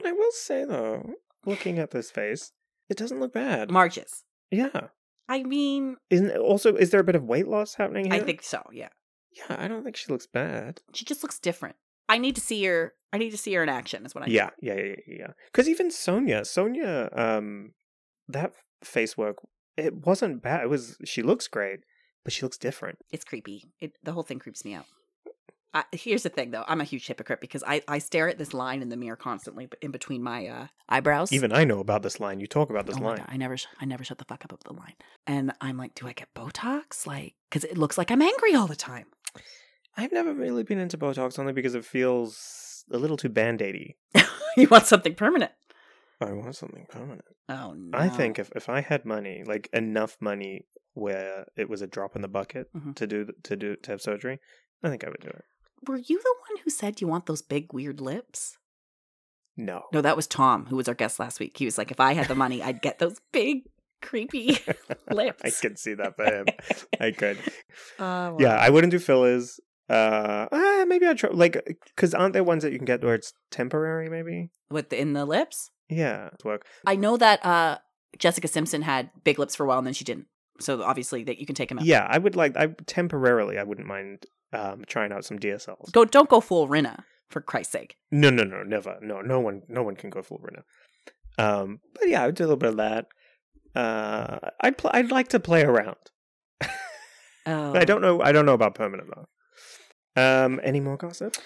I 0.04 0.12
will 0.12 0.32
say 0.32 0.64
though, 0.64 1.14
looking 1.44 1.78
at 1.78 1.90
this 1.90 2.10
face, 2.10 2.52
it 2.88 2.96
doesn't 2.96 3.20
look 3.20 3.32
bad. 3.32 3.70
Marges. 3.70 4.24
yeah. 4.50 4.88
I 5.28 5.42
mean, 5.42 5.96
Isn't 6.08 6.30
also 6.36 6.76
is 6.76 6.90
there 6.90 7.00
a 7.00 7.04
bit 7.04 7.16
of 7.16 7.24
weight 7.24 7.48
loss 7.48 7.74
happening 7.74 8.04
here? 8.06 8.14
I 8.14 8.20
think 8.24 8.42
so, 8.44 8.62
yeah. 8.72 8.90
Yeah, 9.32 9.56
I 9.58 9.66
don't 9.68 9.82
think 9.82 9.96
she 9.96 10.10
looks 10.12 10.26
bad. 10.26 10.80
She 10.94 11.04
just 11.04 11.22
looks 11.24 11.38
different. 11.40 11.74
I 12.08 12.18
need 12.18 12.34
to 12.36 12.40
see 12.40 12.64
her 12.64 12.94
I 13.12 13.18
need 13.18 13.30
to 13.30 13.38
see 13.38 13.54
her 13.54 13.62
in 13.62 13.68
action 13.68 14.04
is 14.04 14.14
what 14.14 14.24
I 14.24 14.26
Yeah, 14.26 14.50
yeah, 14.60 14.74
yeah, 14.74 14.82
yeah, 15.06 15.16
yeah. 15.18 15.30
Because 15.46 15.68
even 15.68 15.88
Sonja, 15.88 16.42
Sonja, 16.42 17.16
um, 17.18 17.72
that 18.28 18.52
face 18.84 19.16
work, 19.16 19.38
it 19.76 20.06
wasn't 20.06 20.42
bad. 20.42 20.64
It 20.64 20.68
was 20.68 20.98
she 21.04 21.22
looks 21.22 21.48
great, 21.48 21.80
but 22.24 22.32
she 22.32 22.42
looks 22.42 22.58
different. 22.58 22.98
it's 23.10 23.24
creepy. 23.24 23.64
It 23.80 23.92
the 24.02 24.12
whole 24.12 24.22
thing 24.22 24.38
creeps 24.38 24.64
me 24.64 24.74
out. 24.74 24.86
I, 25.74 25.84
here's 25.92 26.22
the 26.22 26.30
thing, 26.30 26.52
though. 26.52 26.64
I'm 26.66 26.80
a 26.80 26.84
huge 26.84 27.06
hypocrite 27.06 27.40
because 27.40 27.62
I, 27.66 27.82
I 27.86 27.98
stare 27.98 28.28
at 28.28 28.38
this 28.38 28.54
line 28.54 28.80
in 28.80 28.88
the 28.88 28.96
mirror 28.96 29.16
constantly, 29.16 29.68
in 29.82 29.90
between 29.90 30.22
my 30.22 30.46
uh, 30.46 30.66
eyebrows. 30.88 31.32
Even 31.32 31.52
I 31.52 31.64
know 31.64 31.80
about 31.80 32.02
this 32.02 32.18
line. 32.18 32.40
You 32.40 32.46
talk 32.46 32.70
about 32.70 32.86
this 32.86 32.96
oh 32.98 33.04
line. 33.04 33.18
God, 33.18 33.26
I 33.28 33.36
never 33.36 33.58
sh- 33.58 33.66
I 33.78 33.84
never 33.84 34.02
shut 34.02 34.16
the 34.16 34.24
fuck 34.24 34.44
up 34.44 34.52
about 34.52 34.64
the 34.64 34.72
line, 34.72 34.94
and 35.26 35.52
I'm 35.60 35.76
like, 35.76 35.94
do 35.94 36.08
I 36.08 36.12
get 36.12 36.32
Botox? 36.34 37.06
Like, 37.06 37.34
because 37.50 37.64
it 37.64 37.76
looks 37.76 37.98
like 37.98 38.10
I'm 38.10 38.22
angry 38.22 38.54
all 38.54 38.66
the 38.66 38.76
time. 38.76 39.06
I've 39.96 40.12
never 40.12 40.34
really 40.34 40.62
been 40.62 40.78
into 40.78 40.98
Botox 40.98 41.38
only 41.38 41.52
because 41.52 41.74
it 41.74 41.84
feels 41.84 42.84
a 42.92 42.98
little 42.98 43.16
too 43.16 43.28
band 43.28 43.60
aidy. 43.60 43.94
you 44.56 44.68
want 44.68 44.86
something 44.86 45.14
permanent? 45.14 45.52
I 46.20 46.32
want 46.32 46.56
something 46.56 46.86
permanent. 46.88 47.24
Oh 47.48 47.74
no! 47.76 47.96
I 47.98 48.08
think 48.08 48.38
if, 48.38 48.50
if 48.56 48.68
I 48.68 48.80
had 48.80 49.04
money, 49.04 49.42
like 49.46 49.68
enough 49.72 50.16
money 50.20 50.66
where 50.94 51.46
it 51.56 51.68
was 51.68 51.82
a 51.82 51.86
drop 51.86 52.16
in 52.16 52.22
the 52.22 52.28
bucket 52.28 52.68
Mhm. 52.74 52.94
to 52.96 53.06
do 53.06 53.26
to 53.44 53.56
do 53.56 53.76
to 53.76 53.90
have 53.90 54.00
surgery, 54.00 54.38
I 54.82 54.88
think 54.88 55.04
I 55.04 55.08
would 55.08 55.20
do 55.20 55.28
it. 55.28 55.44
were 55.86 55.98
you 55.98 56.18
the 56.22 56.34
one 56.48 56.62
who 56.64 56.70
said 56.70 57.00
you 57.02 57.06
want 57.06 57.26
those 57.26 57.42
big 57.42 57.72
weird 57.72 58.00
lips? 58.00 58.56
No. 59.58 59.84
No, 59.92 60.00
that 60.02 60.16
was 60.16 60.26
Tom, 60.26 60.66
who 60.66 60.76
was 60.76 60.88
our 60.88 60.94
guest 60.94 61.18
last 61.18 61.38
week. 61.40 61.56
He 61.58 61.64
was 61.64 61.78
like, 61.78 61.90
if 61.90 62.00
I 62.00 62.12
had 62.14 62.28
the 62.28 62.34
money, 62.34 62.62
I'd 62.62 62.82
get 62.82 62.98
those 62.98 63.16
big, 63.32 63.62
creepy 64.02 64.58
lips. 65.10 65.42
I 65.44 65.50
could 65.50 65.78
see 65.78 65.94
that 65.94 66.16
for 66.16 66.24
him. 66.24 66.46
I 67.00 67.10
could. 67.10 67.38
Oh, 67.98 68.36
Yeah, 68.38 68.56
I 68.56 68.68
wouldn't 68.70 68.90
do 68.90 68.98
fillers. 68.98 69.58
Uh, 69.88 70.46
ah, 70.50 70.84
maybe 70.88 71.06
I'd 71.06 71.18
try 71.18 71.30
like 71.30 71.78
because 71.94 72.12
aren't 72.14 72.32
there 72.32 72.42
ones 72.44 72.62
that 72.64 72.72
you 72.72 72.78
can 72.78 72.86
get 72.86 73.02
where 73.04 73.14
it's 73.14 73.32
temporary? 73.50 74.08
Maybe. 74.08 74.50
with 74.70 74.90
the, 74.90 75.00
in 75.00 75.12
the 75.12 75.24
lips. 75.24 75.70
Yeah, 75.88 76.30
work. 76.44 76.66
I 76.84 76.96
know 76.96 77.16
that 77.16 77.44
uh, 77.46 77.78
Jessica 78.18 78.48
Simpson 78.48 78.82
had 78.82 79.10
big 79.22 79.38
lips 79.38 79.54
for 79.54 79.64
a 79.64 79.68
while, 79.68 79.78
and 79.78 79.86
then 79.86 79.94
she 79.94 80.04
didn't. 80.04 80.26
So 80.58 80.82
obviously, 80.82 81.22
that 81.24 81.38
you 81.38 81.46
can 81.46 81.54
take 81.54 81.68
them 81.68 81.78
out. 81.78 81.84
Yeah, 81.84 82.06
I 82.08 82.18
would 82.18 82.34
like. 82.34 82.56
I 82.56 82.68
temporarily, 82.86 83.58
I 83.58 83.62
wouldn't 83.62 83.86
mind 83.86 84.26
um 84.52 84.84
trying 84.86 85.12
out 85.12 85.24
some 85.24 85.38
DSLs. 85.38 85.92
Go, 85.92 86.04
don't 86.04 86.28
go 86.28 86.40
full 86.40 86.66
Rinna 86.68 87.04
for 87.30 87.40
Christ's 87.40 87.72
sake. 87.72 87.96
No, 88.10 88.30
no, 88.30 88.42
no, 88.42 88.62
never. 88.64 88.98
No, 89.00 89.20
no 89.20 89.38
one, 89.40 89.62
no 89.68 89.82
one 89.82 89.94
can 89.96 90.10
go 90.10 90.22
full 90.22 90.40
Rinna. 90.40 90.62
Um, 91.38 91.80
but 91.94 92.08
yeah, 92.08 92.22
I 92.22 92.26
would 92.26 92.34
do 92.34 92.44
a 92.44 92.46
little 92.46 92.56
bit 92.56 92.70
of 92.70 92.76
that. 92.78 93.06
Uh, 93.74 94.38
I'd 94.60 94.78
pl- 94.78 94.90
I'd 94.94 95.10
like 95.12 95.28
to 95.28 95.40
play 95.40 95.62
around. 95.62 95.96
Oh. 97.48 97.74
I 97.74 97.84
don't 97.84 98.00
know. 98.00 98.20
I 98.20 98.32
don't 98.32 98.44
know 98.44 98.54
about 98.54 98.74
permanent 98.74 99.08
though. 99.14 99.28
Um, 100.16 100.60
any 100.62 100.80
more 100.80 100.96
gossip? 100.96 101.36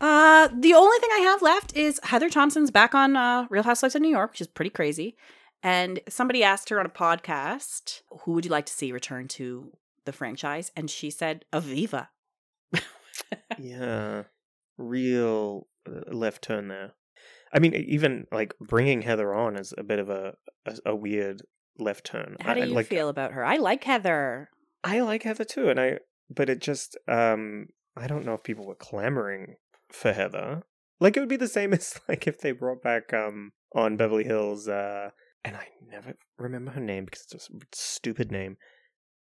Uh, 0.00 0.48
the 0.48 0.74
only 0.74 0.98
thing 0.98 1.10
I 1.12 1.20
have 1.20 1.40
left 1.42 1.74
is 1.76 2.00
Heather 2.02 2.28
Thomson's 2.28 2.70
back 2.70 2.94
on 2.94 3.16
uh, 3.16 3.46
Real 3.48 3.62
Housewives 3.62 3.94
of 3.94 4.02
New 4.02 4.10
York, 4.10 4.32
which 4.32 4.40
is 4.42 4.46
pretty 4.46 4.70
crazy. 4.70 5.16
And 5.62 6.00
somebody 6.08 6.42
asked 6.44 6.68
her 6.68 6.78
on 6.78 6.86
a 6.86 6.90
podcast, 6.90 8.02
"Who 8.22 8.32
would 8.32 8.44
you 8.44 8.50
like 8.50 8.66
to 8.66 8.72
see 8.72 8.92
return 8.92 9.26
to 9.28 9.72
the 10.04 10.12
franchise?" 10.12 10.70
And 10.76 10.90
she 10.90 11.10
said, 11.10 11.44
"Aviva." 11.52 12.08
yeah, 13.58 14.24
real 14.76 15.66
uh, 15.88 16.12
left 16.14 16.42
turn 16.42 16.68
there. 16.68 16.92
I 17.52 17.58
mean, 17.58 17.74
even 17.74 18.26
like 18.30 18.54
bringing 18.60 19.02
Heather 19.02 19.32
on 19.34 19.56
is 19.56 19.72
a 19.78 19.82
bit 19.82 19.98
of 19.98 20.10
a 20.10 20.34
a, 20.66 20.76
a 20.86 20.94
weird 20.96 21.42
left 21.78 22.04
turn. 22.04 22.36
How 22.40 22.52
I- 22.52 22.54
do 22.54 22.60
I 22.60 22.64
you 22.66 22.74
like, 22.74 22.86
feel 22.86 23.08
about 23.08 23.32
her? 23.32 23.44
I 23.44 23.56
like 23.56 23.84
Heather. 23.84 24.50
I 24.84 25.00
like 25.00 25.22
Heather 25.22 25.44
too, 25.44 25.68
and 25.70 25.80
I 25.80 25.98
but 26.28 26.50
it 26.50 26.60
just 26.60 26.98
um 27.08 27.68
I 27.96 28.06
don't 28.06 28.24
know 28.26 28.34
if 28.34 28.42
people 28.42 28.66
were 28.66 28.74
clamoring 28.74 29.56
for 29.90 30.12
Heather. 30.12 30.62
Like 31.00 31.16
it 31.16 31.20
would 31.20 31.28
be 31.28 31.36
the 31.36 31.48
same 31.48 31.72
as 31.74 32.00
like 32.08 32.26
if 32.26 32.40
they 32.40 32.52
brought 32.52 32.82
back 32.82 33.12
um 33.12 33.52
on 33.74 33.96
Beverly 33.96 34.24
Hills 34.24 34.68
uh 34.68 35.10
and 35.44 35.56
I 35.56 35.68
never 35.88 36.14
remember 36.38 36.72
her 36.72 36.80
name 36.80 37.04
because 37.04 37.26
it's 37.30 37.48
a 37.48 37.52
stupid 37.72 38.32
name. 38.32 38.56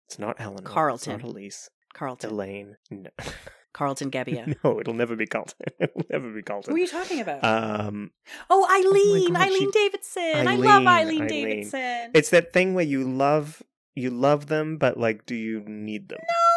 It's 0.08 0.18
not 0.18 0.36
Eleanor. 0.38 0.62
Carlton. 0.62 1.14
It's 1.14 1.22
not 1.22 1.30
Elise. 1.30 1.68
Carlton. 1.92 2.30
Elaine. 2.30 2.76
No. 2.90 3.10
Carlton 3.74 4.10
Gebbia. 4.10 4.56
no, 4.64 4.80
it'll 4.80 4.94
never 4.94 5.16
be 5.16 5.26
Carlton. 5.26 5.58
it'll 5.78 6.06
never 6.10 6.32
be 6.32 6.42
Carlton. 6.42 6.70
Who 6.72 6.76
are 6.76 6.80
you 6.80 6.86
talking 6.86 7.20
about? 7.20 7.44
um 7.44 8.10
oh, 8.48 8.66
Eileen. 8.70 9.34
God, 9.34 9.42
Eileen 9.42 9.72
she- 9.72 9.78
Davidson. 9.78 10.48
I 10.48 10.56
love 10.56 10.86
Eileen, 10.86 10.88
Eileen, 10.88 11.22
Eileen. 11.22 11.44
Davidson. 11.46 12.10
it's 12.14 12.30
that 12.30 12.52
thing 12.52 12.74
where 12.74 12.84
you 12.84 13.04
love 13.04 13.62
you 13.94 14.10
love 14.10 14.46
them 14.46 14.78
but 14.78 14.96
like 14.98 15.26
do 15.26 15.34
you 15.34 15.62
need 15.66 16.08
them? 16.08 16.18
no. 16.20 16.55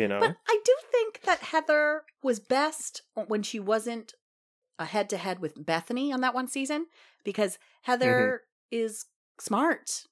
You 0.00 0.08
know? 0.08 0.20
But 0.20 0.36
I 0.48 0.58
do 0.64 0.74
think 0.90 1.22
that 1.22 1.40
Heather 1.40 2.02
was 2.22 2.40
best 2.40 3.02
when 3.28 3.42
she 3.42 3.60
wasn't 3.60 4.14
a 4.78 4.84
head 4.86 5.10
to 5.10 5.16
head 5.18 5.40
with 5.40 5.64
Bethany 5.64 6.12
on 6.12 6.20
that 6.22 6.34
one 6.34 6.48
season 6.48 6.86
because 7.24 7.58
Heather 7.82 8.42
Mm-hmm. 8.72 8.84
is 8.84 9.06
smart 9.38 10.04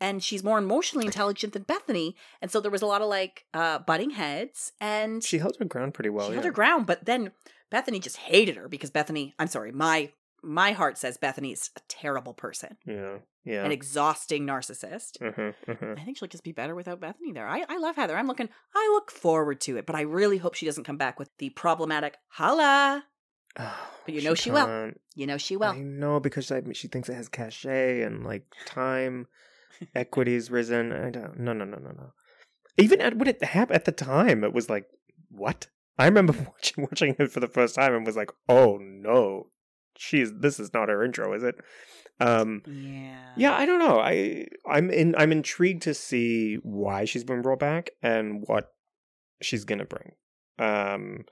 and 0.00 0.22
she's 0.22 0.42
more 0.44 0.58
emotionally 0.58 1.06
intelligent 1.06 1.52
than 1.52 1.62
Bethany. 1.62 2.16
And 2.40 2.50
so 2.50 2.60
there 2.60 2.70
was 2.70 2.82
a 2.82 2.86
lot 2.86 3.02
of 3.02 3.08
like 3.08 3.44
uh, 3.54 3.78
butting 3.80 4.10
heads 4.10 4.72
and 4.80 5.22
she 5.22 5.38
held 5.38 5.56
her 5.58 5.64
ground 5.64 5.94
pretty 5.94 6.10
well. 6.10 6.26
she 6.26 6.30
yeah. 6.30 6.34
held 6.36 6.44
her 6.46 6.52
ground. 6.52 6.86
But 6.86 7.04
then 7.04 7.32
Bethany 7.70 7.98
just 8.00 8.16
hated 8.16 8.56
her 8.56 8.68
because 8.68 8.90
Bethany, 8.90 9.34
I'm 9.38 9.46
sorry, 9.48 9.72
my 9.72 10.10
my 10.42 10.72
heart 10.72 10.98
says 10.98 11.16
Bethany's 11.18 11.70
a 11.76 11.80
terrible 11.88 12.34
person, 12.34 12.76
Yeah. 12.86 13.18
Yeah. 13.44 13.64
an 13.64 13.72
exhausting 13.72 14.46
narcissist. 14.46 15.20
uh-huh, 15.26 15.52
uh-huh. 15.66 15.94
I 15.96 16.04
think 16.04 16.18
she'll 16.18 16.28
just 16.28 16.44
be 16.44 16.52
better 16.52 16.74
without 16.74 17.00
Bethany 17.00 17.32
there. 17.32 17.48
I, 17.48 17.64
I 17.68 17.78
love 17.78 17.96
Heather. 17.96 18.16
I'm 18.16 18.26
looking, 18.26 18.48
I 18.74 18.90
look 18.92 19.10
forward 19.10 19.60
to 19.62 19.76
it, 19.78 19.86
but 19.86 19.96
I 19.96 20.02
really 20.02 20.38
hope 20.38 20.54
she 20.54 20.66
doesn't 20.66 20.84
come 20.84 20.96
back 20.98 21.18
with 21.18 21.30
the 21.38 21.50
problematic 21.50 22.16
holla. 22.28 23.04
Oh, 23.60 23.88
But 24.04 24.14
you 24.14 24.22
know 24.22 24.34
she 24.34 24.50
will. 24.52 24.92
You 25.16 25.26
know 25.26 25.38
she 25.38 25.56
will. 25.56 25.70
I 25.70 25.78
know 25.80 26.20
because 26.20 26.52
I, 26.52 26.62
she 26.74 26.86
thinks 26.86 27.08
it 27.08 27.14
has 27.14 27.28
cachet 27.28 28.02
and 28.02 28.22
like 28.24 28.44
time, 28.66 29.26
equity's 29.96 30.48
risen. 30.50 30.92
I 30.92 31.10
don't. 31.10 31.40
No, 31.40 31.52
no, 31.54 31.64
no, 31.64 31.78
no, 31.78 31.90
no. 31.90 32.12
Even 32.76 33.00
at 33.00 33.16
when 33.16 33.26
it 33.26 33.42
happened 33.42 33.74
at 33.74 33.84
the 33.84 33.90
time, 33.90 34.44
it 34.44 34.52
was 34.52 34.70
like, 34.70 34.86
what? 35.30 35.66
I 35.98 36.04
remember 36.04 36.32
watching 36.46 36.84
watching 36.84 37.16
it 37.18 37.32
for 37.32 37.40
the 37.40 37.48
first 37.48 37.74
time 37.74 37.94
and 37.94 38.06
was 38.06 38.16
like, 38.16 38.30
oh 38.48 38.78
no, 38.80 39.48
she's 39.98 40.32
this 40.32 40.58
is 40.58 40.72
not 40.72 40.88
her 40.88 41.04
intro, 41.04 41.34
is 41.34 41.42
it? 41.42 41.56
Um, 42.20 42.62
Yeah. 42.66 43.32
yeah, 43.36 43.54
I 43.54 43.66
don't 43.66 43.78
know. 43.78 44.00
I 44.00 44.46
I'm 44.66 44.90
in. 44.90 45.14
I'm 45.16 45.32
intrigued 45.32 45.82
to 45.82 45.94
see 45.94 46.56
why 46.62 47.04
she's 47.04 47.24
been 47.24 47.42
brought 47.42 47.58
back 47.58 47.90
and 48.02 48.44
what 48.46 48.72
she's 49.42 49.64
gonna 49.64 49.84
bring. 49.84 50.12
Um, 50.58 51.24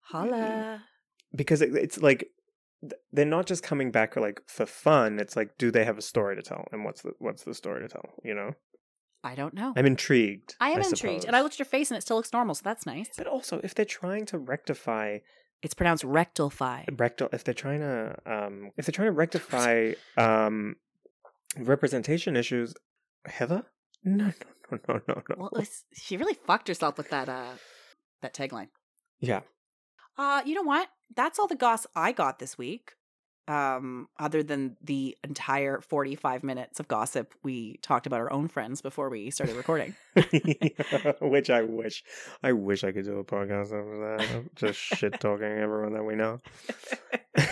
Holla. 0.00 0.82
because 1.34 1.60
it, 1.62 1.74
it's 1.74 2.00
like 2.00 2.28
they're 3.12 3.24
not 3.24 3.46
just 3.46 3.62
coming 3.62 3.90
back 3.90 4.16
like 4.16 4.40
for 4.46 4.66
fun. 4.66 5.18
It's 5.18 5.36
like, 5.36 5.56
do 5.58 5.70
they 5.70 5.84
have 5.84 5.98
a 5.98 6.02
story 6.02 6.36
to 6.36 6.42
tell, 6.42 6.66
and 6.72 6.84
what's 6.84 7.02
the 7.02 7.12
what's 7.18 7.44
the 7.44 7.54
story 7.54 7.82
to 7.82 7.88
tell? 7.88 8.10
You 8.24 8.34
know, 8.34 8.52
I 9.22 9.34
don't 9.34 9.54
know. 9.54 9.72
I'm 9.76 9.86
intrigued. 9.86 10.56
I 10.60 10.70
am 10.70 10.82
intrigued. 10.82 11.24
And 11.26 11.36
I 11.36 11.42
looked 11.42 11.54
at 11.54 11.58
your 11.58 11.66
face 11.66 11.90
and 11.90 11.98
it 11.98 12.02
still 12.02 12.16
looks 12.16 12.32
normal, 12.32 12.54
so 12.54 12.62
that's 12.64 12.86
nice. 12.86 13.10
But 13.16 13.26
also, 13.26 13.60
if 13.62 13.74
they're 13.74 13.84
trying 13.84 14.26
to 14.26 14.38
rectify 14.38 15.18
It's 15.62 15.74
pronounced 15.74 16.04
rectify. 16.04 16.84
rectal, 16.96 17.28
if 17.32 17.44
they're 17.44 17.54
trying 17.54 17.80
to, 17.80 18.16
um, 18.26 18.72
if 18.76 18.86
they're 18.86 18.92
trying 18.92 19.08
to 19.08 19.12
rectify, 19.24 19.92
um, 20.16 20.76
representation 21.56 22.36
issues, 22.36 22.74
Heather, 23.26 23.64
no, 24.04 24.26
no, 24.26 24.32
no, 24.72 24.78
no, 24.88 25.00
no, 25.06 25.22
no. 25.28 25.48
Well, 25.52 25.64
she 25.92 26.16
really 26.16 26.34
fucked 26.34 26.68
herself 26.68 26.98
with 26.98 27.10
that 27.10 27.28
uh 27.28 27.52
that 28.22 28.34
tagline. 28.34 28.68
Yeah. 29.20 29.40
Uh, 30.18 30.42
you 30.44 30.54
know 30.54 30.62
what? 30.62 30.88
That's 31.14 31.38
all 31.38 31.46
the 31.46 31.56
goss 31.56 31.86
I 31.94 32.12
got 32.12 32.38
this 32.38 32.58
week. 32.58 32.92
Um, 33.48 34.08
other 34.20 34.44
than 34.44 34.76
the 34.82 35.16
entire 35.24 35.80
45 35.80 36.44
minutes 36.44 36.78
of 36.78 36.86
gossip 36.86 37.34
we 37.42 37.78
talked 37.82 38.06
about 38.06 38.20
our 38.20 38.32
own 38.32 38.46
friends 38.46 38.80
before 38.82 39.10
we 39.10 39.30
started 39.30 39.56
recording. 39.56 39.96
Which 41.20 41.50
I 41.50 41.62
wish. 41.62 42.04
I 42.42 42.52
wish 42.52 42.84
I 42.84 42.92
could 42.92 43.04
do 43.04 43.18
a 43.18 43.24
podcast 43.24 43.72
over 43.72 44.16
that. 44.16 44.54
Just 44.54 44.78
shit 44.78 45.18
talking 45.18 45.44
everyone 45.46 45.92
that 45.94 46.04
we 46.04 46.14
know. 46.14 46.40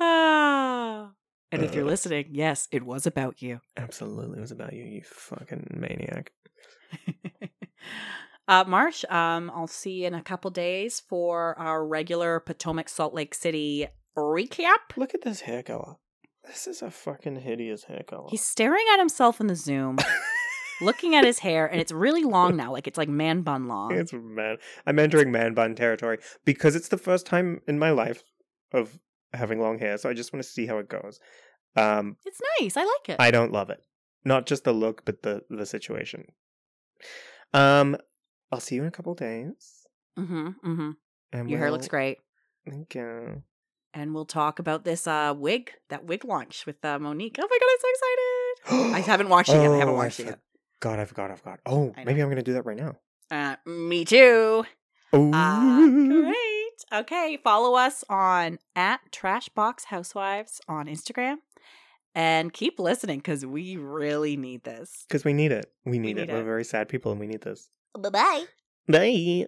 ah. 0.00 1.10
And 1.50 1.62
if 1.62 1.74
you're 1.74 1.84
Uh. 1.84 1.88
listening, 1.88 2.26
yes, 2.30 2.68
it 2.70 2.82
was 2.84 3.06
about 3.06 3.42
you. 3.42 3.60
Absolutely. 3.76 4.38
It 4.38 4.42
was 4.42 4.52
about 4.52 4.72
you, 4.72 4.84
you 4.84 5.02
fucking 5.04 5.66
maniac. 5.76 6.32
uh, 8.48 8.64
Marsh, 8.66 9.04
um, 9.10 9.50
I'll 9.54 9.66
see 9.66 10.02
you 10.02 10.06
in 10.06 10.14
a 10.14 10.22
couple 10.22 10.50
days 10.50 11.00
for 11.00 11.58
our 11.58 11.84
regular 11.86 12.40
Potomac 12.40 12.88
Salt 12.88 13.12
Lake 13.12 13.34
City 13.34 13.88
recap. 14.16 14.96
Look 14.96 15.14
at 15.14 15.22
this 15.22 15.42
hair 15.42 15.62
color. 15.62 15.96
This 16.46 16.66
is 16.66 16.82
a 16.82 16.90
fucking 16.90 17.36
hideous 17.36 17.84
hair 17.84 18.02
color. 18.06 18.26
He's 18.30 18.44
staring 18.44 18.84
at 18.92 18.98
himself 18.98 19.40
in 19.40 19.46
the 19.46 19.54
Zoom, 19.54 19.98
looking 20.80 21.14
at 21.14 21.24
his 21.24 21.38
hair, 21.38 21.66
and 21.66 21.80
it's 21.80 21.92
really 21.92 22.24
long 22.24 22.56
now. 22.56 22.72
Like 22.72 22.86
it's 22.88 22.98
like 22.98 23.08
man 23.08 23.42
bun 23.42 23.68
long. 23.68 23.92
It's 23.94 24.12
man. 24.12 24.56
I'm 24.86 24.98
entering 24.98 25.30
man 25.30 25.54
bun 25.54 25.74
territory 25.76 26.18
because 26.44 26.74
it's 26.74 26.88
the 26.88 26.98
first 26.98 27.26
time 27.26 27.60
in 27.68 27.78
my 27.78 27.90
life 27.90 28.22
of 28.72 28.98
having 29.32 29.60
long 29.60 29.78
hair, 29.78 29.96
so 29.98 30.10
I 30.10 30.14
just 30.14 30.32
want 30.32 30.42
to 30.44 30.48
see 30.50 30.66
how 30.66 30.78
it 30.78 30.88
goes. 30.88 31.20
Um, 31.76 32.16
It's 32.26 32.40
nice. 32.60 32.76
I 32.76 32.80
like 32.84 33.08
it. 33.08 33.16
I 33.20 33.30
don't 33.30 33.52
love 33.52 33.70
it. 33.70 33.80
Not 34.24 34.46
just 34.46 34.64
the 34.64 34.72
look, 34.72 35.04
but 35.04 35.22
the 35.22 35.42
the 35.48 35.64
situation. 35.66 36.26
Um, 37.54 37.96
I'll 38.50 38.60
see 38.60 38.74
you 38.76 38.82
in 38.82 38.88
a 38.88 38.92
couple 38.92 39.14
days. 39.14 39.86
mm-hmm. 40.18 40.48
Mm-hmm. 40.48 40.90
And 41.32 41.48
Your 41.50 41.58
hair 41.58 41.68
we'll- 41.68 41.74
looks 41.74 41.88
great. 41.88 42.18
Thank 42.68 42.94
you. 42.94 43.42
And 43.94 44.14
we'll 44.14 44.24
talk 44.24 44.58
about 44.58 44.84
this 44.84 45.06
uh 45.06 45.34
wig, 45.36 45.72
that 45.90 46.04
wig 46.06 46.24
launch 46.24 46.64
with 46.66 46.82
uh, 46.84 46.98
Monique. 46.98 47.36
Oh 47.38 47.46
my 47.50 47.58
god, 47.60 47.68
I'm 47.70 47.78
so 47.80 47.88
excited. 47.90 48.94
I 48.96 49.00
haven't 49.10 49.28
watched 49.28 49.50
it 49.50 49.54
yet. 49.62 49.70
I 49.70 49.76
haven't 49.76 49.94
Oh, 49.94 49.98
watched 49.98 50.20
it 50.20 50.26
yet. 50.26 50.38
God, 50.80 50.98
I 50.98 51.04
forgot. 51.04 51.30
I 51.30 51.36
forgot. 51.36 51.60
Oh, 51.66 51.92
I 51.96 52.04
maybe 52.04 52.20
I'm 52.22 52.28
gonna 52.28 52.42
do 52.42 52.54
that 52.54 52.64
right 52.66 52.76
now. 52.78 52.96
Uh, 53.30 53.56
me 53.66 54.04
too. 54.04 54.64
Oh, 55.12 55.30
Uh, 55.32 55.86
great. 55.88 57.00
Okay, 57.00 57.38
follow 57.44 57.74
us 57.76 58.02
on 58.08 58.58
at 58.74 59.00
Trashbox 59.12 59.84
Housewives 59.86 60.60
on 60.68 60.86
Instagram, 60.86 61.36
and 62.14 62.52
keep 62.52 62.78
listening 62.80 63.18
because 63.18 63.44
we 63.46 63.76
really 63.76 64.36
need 64.36 64.64
this. 64.64 65.04
because 65.08 65.24
we 65.24 65.32
need 65.34 65.52
it. 65.52 65.70
We 65.84 65.98
need, 65.98 66.16
need 66.16 66.30
it. 66.30 66.32
We're 66.32 66.44
very 66.44 66.64
sad 66.64 66.88
people, 66.88 67.12
and 67.12 67.20
we 67.20 67.26
need 67.26 67.42
this. 67.42 67.68
Bye 67.98 68.08
bye. 68.10 68.44
Bye. 68.88 69.46